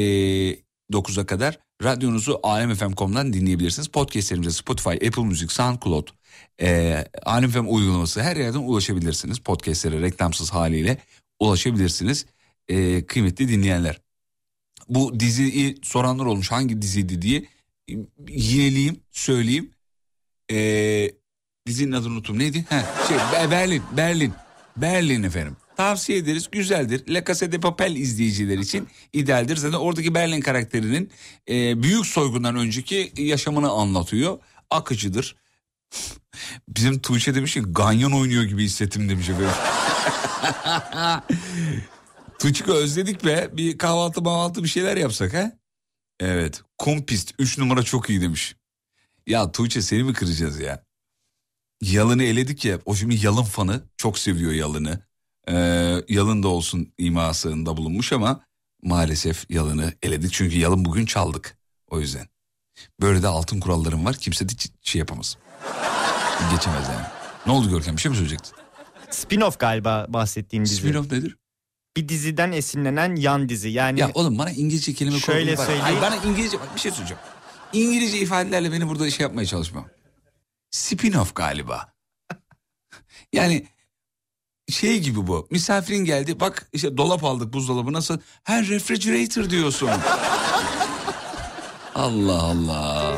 [0.93, 3.89] 9'a kadar radyonuzu alemfm.com'dan dinleyebilirsiniz.
[3.89, 6.09] Podcastlerimize Spotify, Apple Music, SoundCloud,
[6.61, 9.39] e, Alem FM uygulaması her yerden ulaşabilirsiniz.
[9.39, 10.99] Podcastlere reklamsız haliyle
[11.41, 12.27] ulaşabilirsiniz.
[12.69, 14.01] E, kıymetli dinleyenler.
[14.89, 17.45] Bu diziyi soranlar olmuş hangi diziydi diye
[17.89, 17.93] e,
[18.29, 19.71] yineleyeyim, söyleyeyim.
[20.53, 21.11] E,
[21.67, 22.67] dizinin adını unuttum neydi?
[22.69, 24.33] He, şey, Be- Berlin, Berlin,
[24.77, 25.57] Berlin efendim.
[25.77, 27.09] Tavsiye ederiz güzeldir.
[27.09, 29.57] La Casa de Papel izleyiciler için idealdir.
[29.57, 31.11] Zaten oradaki Berlin karakterinin
[31.49, 34.39] e, büyük soygundan önceki yaşamını anlatıyor.
[34.71, 35.37] Akıcıdır.
[36.69, 39.51] Bizim Tuğçe demiş ki ganyan oynuyor gibi hissettim demiş efendim.
[42.39, 45.53] Tuğçe özledik be bir kahvaltı mahvaltı bir şeyler yapsak ha?
[46.21, 48.57] Evet kumpist 3 numara çok iyi demiş.
[49.27, 50.85] Ya Tuğçe seni mi kıracağız ya?
[51.83, 55.06] Yalın'ı eledik ya o şimdi Yalın fanı çok seviyor Yalın'ı.
[55.51, 55.55] E,
[56.09, 58.41] yalın da olsun imasında bulunmuş ama
[58.83, 60.33] maalesef yalını eledik.
[60.33, 61.59] Çünkü yalın bugün çaldık
[61.91, 62.29] o yüzden.
[63.01, 64.53] Böyle de altın kurallarım var kimse de
[64.83, 65.37] şey yapamaz.
[66.51, 67.07] Geçemez yani.
[67.47, 68.53] Ne oldu Görkem bir şey mi söyleyecektin?
[69.11, 70.83] Spin-off galiba bahsettiğin dizi.
[70.83, 71.37] Spin-off nedir?
[71.97, 73.69] Bir diziden esinlenen yan dizi.
[73.69, 75.83] Yani Ya oğlum bana İngilizce kelime Şöyle söyleyeyim.
[75.83, 77.23] Hayır, bana İngilizce bak bir şey söyleyeceğim.
[77.73, 79.85] İngilizce ifadelerle beni burada şey yapmaya çalışma.
[80.73, 81.93] Spin-off galiba.
[83.33, 83.67] yani
[84.71, 85.47] şey gibi bu.
[85.51, 88.19] Misafirin geldi bak işte dolap aldık buzdolabı nasıl?
[88.45, 89.89] Her refrigerator diyorsun.
[91.95, 93.13] Allah Allah.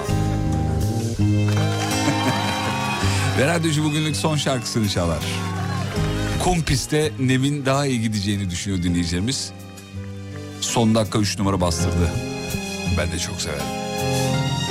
[3.38, 5.22] Ve radyocu bugünlük son şarkısını çalar.
[6.44, 9.52] Kum pistte Nevin daha iyi gideceğini düşünüyor dinleyicilerimiz.
[10.60, 12.10] Son dakika 3 numara bastırdı.
[12.98, 13.62] Ben de çok severim.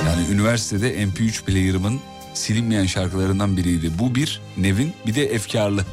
[0.06, 2.00] Yani üniversitede MP3 player'ımın
[2.34, 3.90] silinmeyen şarkılarından biriydi.
[3.98, 5.84] Bu bir Nevin bir de Efkarlı.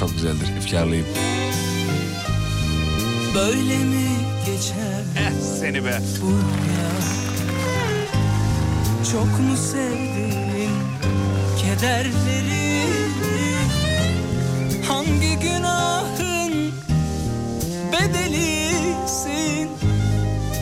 [0.00, 1.06] Çok güzeldir Efkarlıyım.
[3.34, 4.08] Böyle mi
[4.46, 5.02] geçer?
[5.60, 5.98] Seni be.
[6.22, 6.90] bu dünya?
[9.12, 10.70] Çok mu sevdin
[11.58, 12.84] kederleri?
[14.88, 16.72] Hangi günahın
[17.92, 19.68] bedelisin?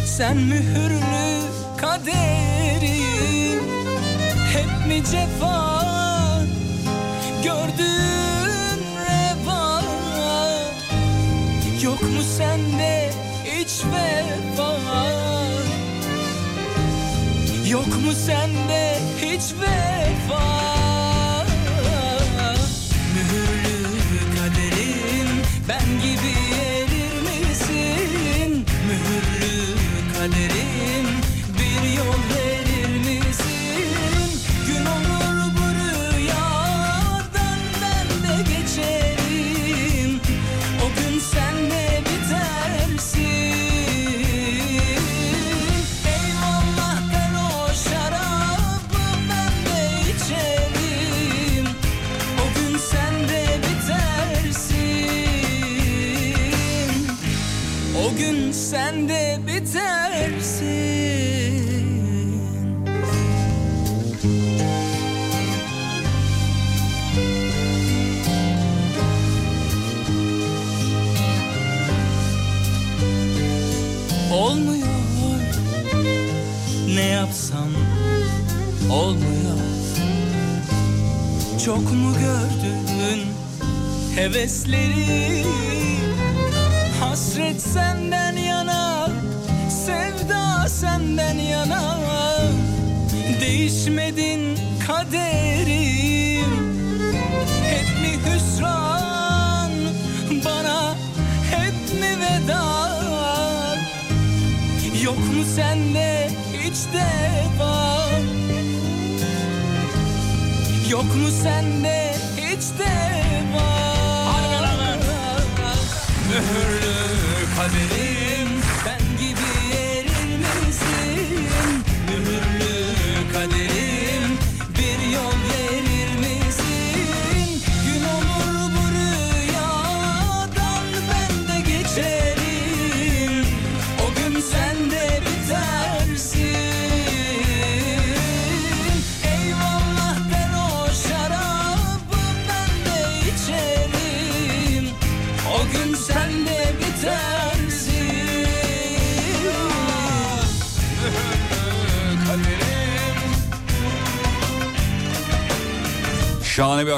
[0.06, 1.42] Sen mühürlü
[1.76, 3.62] kaderim
[4.52, 5.82] Hep mi cefa
[7.44, 8.21] gördün
[12.32, 13.10] Yok mu sende
[13.44, 14.72] hiç vefa
[17.68, 20.71] Yok mu sende hiç vefa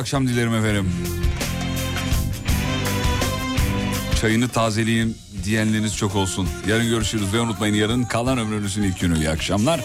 [0.05, 0.91] akşam dilerim efendim.
[4.21, 6.49] Çayını tazeleyin diyenleriniz çok olsun.
[6.69, 9.19] Yarın görüşürüz ve unutmayın yarın kalan ömrünüzün ilk günü.
[9.19, 9.81] İyi akşamlar.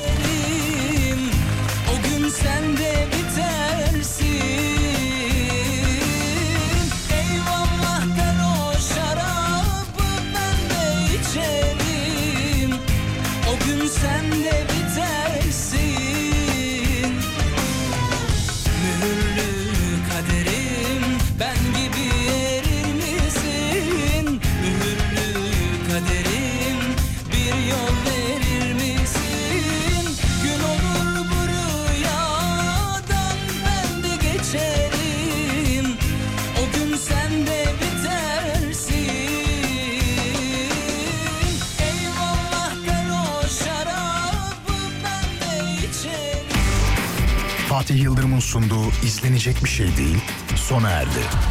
[49.80, 50.18] Şey değil
[50.56, 51.49] sona erdi.